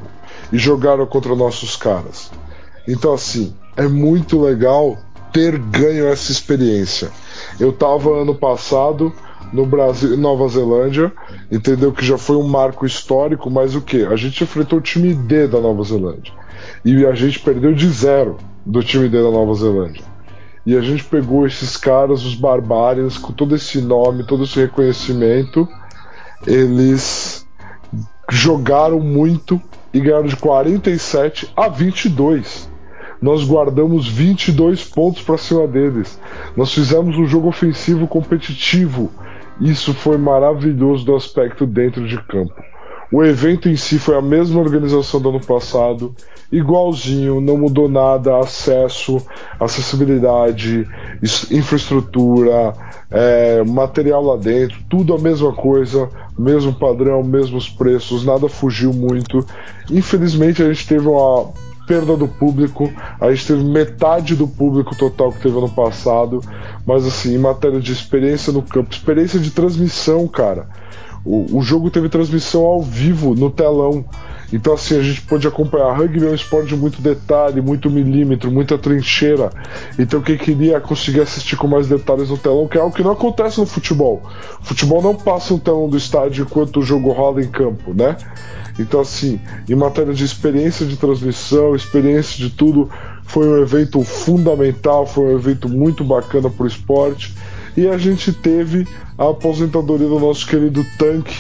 e 0.53 0.59
jogaram 0.59 1.07
contra 1.07 1.37
nossos 1.37 1.77
caras. 1.77 2.31
Então, 2.89 3.15
assim, 3.15 3.55
é 3.77 3.87
muito 3.87 4.41
legal 4.41 4.99
ter 5.33 5.57
ganho 5.59 6.09
essa 6.09 6.33
experiência. 6.33 7.09
Eu 7.61 7.71
estava 7.71 8.11
ano 8.21 8.35
passado 8.35 9.13
no 9.53 9.65
Brasil, 9.65 10.17
Nova 10.17 10.49
Zelândia, 10.49 11.13
entendeu 11.51 11.93
que 11.93 12.05
já 12.05 12.19
foi 12.19 12.37
um 12.37 12.49
marco 12.49 12.85
histórico, 12.85 13.49
mas 13.49 13.77
o 13.77 13.81
que? 13.81 14.05
A 14.05 14.17
gente 14.17 14.43
enfrentou 14.43 14.81
o 14.81 14.83
time 14.83 15.15
D 15.15 15.47
da 15.47 15.61
Nova 15.61 15.85
Zelândia 15.85 16.33
e 16.85 17.07
a 17.07 17.15
gente 17.15 17.39
perdeu 17.39 17.73
de 17.73 17.89
zero 17.89 18.39
do 18.67 18.83
time 18.83 19.09
D 19.09 19.23
da 19.23 19.31
Nova 19.31 19.55
Zelândia. 19.55 20.14
E 20.67 20.77
a 20.77 20.81
gente 20.81 21.05
pegou 21.05 21.47
esses 21.47 21.77
caras, 21.77 22.25
os 22.25 22.35
barbários, 22.35 23.19
com 23.19 23.33
todo 23.33 23.55
esse 23.55 23.81
nome, 23.81 24.27
todo 24.27 24.45
esse 24.45 24.59
reconhecimento, 24.59 25.69
eles 26.47 27.47
jogaram 28.31 29.01
muito 29.01 29.61
e 29.93 30.01
ganharam 30.01 30.27
de 30.27 30.37
47 30.37 31.53
a 31.55 31.69
22 31.69 32.73
nós 33.25 33.43
guardamos 33.43 34.07
22 34.07 34.85
pontos 34.85 35.23
para 35.23 35.39
cima 35.39 35.67
deles. 35.67 36.21
Nós 36.55 36.75
fizemos 36.75 37.17
um 37.17 37.27
jogo 37.27 37.49
ofensivo 37.49 38.07
competitivo. 38.07 39.11
Isso 39.59 39.95
foi 39.95 40.19
maravilhoso 40.19 41.07
do 41.07 41.17
aspecto 41.17 41.65
dentro 41.65 42.07
de 42.07 42.23
campo. 42.25 42.53
O 43.13 43.23
evento 43.23 43.69
em 43.69 43.77
si 43.77 43.99
foi 43.99 44.17
a 44.17 44.23
mesma 44.23 44.61
organização 44.61 45.21
do 45.21 45.29
ano 45.29 45.41
passado, 45.41 46.15
igualzinho, 46.51 47.41
não 47.41 47.57
mudou 47.57 47.89
nada, 47.89 48.39
acesso, 48.39 49.25
acessibilidade, 49.59 50.87
infraestrutura, 51.51 52.73
é, 53.11 53.63
material 53.65 54.23
lá 54.23 54.37
dentro, 54.37 54.79
tudo 54.89 55.15
a 55.15 55.19
mesma 55.19 55.53
coisa, 55.53 56.09
mesmo 56.39 56.73
padrão, 56.73 57.23
mesmos 57.23 57.69
preços, 57.69 58.25
nada 58.25 58.49
fugiu 58.49 58.93
muito. 58.93 59.45
Infelizmente 59.91 60.63
a 60.63 60.73
gente 60.73 60.87
teve 60.87 61.07
uma 61.07 61.53
perda 61.87 62.17
do 62.17 62.27
público. 62.27 62.91
A 63.21 63.31
gente 63.31 63.47
teve 63.47 63.65
metade 63.65 64.35
do 64.35 64.49
público 64.49 64.97
total 64.97 65.33
que 65.33 65.41
teve 65.41 65.57
ano 65.57 65.69
passado. 65.69 66.41
Mas 66.87 67.07
assim, 67.07 67.35
em 67.35 67.39
matéria 67.39 67.81
de 67.81 67.93
experiência 67.93 68.53
no 68.53 68.63
campo, 68.63 68.93
experiência 68.93 69.39
de 69.39 69.51
transmissão, 69.51 70.27
cara. 70.27 70.67
O, 71.25 71.59
o 71.59 71.63
jogo 71.63 71.91
teve 71.91 72.09
transmissão 72.09 72.63
ao 72.63 72.83
vivo 72.83 73.35
no 73.35 73.51
telão. 73.51 74.05
Então, 74.53 74.75
assim, 74.75 74.99
a 74.99 75.03
gente 75.03 75.23
pôde 75.23 75.49
acompanhar. 75.49 75.97
Rugby 75.97 76.25
é 76.25 76.31
um 76.31 76.35
esporte 76.35 76.69
de 76.69 76.77
muito 76.77 77.01
detalhe, 77.01 77.61
muito 77.61 77.91
milímetro, 77.91 78.51
muita 78.51 78.77
trincheira. 78.77 79.51
Então, 79.99 80.21
quem 80.21 80.37
queria 80.37 80.81
conseguir 80.81 81.21
assistir 81.21 81.57
com 81.57 81.67
mais 81.67 81.89
detalhes 81.89 82.29
no 82.29 82.37
telão, 82.37 82.69
que 82.69 82.77
é 82.77 82.81
algo 82.81 82.95
que 82.95 83.03
não 83.03 83.13
acontece 83.13 83.59
no 83.59 83.67
futebol. 83.67 84.23
O 84.61 84.65
futebol 84.65 85.03
não 85.03 85.15
passa 85.15 85.55
um 85.55 85.59
telão 85.59 85.89
do 85.89 85.97
estádio 85.97 86.45
enquanto 86.45 86.81
o 86.81 86.83
jogo 86.83 87.11
rola 87.11 87.43
em 87.43 87.49
campo, 87.49 87.93
né? 87.95 88.17
Então, 88.79 89.01
assim, 89.01 89.41
em 89.69 89.75
matéria 89.75 90.13
de 90.13 90.25
experiência 90.25 90.85
de 90.85 90.97
transmissão, 90.97 91.75
experiência 91.75 92.37
de 92.37 92.51
tudo, 92.51 92.91
foi 93.25 93.49
um 93.49 93.63
evento 93.63 94.03
fundamental, 94.03 95.07
foi 95.07 95.33
um 95.33 95.39
evento 95.39 95.69
muito 95.69 96.05
bacana 96.05 96.51
para 96.51 96.65
o 96.65 96.67
esporte. 96.67 97.35
E 97.77 97.89
a 97.89 97.99
gente 97.99 98.33
teve 98.33 98.87
a 99.19 99.29
aposentadoria 99.29 100.09
do 100.09 100.19
nosso 100.19 100.47
querido 100.47 100.85
Tanque, 100.99 101.35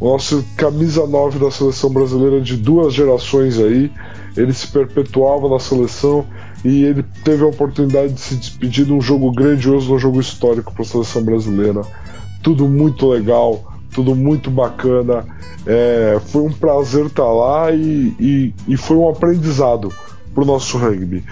nosso 0.00 0.44
camisa 0.56 1.06
9 1.06 1.38
da 1.38 1.50
seleção 1.50 1.90
brasileira 1.90 2.40
de 2.40 2.56
duas 2.56 2.94
gerações 2.94 3.58
aí. 3.58 3.90
Ele 4.36 4.52
se 4.52 4.68
perpetuava 4.68 5.48
na 5.48 5.58
seleção 5.58 6.24
e 6.64 6.84
ele 6.84 7.04
teve 7.24 7.42
a 7.42 7.48
oportunidade 7.48 8.12
de 8.12 8.20
se 8.20 8.36
despedir 8.36 8.86
de 8.86 8.92
um 8.92 9.00
jogo 9.00 9.32
grandioso, 9.32 9.92
um 9.92 9.98
jogo 9.98 10.20
histórico 10.20 10.72
para 10.72 10.82
a 10.82 10.86
seleção 10.86 11.22
brasileira. 11.22 11.82
Tudo 12.42 12.68
muito 12.68 13.08
legal, 13.08 13.79
tudo 13.92 14.14
muito 14.14 14.50
bacana. 14.50 15.24
É, 15.66 16.18
foi 16.26 16.42
um 16.42 16.52
prazer 16.52 17.06
estar 17.06 17.22
tá 17.22 17.28
lá 17.28 17.70
e, 17.72 18.14
e, 18.18 18.54
e 18.68 18.76
foi 18.76 18.96
um 18.96 19.08
aprendizado 19.08 19.92
pro 20.34 20.44
nosso 20.44 20.78
rugby. 20.78 21.24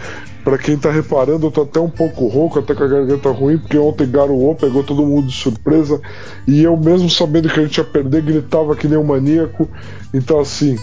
Para 0.44 0.56
quem 0.56 0.78
tá 0.78 0.90
reparando, 0.90 1.46
eu 1.46 1.50
tô 1.50 1.62
até 1.62 1.78
um 1.78 1.90
pouco 1.90 2.26
rouco, 2.26 2.58
até 2.58 2.74
com 2.74 2.84
a 2.84 2.88
garganta 2.88 3.30
ruim, 3.30 3.58
porque 3.58 3.76
ontem 3.76 4.10
garoou, 4.10 4.54
pegou 4.54 4.82
todo 4.82 5.04
mundo 5.04 5.26
de 5.26 5.34
surpresa, 5.34 6.00
e 6.46 6.62
eu 6.62 6.76
mesmo 6.76 7.10
sabendo 7.10 7.48
que 7.48 7.60
a 7.60 7.62
gente 7.64 7.76
ia 7.76 7.84
perder, 7.84 8.22
gritava 8.22 8.74
que 8.74 8.88
nem 8.88 8.98
um 8.98 9.04
maníaco. 9.04 9.68
Então 10.12 10.40
assim, 10.40 10.78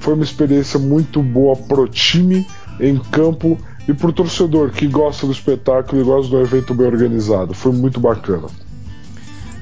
foi 0.00 0.14
uma 0.14 0.24
experiência 0.24 0.78
muito 0.78 1.22
boa 1.22 1.54
pro 1.54 1.86
time 1.86 2.46
em 2.80 2.96
campo 2.96 3.58
e 3.86 3.92
pro 3.92 4.12
torcedor 4.12 4.70
que 4.70 4.86
gosta 4.86 5.26
do 5.26 5.32
espetáculo 5.32 6.00
e 6.00 6.04
gosta 6.04 6.30
do 6.30 6.40
evento 6.40 6.74
bem 6.74 6.86
organizado. 6.86 7.52
Foi 7.52 7.72
muito 7.72 8.00
bacana. 8.00 8.46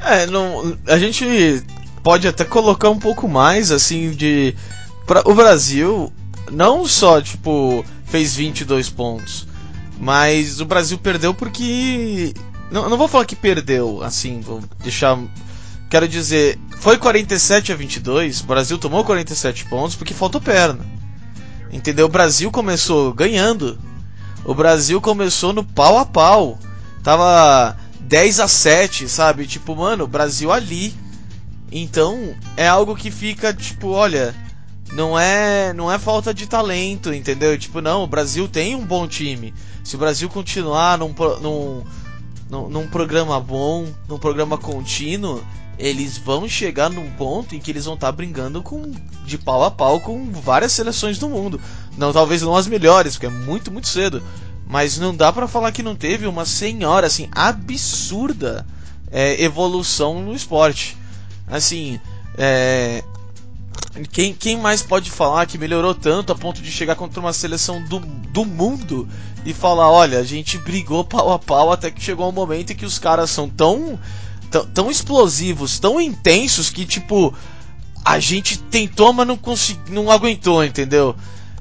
É, 0.01 0.27
não, 0.27 0.77
a 0.87 0.99
gente 0.99 1.63
pode 2.03 2.29
até 2.29 2.45
colocar 2.45 2.91
um 2.91 2.99
pouco 2.99 3.29
mais 3.29 3.71
assim 3.71 4.11
de 4.11 4.55
pra, 5.07 5.23
o 5.25 5.35
Brasil 5.35 6.13
não 6.51 6.87
só 6.87 7.21
tipo 7.21 7.85
fez 8.05 8.35
22 8.37 8.89
pontos, 8.89 9.47
mas 9.99 10.61
o 10.61 10.65
Brasil 10.65 10.97
perdeu 10.99 11.35
porque 11.35 12.33
não, 12.71 12.89
não 12.89 12.97
vou 12.97 13.09
falar 13.09 13.25
que 13.25 13.37
perdeu, 13.37 14.03
assim, 14.03 14.41
vou 14.41 14.63
deixar 14.83 15.19
quero 15.91 16.07
dizer, 16.07 16.59
foi 16.79 16.99
47 16.99 17.73
a 17.73 17.77
22, 17.77 18.41
o 18.41 18.45
Brasil 18.45 18.79
tomou 18.79 19.05
47 19.05 19.65
pontos 19.67 19.97
porque 19.97 20.15
faltou 20.15 20.41
perna. 20.41 20.85
Entendeu? 21.71 22.07
O 22.07 22.11
Brasil 22.11 22.51
começou 22.51 23.13
ganhando. 23.13 23.79
O 24.45 24.55
Brasil 24.55 25.01
começou 25.01 25.53
no 25.53 25.63
pau 25.63 25.99
a 25.99 26.07
pau. 26.07 26.59
Tava 27.03 27.77
10 28.09 28.41
a 28.41 28.49
7, 28.49 29.09
sabe? 29.09 29.47
Tipo, 29.47 29.77
mano, 29.77 30.07
Brasil 30.07 30.51
ali. 30.51 30.95
Então, 31.71 32.35
é 32.57 32.67
algo 32.67 32.97
que 32.97 33.11
fica 33.11 33.53
tipo, 33.53 33.89
olha, 33.89 34.35
não 34.93 35.19
é, 35.19 35.75
não 35.75 35.93
é 35.93 35.99
falta 35.99 36.33
de 36.33 36.47
talento, 36.47 37.13
entendeu? 37.13 37.59
Tipo, 37.59 37.83
não, 37.83 38.05
o 38.05 38.07
Brasil 38.07 38.49
tem 38.49 38.75
um 38.75 38.85
bom 38.85 39.07
time. 39.07 39.53
Se 39.85 39.95
o 39.95 39.99
Brasil 39.99 40.29
continuar 40.31 40.97
num, 40.97 41.15
num 41.43 41.85
num, 42.51 42.87
programa 42.89 43.39
bom, 43.39 43.87
num 44.09 44.19
programa 44.19 44.57
contínuo, 44.57 45.45
eles 45.79 46.17
vão 46.17 46.49
chegar 46.49 46.89
num 46.89 47.11
ponto 47.11 47.55
em 47.55 47.61
que 47.61 47.71
eles 47.71 47.85
vão 47.85 47.95
estar 47.95 48.07
tá 48.07 48.13
brigando 48.13 48.63
com 48.63 48.91
de 49.25 49.37
pau 49.37 49.63
a 49.63 49.71
pau 49.71 50.01
com 50.01 50.33
várias 50.33 50.73
seleções 50.73 51.19
do 51.19 51.29
mundo. 51.29 51.61
Não, 51.99 52.13
talvez 52.13 52.41
não 52.41 52.57
as 52.57 52.67
melhores, 52.67 53.15
porque 53.15 53.27
é 53.27 53.31
muito, 53.31 53.71
muito 53.71 53.87
cedo. 53.87 54.23
Mas 54.69 54.99
não 54.99 55.15
dá 55.15 55.33
para 55.33 55.49
falar 55.49 55.73
que 55.73 55.83
não 55.83 55.97
teve 55.97 56.27
uma 56.27 56.45
senhora 56.45 57.07
assim 57.07 57.29
absurda 57.33 58.67
é, 59.11 59.43
evolução 59.43 60.21
no 60.21 60.35
esporte. 60.35 60.97
Assim, 61.47 61.99
é, 62.37 63.03
quem, 64.13 64.35
quem 64.35 64.59
mais 64.59 64.83
pode 64.83 65.11
falar 65.11 65.47
que 65.47 65.57
melhorou 65.57 65.95
tanto 65.95 66.33
a 66.33 66.37
ponto 66.37 66.61
de 66.61 66.71
chegar 66.71 66.95
contra 66.95 67.19
uma 67.19 67.33
seleção 67.33 67.83
do, 67.85 67.99
do 67.99 68.45
mundo 68.45 69.09
e 69.45 69.55
falar: 69.55 69.91
olha, 69.91 70.19
a 70.19 70.25
gente 70.25 70.59
brigou 70.59 71.03
pau 71.03 71.33
a 71.33 71.39
pau 71.39 71.73
até 71.73 71.91
que 71.91 72.03
chegou 72.03 72.29
um 72.29 72.33
momento 72.33 72.73
em 72.73 72.77
que 72.77 72.85
os 72.85 72.99
caras 72.99 73.31
são 73.31 73.49
tão, 73.49 73.99
tão, 74.51 74.67
tão 74.67 74.91
explosivos, 74.91 75.79
tão 75.79 76.01
intensos 76.01 76.69
que, 76.69 76.85
tipo, 76.85 77.35
a 78.05 78.19
gente 78.19 78.59
tentou, 78.59 79.13
mas 79.13 79.27
não, 79.27 79.37
consegui, 79.37 79.91
não 79.91 80.11
aguentou, 80.11 80.63
entendeu? 80.65 81.17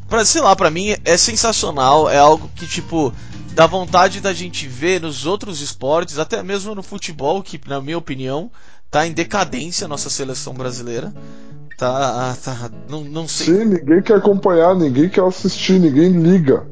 Pra, 0.08 0.24
sei 0.24 0.42
lá, 0.42 0.56
pra 0.56 0.72
mim 0.72 0.96
é 1.04 1.18
sensacional, 1.18 2.10
é 2.10 2.18
algo 2.18 2.50
que, 2.56 2.66
tipo, 2.66 3.14
dá 3.54 3.68
vontade 3.68 4.22
da 4.22 4.34
gente 4.34 4.68
ver 4.68 5.02
nos 5.02 5.26
outros 5.26 5.62
esportes, 5.62 6.18
até 6.18 6.42
mesmo 6.42 6.74
no 6.74 6.84
futebol, 6.84 7.44
que, 7.44 7.60
na 7.68 7.82
minha 7.82 7.98
opinião, 7.98 8.50
tá 8.90 9.06
em 9.06 9.12
decadência 9.12 9.86
a 9.86 9.88
nossa 9.88 10.10
seleção 10.10 10.54
brasileira. 10.54 11.14
Tá, 11.78 12.36
tá 12.44 12.72
não, 12.90 13.04
não 13.04 13.28
sei. 13.28 13.48
Sim, 13.48 13.66
ninguém 13.66 14.02
quer 14.02 14.16
acompanhar, 14.16 14.76
ninguém 14.76 15.10
quer 15.10 15.24
assistir, 15.24 15.80
ninguém 15.80 16.10
liga 16.10 16.66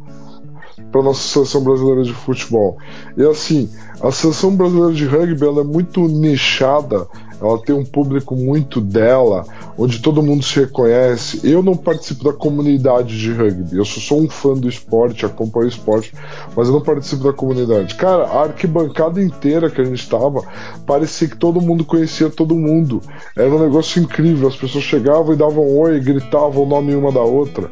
para 0.91 1.03
nossa 1.03 1.27
seleção 1.27 1.61
brasileira 1.61 2.03
de 2.03 2.13
futebol. 2.13 2.77
E 3.17 3.23
assim, 3.23 3.69
a 4.01 4.11
seleção 4.11 4.55
brasileira 4.55 4.93
de 4.93 5.05
rugby 5.05 5.45
ela 5.45 5.61
é 5.61 5.63
muito 5.63 6.07
nichada 6.07 7.07
ela 7.41 7.61
tem 7.61 7.75
um 7.75 7.83
público 7.83 8.35
muito 8.35 8.79
dela, 8.79 9.45
onde 9.77 9.99
todo 9.99 10.23
mundo 10.23 10.43
se 10.43 10.59
reconhece. 10.59 11.41
Eu 11.43 11.61
não 11.61 11.75
participo 11.75 12.23
da 12.23 12.33
comunidade 12.33 13.17
de 13.17 13.31
rugby, 13.31 13.77
eu 13.77 13.85
sou 13.85 14.01
só 14.01 14.15
um 14.15 14.29
fã 14.29 14.53
do 14.53 14.69
esporte, 14.69 15.25
acompanho 15.25 15.65
o 15.65 15.69
esporte, 15.69 16.13
mas 16.55 16.67
eu 16.67 16.73
não 16.73 16.81
participo 16.81 17.23
da 17.23 17.33
comunidade. 17.33 17.95
Cara, 17.95 18.23
a 18.23 18.43
arquibancada 18.43 19.21
inteira 19.21 19.69
que 19.69 19.81
a 19.81 19.85
gente 19.85 20.01
estava, 20.01 20.41
parecia 20.85 21.27
que 21.27 21.37
todo 21.37 21.61
mundo 21.61 21.83
conhecia 21.83 22.29
todo 22.29 22.55
mundo. 22.55 23.01
Era 23.35 23.53
um 23.53 23.59
negócio 23.59 24.01
incrível, 24.01 24.47
as 24.47 24.55
pessoas 24.55 24.83
chegavam 24.83 25.33
e 25.33 25.37
davam 25.37 25.77
oi, 25.77 25.99
gritavam 25.99 26.63
o 26.63 26.65
nome 26.67 26.95
uma 26.95 27.11
da 27.11 27.21
outra. 27.21 27.69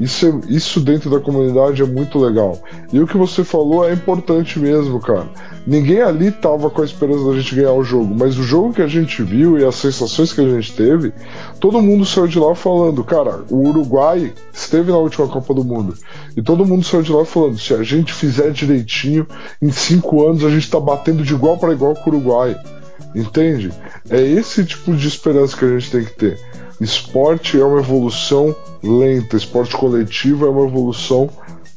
Isso, 0.00 0.26
é, 0.26 0.52
isso 0.52 0.80
dentro 0.80 1.10
da 1.10 1.20
comunidade 1.20 1.82
é 1.82 1.84
muito 1.84 2.18
legal. 2.18 2.58
E 2.90 2.98
o 2.98 3.06
que 3.06 3.18
você 3.18 3.44
falou 3.44 3.86
é 3.86 3.92
importante 3.92 4.58
mesmo, 4.58 4.98
cara. 4.98 5.28
Ninguém 5.66 6.00
ali 6.00 6.30
tava 6.30 6.70
com 6.70 6.80
a 6.80 6.84
esperança 6.84 7.24
da 7.26 7.38
gente 7.38 7.54
ganhar 7.54 7.72
o 7.72 7.84
jogo, 7.84 8.14
mas 8.14 8.38
o 8.38 8.42
jogo 8.42 8.72
que 8.72 8.80
a 8.80 8.86
gente 8.86 8.99
viu 9.04 9.58
e 9.58 9.64
as 9.64 9.74
sensações 9.76 10.32
que 10.32 10.40
a 10.40 10.48
gente 10.48 10.72
teve, 10.72 11.12
todo 11.58 11.80
mundo 11.82 12.04
saiu 12.04 12.26
de 12.26 12.38
lá 12.38 12.54
falando, 12.54 13.02
cara, 13.04 13.44
o 13.50 13.68
Uruguai 13.68 14.32
esteve 14.52 14.90
na 14.90 14.98
última 14.98 15.28
Copa 15.28 15.54
do 15.54 15.64
Mundo. 15.64 15.94
E 16.36 16.42
todo 16.42 16.64
mundo 16.64 16.84
saiu 16.84 17.02
de 17.02 17.12
lá 17.12 17.24
falando, 17.24 17.58
se 17.58 17.74
a 17.74 17.82
gente 17.82 18.12
fizer 18.12 18.50
direitinho, 18.50 19.26
em 19.60 19.70
cinco 19.70 20.26
anos 20.26 20.44
a 20.44 20.50
gente 20.50 20.70
tá 20.70 20.80
batendo 20.80 21.22
de 21.22 21.34
igual 21.34 21.58
para 21.58 21.72
igual 21.72 21.94
com 21.94 22.10
o 22.10 22.14
Uruguai. 22.14 22.56
Entende? 23.14 23.72
É 24.08 24.20
esse 24.20 24.64
tipo 24.64 24.94
de 24.94 25.08
esperança 25.08 25.56
que 25.56 25.64
a 25.64 25.78
gente 25.78 25.90
tem 25.90 26.04
que 26.04 26.12
ter. 26.12 26.38
Esporte 26.80 27.60
é 27.60 27.64
uma 27.64 27.80
evolução 27.80 28.54
lenta, 28.82 29.36
esporte 29.36 29.76
coletivo 29.76 30.46
é 30.46 30.48
uma 30.48 30.66
evolução 30.66 31.28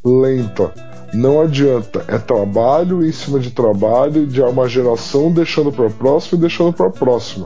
lenta. 0.03 0.92
Não 1.13 1.39
adianta, 1.39 2.03
é 2.07 2.17
trabalho 2.17 3.05
em 3.05 3.11
cima 3.11 3.39
de 3.39 3.51
trabalho, 3.51 4.25
de 4.25 4.41
uma 4.41 4.67
geração 4.67 5.31
deixando 5.31 5.71
para 5.71 5.85
a 5.85 5.91
próxima 5.91 6.37
e 6.37 6.41
deixando 6.41 6.73
para 6.73 6.87
a 6.87 6.91
próxima. 6.91 7.45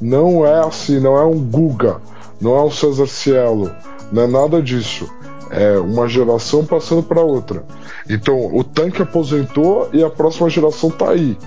Não 0.00 0.44
é 0.44 0.66
assim, 0.66 0.98
não 0.98 1.16
é 1.16 1.24
um 1.24 1.38
Guga, 1.38 2.00
não 2.40 2.56
é 2.56 2.62
um 2.64 2.70
César 2.70 3.06
Cielo, 3.06 3.70
não 4.12 4.22
é 4.22 4.26
nada 4.26 4.60
disso. 4.60 5.08
É 5.50 5.78
uma 5.78 6.08
geração 6.08 6.64
passando 6.64 7.04
para 7.04 7.20
outra. 7.20 7.64
Então, 8.10 8.52
o 8.52 8.64
tanque 8.64 9.00
aposentou 9.00 9.88
e 9.92 10.02
a 10.02 10.10
próxima 10.10 10.50
geração 10.50 10.90
tá 10.90 11.10
aí. 11.10 11.38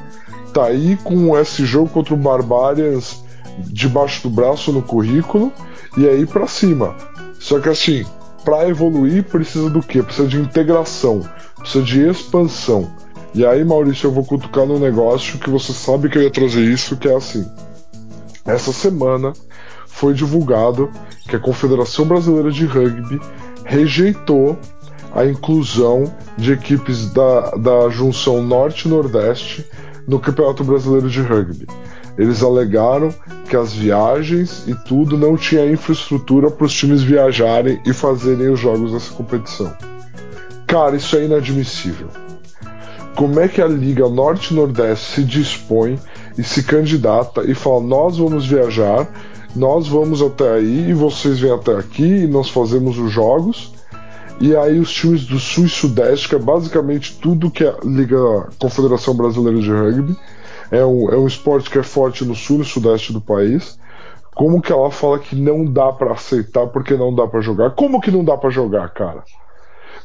Tá 0.53 0.65
aí 0.65 0.97
com 1.03 1.37
esse 1.37 1.65
jogo 1.65 1.89
contra 1.89 2.13
o 2.13 2.17
Barbarians 2.17 3.21
debaixo 3.59 4.23
do 4.23 4.29
braço 4.29 4.71
no 4.71 4.81
currículo 4.81 5.51
e 5.97 6.07
aí 6.07 6.25
para 6.25 6.47
cima. 6.47 6.95
Só 7.39 7.59
que 7.59 7.67
assim, 7.67 8.05
para 8.43 8.67
evoluir 8.67 9.23
precisa 9.23 9.69
do 9.69 9.81
quê? 9.81 10.01
Precisa 10.01 10.27
de 10.27 10.39
integração, 10.39 11.21
precisa 11.57 11.83
de 11.83 12.07
expansão. 12.07 12.91
E 13.33 13.45
aí, 13.45 13.63
Maurício, 13.63 14.07
eu 14.07 14.11
vou 14.11 14.25
cutucar 14.25 14.65
no 14.65 14.79
negócio 14.79 15.37
que 15.37 15.49
você 15.49 15.71
sabe 15.71 16.09
que 16.09 16.17
eu 16.17 16.23
ia 16.23 16.31
trazer 16.31 16.61
isso, 16.61 16.97
que 16.97 17.07
é 17.07 17.15
assim. 17.15 17.47
Essa 18.45 18.73
semana 18.73 19.33
foi 19.85 20.13
divulgado 20.13 20.89
que 21.27 21.35
a 21.35 21.39
Confederação 21.39 22.05
Brasileira 22.05 22.51
de 22.51 22.65
Rugby 22.65 23.19
rejeitou 23.65 24.57
a 25.13 25.25
inclusão 25.25 26.11
de 26.37 26.53
equipes 26.53 27.11
da, 27.11 27.51
da 27.51 27.89
junção 27.89 28.41
Norte-Nordeste 28.41 29.65
no 30.07 30.19
Campeonato 30.19 30.63
Brasileiro 30.63 31.09
de 31.09 31.21
Rugby. 31.21 31.67
Eles 32.19 32.43
alegaram 32.43 33.15
que 33.49 33.55
as 33.55 33.71
viagens 33.71 34.67
e 34.67 34.75
tudo 34.75 35.17
não 35.17 35.37
tinha 35.37 35.65
infraestrutura 35.65 36.51
para 36.51 36.65
os 36.65 36.73
times 36.73 37.01
viajarem 37.01 37.81
e 37.85 37.93
fazerem 37.93 38.49
os 38.49 38.59
jogos 38.59 38.91
dessa 38.91 39.13
competição. 39.13 39.73
Cara, 40.67 40.97
isso 40.97 41.15
é 41.15 41.23
inadmissível. 41.23 42.09
Como 43.15 43.39
é 43.39 43.47
que 43.47 43.61
a 43.61 43.67
Liga 43.67 44.09
Norte-Nordeste 44.09 45.15
se 45.15 45.23
dispõe 45.23 45.97
e 46.37 46.43
se 46.43 46.61
candidata 46.63 47.41
e 47.49 47.55
fala: 47.55 47.79
nós 47.79 48.17
vamos 48.17 48.45
viajar, 48.45 49.07
nós 49.55 49.87
vamos 49.87 50.21
até 50.21 50.55
aí 50.55 50.89
e 50.89 50.93
vocês 50.93 51.39
vêm 51.39 51.53
até 51.53 51.73
aqui 51.73 52.03
e 52.03 52.27
nós 52.27 52.49
fazemos 52.49 52.97
os 52.97 53.09
jogos. 53.09 53.71
E 54.41 54.55
aí 54.55 54.77
os 54.77 54.91
times 54.91 55.25
do 55.25 55.39
Sul 55.39 55.65
e 55.65 55.69
Sudeste, 55.69 56.27
que 56.27 56.35
é 56.35 56.39
basicamente 56.39 57.17
tudo 57.21 57.49
que 57.49 57.63
a 57.63 57.75
Liga 57.83 58.49
Confederação 58.57 59.13
Brasileira 59.13 59.59
de 59.59 59.71
Rugby, 59.71 60.17
é 60.71 60.85
um, 60.85 61.09
é 61.09 61.17
um 61.17 61.27
esporte 61.27 61.69
que 61.69 61.77
é 61.77 61.83
forte 61.83 62.23
no 62.23 62.35
sul 62.35 62.61
e 62.61 62.65
sudeste 62.65 63.11
do 63.11 63.21
país. 63.21 63.79
Como 64.35 64.61
que 64.61 64.71
ela 64.71 64.91
fala 64.91 65.19
que 65.19 65.35
não 65.35 65.65
dá 65.65 65.91
para 65.91 66.13
aceitar 66.13 66.67
porque 66.67 66.95
não 66.95 67.13
dá 67.13 67.27
para 67.27 67.41
jogar? 67.41 67.71
Como 67.71 67.99
que 67.99 68.11
não 68.11 68.23
dá 68.23 68.37
para 68.37 68.49
jogar, 68.49 68.89
cara? 68.89 69.23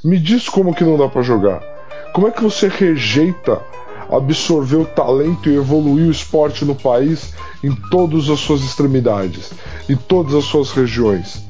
Me 0.03 0.19
diz 0.19 0.49
como 0.49 0.75
que 0.75 0.85
não 0.85 0.97
dá 0.97 1.09
para 1.09 1.23
jogar. 1.23 1.63
Como 2.13 2.29
é 2.29 2.31
que 2.31 2.43
você 2.43 2.69
rejeita 2.69 3.61
absorver 4.11 4.77
o 4.77 4.87
talento 4.87 5.49
e 5.49 5.57
evoluir 5.57 6.09
o 6.09 6.11
esporte 6.11 6.65
no 6.65 6.75
país 6.75 7.33
em 7.63 7.75
todas 7.91 8.29
as 8.29 8.41
suas 8.41 8.63
extremidades, 8.63 9.53
em 9.89 9.97
todas 9.97 10.35
as 10.35 10.45
suas 10.45 10.73
regiões? 10.73 11.45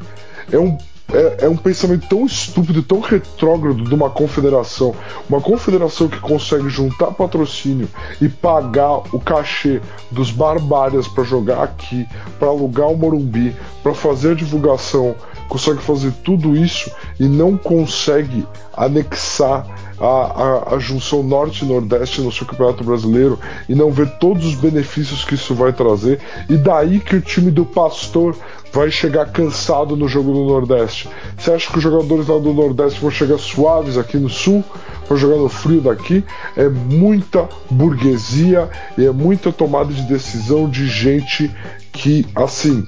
É 0.52 0.58
um 0.58 0.76
é, 1.12 1.44
é, 1.44 1.48
um 1.48 1.56
pensamento 1.56 2.08
tão 2.08 2.24
estúpido, 2.24 2.82
tão 2.82 3.00
retrógrado 3.00 3.84
de 3.84 3.94
uma 3.94 4.08
confederação. 4.08 4.94
Uma 5.28 5.40
confederação 5.40 6.08
que 6.08 6.18
consegue 6.18 6.68
juntar 6.68 7.12
patrocínio 7.12 7.88
e 8.20 8.28
pagar 8.28 9.02
o 9.14 9.20
cachê 9.20 9.80
dos 10.10 10.30
barbárias 10.30 11.06
para 11.06 11.24
jogar 11.24 11.62
aqui, 11.62 12.06
para 12.38 12.48
alugar 12.48 12.88
o 12.88 12.96
Morumbi, 12.96 13.54
para 13.82 13.94
fazer 13.94 14.32
a 14.32 14.34
divulgação, 14.34 15.14
consegue 15.48 15.80
fazer 15.80 16.12
tudo 16.24 16.56
isso 16.56 16.90
e 17.18 17.24
não 17.24 17.56
consegue 17.56 18.46
anexar 18.76 19.66
a, 20.00 20.06
a, 20.06 20.74
a, 20.74 20.78
junção 20.78 21.22
norte 21.22 21.64
nordeste 21.64 22.20
no 22.20 22.32
seu 22.32 22.46
campeonato 22.46 22.82
brasileiro 22.82 23.38
e 23.68 23.74
não 23.74 23.90
ver 23.90 24.10
todos 24.18 24.44
os 24.44 24.54
benefícios 24.54 25.24
que 25.24 25.34
isso 25.34 25.54
vai 25.54 25.72
trazer. 25.72 26.20
E 26.48 26.56
daí 26.56 26.98
que 26.98 27.16
o 27.16 27.20
time 27.20 27.50
do 27.50 27.64
Pastor 27.64 28.36
vai 28.72 28.90
chegar 28.90 29.26
cansado 29.26 29.96
no 29.96 30.08
jogo 30.08 30.32
do 30.32 30.44
Nordeste. 30.44 31.08
Você 31.38 31.52
acha 31.52 31.70
que 31.70 31.78
os 31.78 31.82
jogadores 31.82 32.26
lá 32.26 32.38
do 32.38 32.52
Nordeste 32.52 33.00
vão 33.00 33.10
chegar 33.10 33.38
suaves 33.38 33.96
aqui 33.96 34.16
no 34.16 34.28
Sul 34.28 34.64
para 35.06 35.16
jogar 35.16 35.36
no 35.36 35.48
frio 35.48 35.80
daqui? 35.80 36.24
É 36.56 36.68
muita 36.68 37.48
burguesia 37.70 38.68
e 38.98 39.06
é 39.06 39.12
muita 39.12 39.52
tomada 39.52 39.92
de 39.92 40.02
decisão 40.02 40.68
de 40.68 40.88
gente 40.88 41.48
que, 41.92 42.26
assim, 42.34 42.84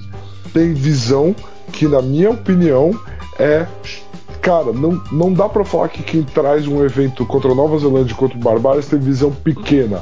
tem 0.53 0.73
visão 0.73 1.33
que, 1.71 1.87
na 1.87 2.01
minha 2.01 2.31
opinião, 2.31 2.97
é 3.39 3.67
cara, 4.41 4.71
não, 4.71 5.03
não 5.11 5.33
dá 5.33 5.49
para 5.49 5.65
falar 5.65 5.89
que 5.89 6.01
quem 6.01 6.23
traz 6.23 6.67
um 6.67 6.81
evento 6.81 7.25
contra 7.25 7.51
a 7.51 7.55
Nova 7.55 7.77
Zelândia 7.79 8.13
e 8.13 8.15
contra 8.15 8.37
o 8.37 8.41
Barbárias 8.41 8.87
tem 8.87 8.97
visão 8.97 9.29
pequena. 9.29 10.01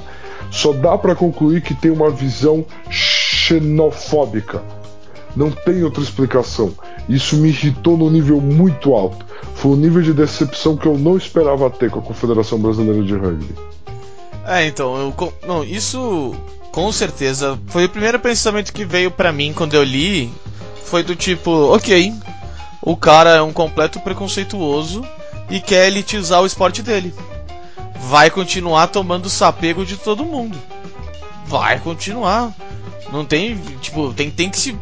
Só 0.52 0.72
dá 0.72 0.96
para 0.98 1.16
concluir 1.16 1.62
que 1.62 1.74
tem 1.74 1.90
uma 1.90 2.12
visão 2.12 2.64
xenofóbica. 2.90 4.62
Não 5.36 5.50
tem 5.50 5.84
outra 5.84 6.02
explicação. 6.02 6.72
Isso 7.10 7.36
me 7.38 7.50
irritou 7.50 7.98
no 7.98 8.10
nível 8.10 8.40
muito 8.40 8.94
alto. 8.94 9.26
Foi 9.56 9.72
um 9.72 9.76
nível 9.76 10.02
de 10.02 10.14
decepção 10.14 10.78
que 10.78 10.86
eu 10.86 10.98
não 10.98 11.18
esperava 11.18 11.70
ter 11.70 11.90
com 11.90 12.00
a 12.00 12.02
Confederação 12.04 12.60
Brasileira 12.60 13.04
de 13.04 13.16
Rugby. 13.16 13.56
É, 14.46 14.68
então, 14.68 14.96
eu, 14.96 15.34
não, 15.48 15.64
isso 15.64 16.36
com 16.72 16.92
certeza 16.92 17.60
foi 17.68 17.86
o 17.86 17.90
primeiro 17.90 18.20
pensamento 18.20 18.72
que 18.72 18.86
veio 18.86 19.10
para 19.10 19.32
mim 19.32 19.54
quando 19.54 19.74
eu 19.74 19.84
li. 19.84 20.32
Foi 20.86 21.04
do 21.04 21.16
tipo, 21.16 21.52
ok, 21.74 22.14
o 22.82 22.96
cara 22.96 23.32
é 23.32 23.42
um 23.42 23.52
completo 23.52 24.00
preconceituoso 24.00 25.06
e 25.50 25.60
quer 25.60 25.88
elitizar 25.88 26.42
o 26.42 26.46
esporte 26.46 26.82
dele. 26.82 27.14
vai 27.96 28.30
continuar 28.30 28.88
tomando 28.88 29.30
sapego 29.30 29.86
de 29.86 29.98
todo 29.98 30.24
mundo. 30.24 30.58
Vai 31.48 31.80
continuar. 31.80 32.54
Não 33.12 33.26
tem, 33.26 33.58
tipo, 33.82 34.14
tem, 34.14 34.30
tem 34.30 34.50
que 34.50 34.58
se. 34.58 34.78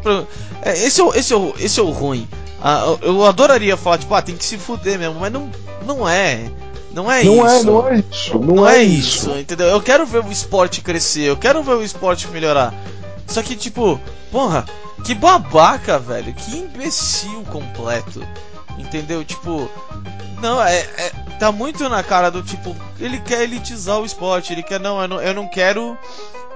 É, 0.62 0.72
esse, 0.74 1.02
é, 1.02 1.08
esse, 1.16 1.34
é, 1.34 1.54
esse 1.60 1.80
é 1.80 1.84
o 1.84 1.90
ruim. 1.90 2.28
Ah, 2.62 2.98
eu 3.02 3.26
adoraria 3.26 3.76
falar, 3.76 3.98
tipo, 3.98 4.14
ah, 4.14 4.22
tem 4.22 4.36
que 4.36 4.46
se 4.46 4.58
fuder 4.58 4.98
mesmo, 4.98 5.20
mas 5.20 5.32
não, 5.32 5.50
não 5.86 6.08
é. 6.08 6.50
Não 6.94 7.12
é 7.12 7.24
não 7.24 7.46
isso. 7.46 7.56
É, 7.56 7.64
não 7.64 7.88
é 7.88 7.98
isso. 7.98 8.40
Não, 8.40 8.56
não 8.56 8.70
é, 8.70 8.78
é 8.78 8.84
isso. 8.84 9.30
isso, 9.30 9.40
entendeu? 9.40 9.68
Eu 9.68 9.82
quero 9.82 10.06
ver 10.06 10.24
o 10.24 10.32
esporte 10.32 10.82
crescer, 10.82 11.24
eu 11.24 11.38
quero 11.38 11.64
ver 11.64 11.74
o 11.74 11.84
esporte 11.84 12.28
melhorar. 12.28 12.74
Só 13.28 13.42
que, 13.42 13.56
tipo, 13.56 14.00
porra, 14.32 14.66
que 15.04 15.14
babaca, 15.14 16.00
velho. 16.00 16.34
Que 16.34 16.58
imbecil 16.58 17.44
completo. 17.52 18.26
Entendeu? 18.78 19.24
Tipo, 19.24 19.70
não, 20.42 20.62
é, 20.62 20.80
é, 20.98 21.12
Tá 21.44 21.52
muito 21.52 21.90
na 21.90 22.02
cara 22.02 22.30
do 22.30 22.42
tipo, 22.42 22.74
ele 22.98 23.20
quer 23.20 23.44
elitizar 23.44 24.00
o 24.00 24.06
esporte, 24.06 24.54
ele 24.54 24.64
quer, 24.64 24.80
não, 24.80 25.02
eu 25.02 25.08
não, 25.10 25.22
eu 25.22 25.34
não 25.34 25.46
quero. 25.46 25.98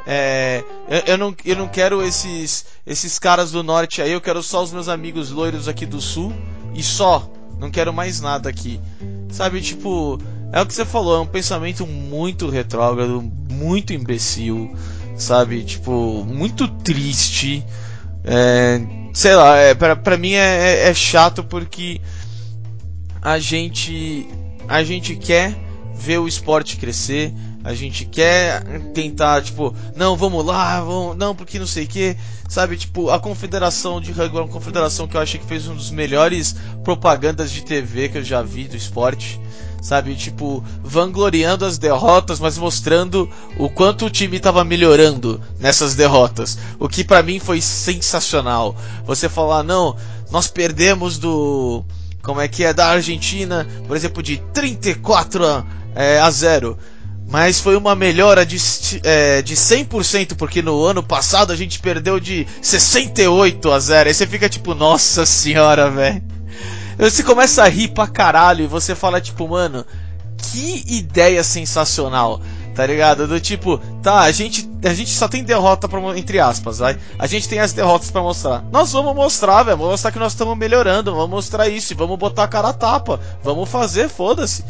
É, 0.05 0.63
eu, 0.87 0.99
eu, 1.07 1.17
não, 1.17 1.35
eu 1.43 1.57
não 1.57 1.67
quero 1.67 2.01
esses, 2.01 2.65
esses 2.85 3.19
caras 3.19 3.51
do 3.51 3.61
norte 3.61 4.01
aí, 4.01 4.13
eu 4.13 4.21
quero 4.21 4.41
só 4.41 4.63
os 4.63 4.71
meus 4.71 4.87
amigos 4.87 5.29
loiros 5.29 5.67
aqui 5.67 5.85
do 5.85 5.99
sul 5.99 6.33
e 6.73 6.81
só. 6.81 7.29
Não 7.59 7.69
quero 7.69 7.91
mais 7.91 8.21
nada 8.21 8.47
aqui. 8.49 8.79
Sabe, 9.29 9.59
tipo, 9.59 10.17
é 10.53 10.61
o 10.61 10.65
que 10.65 10.73
você 10.73 10.85
falou, 10.85 11.17
é 11.17 11.19
um 11.19 11.27
pensamento 11.27 11.85
muito 11.85 12.47
retrógrado, 12.49 13.21
muito 13.51 13.91
imbecil, 13.91 14.73
sabe? 15.17 15.65
Tipo, 15.65 16.23
muito 16.23 16.67
triste. 16.67 17.65
É, 18.29 18.81
sei 19.13 19.35
lá, 19.35 19.55
é, 19.55 19.73
pra, 19.73 19.95
pra 19.95 20.17
mim 20.17 20.33
é, 20.33 20.85
é, 20.85 20.89
é 20.89 20.93
chato 20.93 21.45
porque 21.45 22.01
a 23.21 23.39
gente 23.39 24.27
a 24.67 24.83
gente 24.83 25.15
quer 25.15 25.55
ver 25.95 26.19
o 26.19 26.27
esporte 26.27 26.75
crescer, 26.75 27.33
a 27.63 27.73
gente 27.73 28.05
quer 28.05 28.61
tentar, 28.93 29.41
tipo, 29.41 29.73
não, 29.95 30.15
vamos 30.17 30.45
lá, 30.45 30.81
vamos, 30.81 31.15
não, 31.15 31.33
porque 31.33 31.57
não 31.57 31.65
sei 31.65 31.85
o 31.85 31.87
que, 31.87 32.17
sabe? 32.49 32.75
Tipo, 32.75 33.09
a 33.09 33.19
confederação 33.19 33.99
de 33.99 34.11
rugby 34.11 34.37
é 34.37 34.41
uma 34.41 34.47
confederação 34.47 35.07
que 35.07 35.15
eu 35.15 35.21
achei 35.21 35.39
que 35.39 35.45
fez 35.45 35.67
um 35.67 35.75
dos 35.75 35.89
melhores 35.89 36.55
propagandas 36.83 37.49
de 37.49 37.63
TV 37.63 38.09
que 38.09 38.17
eu 38.17 38.23
já 38.23 38.41
vi 38.41 38.65
do 38.65 38.75
esporte, 38.75 39.39
sabe? 39.81 40.15
Tipo, 40.15 40.63
vangloriando 40.83 41.65
as 41.65 41.77
derrotas, 41.77 42.39
mas 42.39 42.57
mostrando 42.57 43.29
o 43.57 43.69
quanto 43.69 44.05
o 44.05 44.09
time 44.09 44.37
estava 44.37 44.63
melhorando 44.63 45.41
nessas 45.59 45.95
derrotas, 45.95 46.57
o 46.79 46.87
que 46.89 47.03
para 47.03 47.23
mim 47.23 47.39
foi 47.39 47.61
sensacional. 47.61 48.75
Você 49.05 49.29
falar, 49.29 49.63
não, 49.63 49.95
nós 50.31 50.47
perdemos 50.47 51.17
do 51.17 51.83
como 52.21 52.41
é 52.41 52.47
que 52.47 52.63
é 52.63 52.73
da 52.73 52.87
Argentina, 52.87 53.65
por 53.87 53.95
exemplo, 53.95 54.21
de 54.21 54.37
34 54.53 55.45
a, 55.45 55.65
é, 55.95 56.19
a 56.19 56.29
0. 56.29 56.77
Mas 57.29 57.59
foi 57.59 57.75
uma 57.75 57.93
melhora 57.93 58.45
de, 58.45 58.57
é, 59.03 59.41
de 59.41 59.55
100%, 59.55 60.35
porque 60.35 60.61
no 60.61 60.83
ano 60.83 61.03
passado 61.03 61.51
a 61.51 61.55
gente 61.55 61.79
perdeu 61.79 62.19
de 62.19 62.47
68 62.61 63.71
a 63.71 63.79
0. 63.79 64.07
Aí 64.09 64.13
você 64.13 64.25
fica 64.25 64.47
tipo, 64.47 64.73
nossa 64.73 65.25
senhora, 65.25 65.89
velho. 65.89 66.36
Você 66.97 67.23
começa 67.23 67.63
a 67.63 67.67
rir 67.67 67.89
pra 67.89 68.07
caralho 68.07 68.63
e 68.63 68.67
você 68.67 68.95
fala, 68.95 69.21
tipo, 69.21 69.47
mano, 69.47 69.85
que 70.37 70.83
ideia 70.87 71.43
sensacional 71.43 72.41
tá 72.77 72.85
ligado? 72.85 73.27
Do 73.27 73.39
tipo, 73.39 73.79
tá, 74.03 74.21
a 74.21 74.31
gente, 74.31 74.69
a 74.83 74.93
gente 74.93 75.09
só 75.09 75.27
tem 75.27 75.43
derrota 75.43 75.89
pra, 75.89 75.99
entre 76.15 76.39
aspas, 76.39 76.77
vai. 76.77 76.95
A 77.17 77.25
gente 77.25 77.49
tem 77.49 77.57
as 77.59 77.73
derrotas 77.73 78.11
para 78.11 78.21
mostrar. 78.21 78.63
Nós 78.71 78.91
vamos 78.91 79.15
mostrar, 79.15 79.63
velho, 79.63 79.77
vamos 79.77 79.93
mostrar 79.93 80.11
que 80.11 80.19
nós 80.19 80.33
estamos 80.33 80.55
melhorando, 80.55 81.11
vamos 81.11 81.29
mostrar 81.31 81.67
isso, 81.67 81.91
e 81.91 81.95
vamos 81.95 82.19
botar 82.19 82.43
a 82.43 82.47
cara 82.47 82.69
a 82.69 82.73
tapa, 82.73 83.19
vamos 83.43 83.67
fazer, 83.67 84.07
foda-se. 84.07 84.63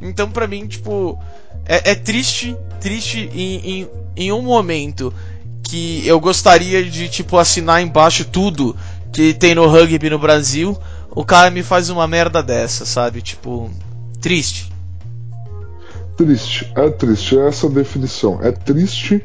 Então, 0.00 0.30
pra 0.30 0.46
mim, 0.46 0.68
tipo, 0.68 1.18
é, 1.66 1.90
é 1.90 1.94
triste, 1.96 2.56
triste 2.80 3.28
em, 3.34 3.80
em, 3.80 3.88
em 4.16 4.32
um 4.32 4.42
momento 4.42 5.12
que 5.64 6.06
eu 6.06 6.20
gostaria 6.20 6.88
de, 6.88 7.08
tipo, 7.08 7.38
assinar 7.38 7.82
embaixo 7.82 8.24
tudo 8.24 8.76
que 9.12 9.34
tem 9.34 9.56
no 9.56 9.66
rugby 9.66 10.08
no 10.08 10.18
Brasil, 10.20 10.78
o 11.18 11.24
cara 11.24 11.50
me 11.50 11.64
faz 11.64 11.90
uma 11.90 12.06
merda 12.06 12.42
dessa, 12.42 12.86
sabe? 12.86 13.20
Tipo, 13.20 13.68
triste 14.20 14.70
triste, 16.18 16.70
é 16.74 16.90
triste, 16.90 17.38
é 17.38 17.46
essa 17.46 17.68
definição. 17.68 18.40
É 18.42 18.50
triste, 18.50 19.24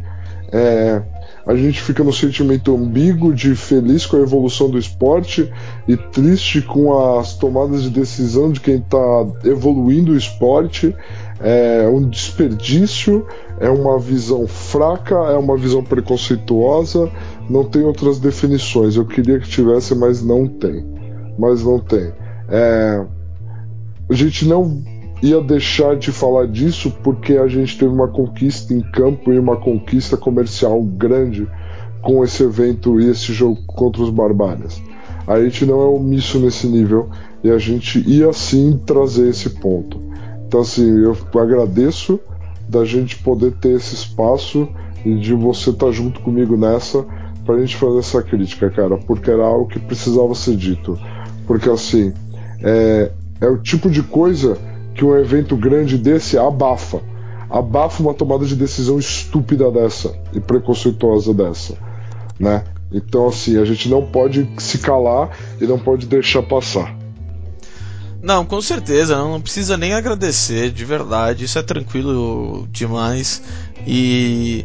é, 0.52 1.02
a 1.46 1.56
gente 1.56 1.82
fica 1.82 2.04
no 2.04 2.14
sentimento 2.14 2.74
ambíguo 2.76 3.34
de 3.34 3.56
feliz 3.56 4.06
com 4.06 4.18
a 4.18 4.22
evolução 4.22 4.70
do 4.70 4.78
esporte 4.78 5.52
e 5.88 5.98
triste 5.98 6.62
com 6.62 7.18
as 7.18 7.34
tomadas 7.34 7.82
de 7.82 7.90
decisão 7.90 8.52
de 8.52 8.60
quem 8.60 8.76
está 8.76 9.26
evoluindo 9.44 10.12
o 10.12 10.18
esporte. 10.18 10.96
É 11.42 11.90
um 11.90 12.08
desperdício, 12.08 13.26
é 13.60 13.70
uma 13.70 14.00
visão 14.00 14.48
fraca, 14.48 15.16
é 15.16 15.36
uma 15.36 15.58
visão 15.58 15.84
preconceituosa, 15.84 17.12
não 17.50 17.66
tem 17.66 17.82
outras 17.82 18.20
definições. 18.20 18.96
Eu 18.96 19.06
queria 19.06 19.40
que 19.40 19.50
tivesse, 19.50 19.96
mas 19.96 20.22
não 20.22 20.48
tem. 20.48 20.93
Mas 21.38 21.64
não 21.64 21.80
tem. 21.80 22.12
É, 22.50 23.06
a 24.10 24.14
gente 24.14 24.48
não 24.48 24.84
ia 25.22 25.42
deixar 25.42 25.96
de 25.96 26.12
falar 26.12 26.48
disso 26.48 26.92
porque 27.02 27.34
a 27.38 27.48
gente 27.48 27.78
teve 27.78 27.92
uma 27.92 28.10
conquista 28.10 28.74
em 28.74 28.82
campo 28.82 29.32
e 29.32 29.40
uma 29.40 29.56
conquista 29.56 30.18
comercial 30.18 30.82
grande 30.84 31.48
com 32.02 32.24
esse 32.24 32.44
evento 32.44 33.00
e 33.00 33.10
esse 33.10 33.32
jogo 33.32 33.58
contra 33.66 34.04
os 34.04 34.10
Barbárias. 34.10 34.82
A 35.26 35.42
gente 35.42 35.66
não 35.66 35.82
é 35.82 35.86
omisso 35.86 36.38
nesse 36.40 36.68
nível 36.68 37.10
e 37.42 37.50
a 37.50 37.58
gente 37.58 38.00
ia 38.08 38.32
sim 38.34 38.78
trazer 38.86 39.30
esse 39.30 39.50
ponto. 39.50 40.02
Então, 40.46 40.60
assim, 40.60 41.00
eu 41.00 41.16
agradeço 41.40 42.20
da 42.68 42.84
gente 42.84 43.18
poder 43.20 43.54
ter 43.54 43.78
esse 43.78 43.96
espaço 43.96 44.68
e 45.06 45.16
de 45.16 45.34
você 45.34 45.70
estar 45.70 45.88
tá 45.88 45.92
junto 45.92 46.20
comigo 46.20 46.58
nessa 46.58 47.06
pra 47.46 47.60
gente 47.60 47.76
fazer 47.76 48.00
essa 48.00 48.22
crítica, 48.22 48.70
cara, 48.70 48.98
porque 48.98 49.30
era 49.30 49.44
algo 49.44 49.68
que 49.68 49.80
precisava 49.80 50.36
ser 50.36 50.56
dito. 50.56 50.98
Porque, 51.48 51.70
assim, 51.70 52.14
é, 52.62 53.12
é 53.42 53.48
o 53.48 53.58
tipo 53.58 53.90
de 53.90 54.02
coisa 54.02 54.58
que 54.96 55.04
um 55.04 55.18
evento 55.18 55.56
grande 55.56 55.98
desse 55.98 56.38
abafa. 56.38 57.02
Abafa 57.50 58.02
uma 58.02 58.14
tomada 58.14 58.46
de 58.46 58.56
decisão 58.56 58.98
estúpida 58.98 59.70
dessa 59.72 60.16
e 60.34 60.40
preconceituosa 60.40 61.34
dessa, 61.34 61.76
né? 62.40 62.64
Então, 62.92 63.28
assim, 63.28 63.60
a 63.60 63.66
gente 63.66 63.90
não 63.90 64.06
pode 64.06 64.48
se 64.58 64.78
calar 64.78 65.38
e 65.60 65.66
não 65.66 65.78
pode 65.80 66.06
deixar 66.06 66.44
passar. 66.44 66.96
Não, 68.22 68.46
com 68.46 68.62
certeza, 68.62 69.18
não 69.18 69.42
precisa 69.42 69.76
nem 69.76 69.94
agradecer, 69.94 70.72
de 70.72 70.86
verdade, 70.86 71.44
isso 71.44 71.60
é 71.60 71.62
tranquilo 71.62 72.66
demais. 72.72 73.44
E 73.86 74.64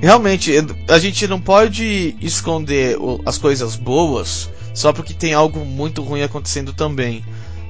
realmente, 0.00 0.52
a 0.88 0.98
gente 0.98 1.26
não 1.26 1.40
pode 1.40 2.16
esconder 2.20 2.96
as 3.26 3.36
coisas 3.36 3.76
boas 3.76 4.48
só 4.74 4.92
porque 4.92 5.14
tem 5.14 5.32
algo 5.32 5.64
muito 5.64 6.02
ruim 6.02 6.22
acontecendo 6.22 6.72
também 6.72 7.24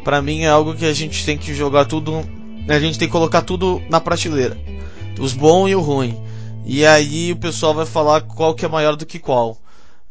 para 0.05 0.21
mim 0.21 0.43
é 0.43 0.49
algo 0.49 0.75
que 0.75 0.85
a 0.85 0.93
gente 0.93 1.25
tem 1.25 1.39
que 1.39 1.55
jogar 1.55 1.87
tudo, 1.87 2.23
a 2.69 2.79
gente 2.79 2.99
tem 2.99 3.09
que 3.09 3.13
colocar 3.13 3.41
tudo 3.41 3.83
na 3.89 3.99
prateleira, 3.99 4.57
os 5.19 5.33
bons 5.33 5.71
e 5.71 5.75
o 5.75 5.81
ruim. 5.81 6.21
E 6.67 6.85
aí 6.85 7.33
o 7.33 7.37
pessoal 7.37 7.75
vai 7.75 7.87
falar 7.87 8.21
qual 8.21 8.55
que 8.55 8.65
é 8.65 8.69
maior 8.69 8.97
do 8.97 9.07
que 9.07 9.19
qual. 9.19 9.59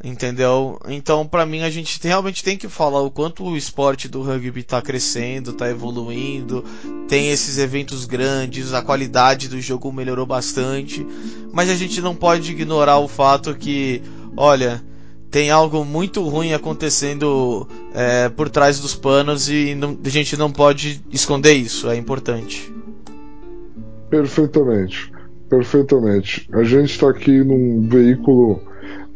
Entendeu? 0.03 0.79
Então, 0.89 1.25
para 1.25 1.45
mim, 1.45 1.61
a 1.61 1.69
gente 1.69 1.97
realmente 2.05 2.43
tem 2.43 2.57
que 2.57 2.67
falar 2.67 3.01
o 3.01 3.09
quanto 3.09 3.45
o 3.45 3.55
esporte 3.55 4.09
do 4.09 4.21
rugby 4.21 4.59
está 4.59 4.81
crescendo, 4.81 5.51
está 5.51 5.69
evoluindo, 5.69 6.65
tem 7.07 7.29
esses 7.29 7.57
eventos 7.57 8.03
grandes, 8.03 8.73
a 8.73 8.81
qualidade 8.81 9.47
do 9.47 9.61
jogo 9.61 9.93
melhorou 9.93 10.25
bastante, 10.25 11.07
mas 11.53 11.69
a 11.69 11.75
gente 11.75 12.01
não 12.01 12.13
pode 12.13 12.51
ignorar 12.51 12.97
o 12.97 13.07
fato 13.07 13.55
que, 13.55 14.01
olha, 14.35 14.83
tem 15.33 15.49
algo 15.49 15.83
muito 15.83 16.21
ruim 16.21 16.53
acontecendo 16.53 17.67
é, 17.91 18.29
por 18.29 18.51
trás 18.51 18.79
dos 18.79 18.93
panos 18.93 19.49
e 19.49 19.73
não, 19.73 19.97
a 20.05 20.09
gente 20.09 20.37
não 20.37 20.51
pode 20.51 21.01
esconder 21.11 21.53
isso, 21.53 21.89
é 21.89 21.95
importante. 21.95 22.71
Perfeitamente, 24.11 25.11
perfeitamente. 25.49 26.47
A 26.53 26.63
gente 26.63 26.91
está 26.91 27.09
aqui 27.09 27.43
num 27.43 27.81
veículo 27.89 28.61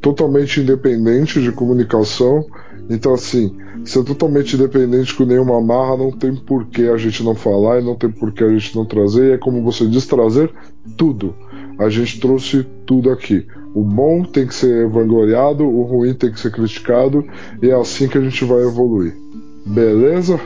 totalmente 0.02 0.60
independente 0.60 1.40
de 1.40 1.52
comunicação, 1.52 2.48
então 2.90 3.14
assim, 3.14 3.56
ser 3.86 4.04
totalmente 4.04 4.56
independente 4.56 5.14
com 5.14 5.24
nenhuma 5.24 5.62
marra 5.62 5.98
não 5.98 6.12
tem 6.12 6.34
por 6.34 6.66
que 6.66 6.88
a 6.88 6.98
gente 6.98 7.24
não 7.24 7.36
falar 7.36 7.80
e 7.80 7.84
não 7.84 7.96
tem 7.96 8.10
por 8.10 8.32
que 8.32 8.44
a 8.44 8.50
gente 8.50 8.76
não 8.76 8.86
trazer, 8.86 9.30
e 9.30 9.34
é 9.34 9.38
como 9.38 9.62
você 9.62 9.86
diz, 9.86 10.08
trazer 10.08 10.52
tudo. 10.98 11.36
A 11.78 11.90
gente 11.90 12.20
trouxe 12.20 12.66
tudo 12.88 13.12
aqui. 13.12 13.46
O 13.78 13.84
bom 13.84 14.24
tem 14.24 14.48
que 14.48 14.56
ser 14.56 14.88
vangloriado, 14.88 15.64
o 15.64 15.84
ruim 15.84 16.12
tem 16.12 16.32
que 16.32 16.40
ser 16.40 16.52
criticado, 16.52 17.24
e 17.62 17.70
é 17.70 17.80
assim 17.80 18.08
que 18.08 18.18
a 18.18 18.22
gente 18.22 18.44
vai 18.44 18.64
evoluir. 18.64 19.16
Beleza? 19.64 20.40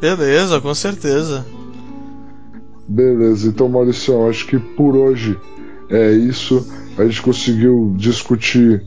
Beleza, 0.00 0.60
com 0.60 0.74
certeza. 0.74 1.46
Beleza, 2.88 3.46
então 3.46 3.68
Maurício, 3.68 4.28
acho 4.28 4.44
que 4.48 4.58
por 4.58 4.96
hoje 4.96 5.38
é 5.88 6.10
isso. 6.10 6.66
A 6.98 7.04
gente 7.04 7.22
conseguiu 7.22 7.94
discutir 7.96 8.84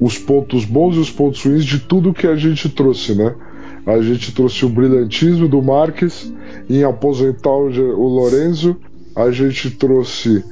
os 0.00 0.18
pontos 0.18 0.64
bons 0.64 0.96
e 0.96 0.98
os 0.98 1.12
pontos 1.12 1.44
ruins 1.44 1.64
de 1.64 1.78
tudo 1.78 2.12
que 2.12 2.26
a 2.26 2.34
gente 2.34 2.68
trouxe, 2.68 3.14
né? 3.14 3.36
a 3.86 4.02
gente 4.02 4.34
trouxe 4.34 4.64
o 4.66 4.68
brilhantismo 4.68 5.46
do 5.46 5.62
Marques, 5.62 6.32
em 6.68 6.82
aposentar 6.82 7.50
o 7.50 8.08
Lorenzo, 8.08 8.76
a 9.14 9.30
gente 9.30 9.70
trouxe 9.70 10.42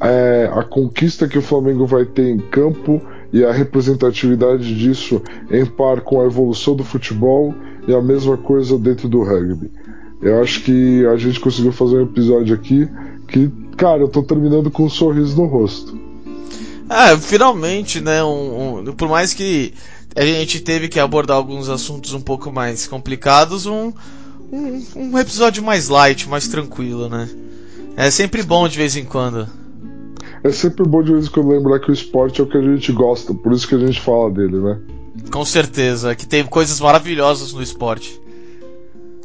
é, 0.00 0.50
a 0.52 0.62
conquista 0.62 1.28
que 1.28 1.38
o 1.38 1.42
Flamengo 1.42 1.86
vai 1.86 2.04
ter 2.04 2.30
em 2.30 2.38
campo 2.38 3.02
e 3.32 3.44
a 3.44 3.52
representatividade 3.52 4.74
disso 4.74 5.22
em 5.50 5.64
par 5.64 6.00
com 6.00 6.20
a 6.20 6.24
evolução 6.24 6.74
do 6.74 6.82
futebol 6.82 7.54
e 7.86 7.94
a 7.94 8.00
mesma 8.00 8.36
coisa 8.36 8.78
dentro 8.78 9.08
do 9.08 9.22
rugby. 9.22 9.70
Eu 10.22 10.42
acho 10.42 10.62
que 10.62 11.04
a 11.06 11.16
gente 11.16 11.38
conseguiu 11.40 11.72
fazer 11.72 11.96
um 11.96 12.02
episódio 12.02 12.54
aqui 12.54 12.88
que, 13.28 13.50
cara, 13.76 14.00
eu 14.02 14.08
tô 14.08 14.22
terminando 14.22 14.70
com 14.70 14.84
um 14.84 14.90
sorriso 14.90 15.36
no 15.36 15.46
rosto. 15.46 15.98
Ah, 16.88 17.16
finalmente, 17.16 18.00
né? 18.00 18.22
Um, 18.24 18.80
um, 18.80 18.92
por 18.92 19.08
mais 19.08 19.32
que 19.32 19.72
a 20.16 20.24
gente 20.24 20.60
teve 20.60 20.88
que 20.88 20.98
abordar 20.98 21.36
alguns 21.36 21.68
assuntos 21.68 22.12
um 22.12 22.20
pouco 22.20 22.50
mais 22.50 22.86
complicados, 22.86 23.64
um, 23.66 23.92
um, 24.52 24.84
um 24.96 25.18
episódio 25.18 25.62
mais 25.62 25.88
light, 25.88 26.28
mais 26.28 26.48
tranquilo, 26.48 27.08
né? 27.08 27.28
É 27.96 28.10
sempre 28.10 28.42
bom 28.42 28.66
de 28.68 28.76
vez 28.76 28.96
em 28.96 29.04
quando. 29.04 29.59
É 30.42 30.50
sempre 30.50 30.86
bom 30.86 31.02
de 31.02 31.12
vez 31.12 31.26
em 31.26 31.30
quando 31.30 31.48
lembrar 31.50 31.80
que 31.80 31.90
o 31.90 31.92
esporte 31.92 32.40
é 32.40 32.44
o 32.44 32.46
que 32.46 32.56
a 32.56 32.62
gente 32.62 32.92
gosta, 32.92 33.34
por 33.34 33.52
isso 33.52 33.68
que 33.68 33.74
a 33.74 33.78
gente 33.78 34.00
fala 34.00 34.30
dele, 34.30 34.56
né? 34.58 34.78
Com 35.30 35.44
certeza, 35.44 36.14
que 36.14 36.26
tem 36.26 36.44
coisas 36.44 36.80
maravilhosas 36.80 37.52
no 37.52 37.62
esporte. 37.62 38.20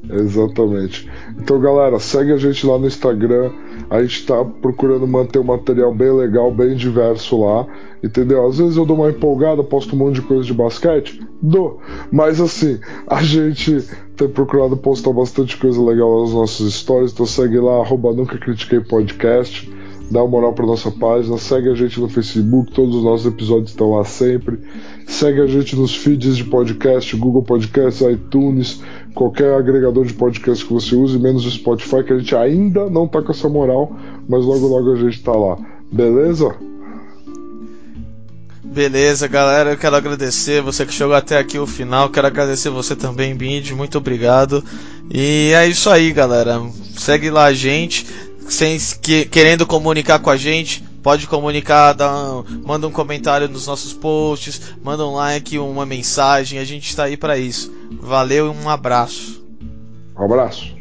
Exatamente. 0.10 1.10
Então, 1.38 1.60
galera, 1.60 2.00
segue 2.00 2.32
a 2.32 2.38
gente 2.38 2.66
lá 2.66 2.78
no 2.78 2.88
Instagram. 2.88 3.52
A 3.90 4.02
gente 4.02 4.26
tá 4.26 4.44
procurando 4.44 5.08
manter 5.08 5.40
um 5.40 5.44
material 5.44 5.94
bem 5.94 6.12
legal, 6.12 6.52
bem 6.52 6.76
diverso 6.76 7.40
lá. 7.40 7.66
Entendeu? 8.04 8.48
Às 8.48 8.58
vezes 8.60 8.78
eu 8.78 8.86
dou 8.86 8.98
uma 8.98 9.10
empolgada, 9.10 9.64
posto 9.64 9.96
um 9.96 10.00
monte 10.00 10.16
de 10.16 10.22
coisa 10.22 10.44
de 10.44 10.54
basquete. 10.54 11.22
Dou. 11.42 11.80
Mas 12.12 12.40
assim, 12.40 12.80
a 13.08 13.24
gente 13.24 13.84
tem 14.16 14.28
procurado 14.28 14.78
postar 14.78 15.12
bastante 15.12 15.58
coisa 15.58 15.82
legal 15.82 16.22
nas 16.22 16.34
nossas 16.34 16.68
histórias. 16.68 17.12
Então 17.12 17.26
segue 17.26 17.60
lá, 17.60 17.82
arroba 17.82 18.14
Nunca 18.14 18.38
Critiquei 18.38 18.80
Podcast. 18.80 19.72
Dá 20.10 20.22
uma 20.22 20.30
moral 20.30 20.54
pra 20.54 20.66
nossa 20.66 20.92
página. 20.92 21.38
Segue 21.38 21.70
a 21.70 21.76
gente 21.76 22.00
no 22.00 22.08
Facebook. 22.08 22.72
Todos 22.72 22.96
os 22.96 23.04
nossos 23.04 23.26
episódios 23.26 23.72
estão 23.72 23.92
lá 23.92 24.04
sempre. 24.04 24.60
Segue 25.08 25.42
a 25.42 25.48
gente 25.48 25.76
nos 25.76 25.96
feeds 25.96 26.38
de 26.38 26.44
podcast, 26.44 27.16
Google 27.16 27.44
Podcasts, 27.44 28.02
iTunes, 28.02 28.82
qualquer 29.14 29.54
agregador 29.54 30.06
de 30.06 30.14
podcast 30.14 30.66
que 30.66 30.74
você 30.74 30.96
use, 30.96 31.18
menos 31.18 31.46
o 31.46 31.52
Spotify, 31.52 32.04
que 32.04 32.14
a 32.14 32.18
gente 32.18 32.36
ainda 32.36 32.90
não 32.90 33.08
tá 33.08 33.22
com 33.22 33.32
essa 33.32 33.50
moral, 33.50 33.96
mas 34.28 34.44
logo 34.46 34.68
logo 34.68 34.92
a 34.92 34.96
gente 34.96 35.24
tá 35.24 35.32
lá. 35.32 35.58
Beleza? 35.92 36.56
Beleza, 38.76 39.26
galera, 39.28 39.72
eu 39.72 39.78
quero 39.78 39.96
agradecer 39.96 40.62
você 40.62 40.86
que 40.86 40.94
chegou 40.94 41.14
até 41.14 41.38
aqui 41.38 41.58
o 41.58 41.66
final. 41.66 42.10
Quero 42.10 42.28
agradecer 42.28 42.70
você 42.70 42.94
também, 42.94 43.34
Bindi, 43.34 43.74
muito 43.74 43.98
obrigado. 43.98 44.62
E 45.10 45.54
é 45.56 45.66
isso 45.66 45.90
aí, 45.90 46.12
galera. 46.12 46.62
Segue 46.98 47.30
lá 47.30 47.46
a 47.46 47.54
gente, 47.54 48.06
sem 48.50 48.78
que, 49.02 49.26
querendo 49.26 49.66
comunicar 49.66 50.20
com 50.20 50.30
a 50.30 50.38
gente, 50.38 50.84
pode 51.02 51.28
comunicar, 51.28 51.94
dá, 51.94 52.12
manda 52.66 52.88
um 52.88 52.92
comentário 52.92 53.48
nos 53.48 53.68
nossos 53.68 53.94
posts, 53.94 54.74
manda 54.84 55.06
um 55.06 55.14
like, 55.14 55.58
uma 55.60 55.86
mensagem, 55.86 56.60
a 56.60 56.64
gente 56.64 56.90
está 56.90 57.06
aí 57.06 57.16
para 57.16 57.38
isso. 57.38 57.72
Valeu 58.02 58.48
e 58.48 58.50
um 58.50 58.70
abraço. 58.70 59.46
Um 60.18 60.24
abraço. 60.24 60.75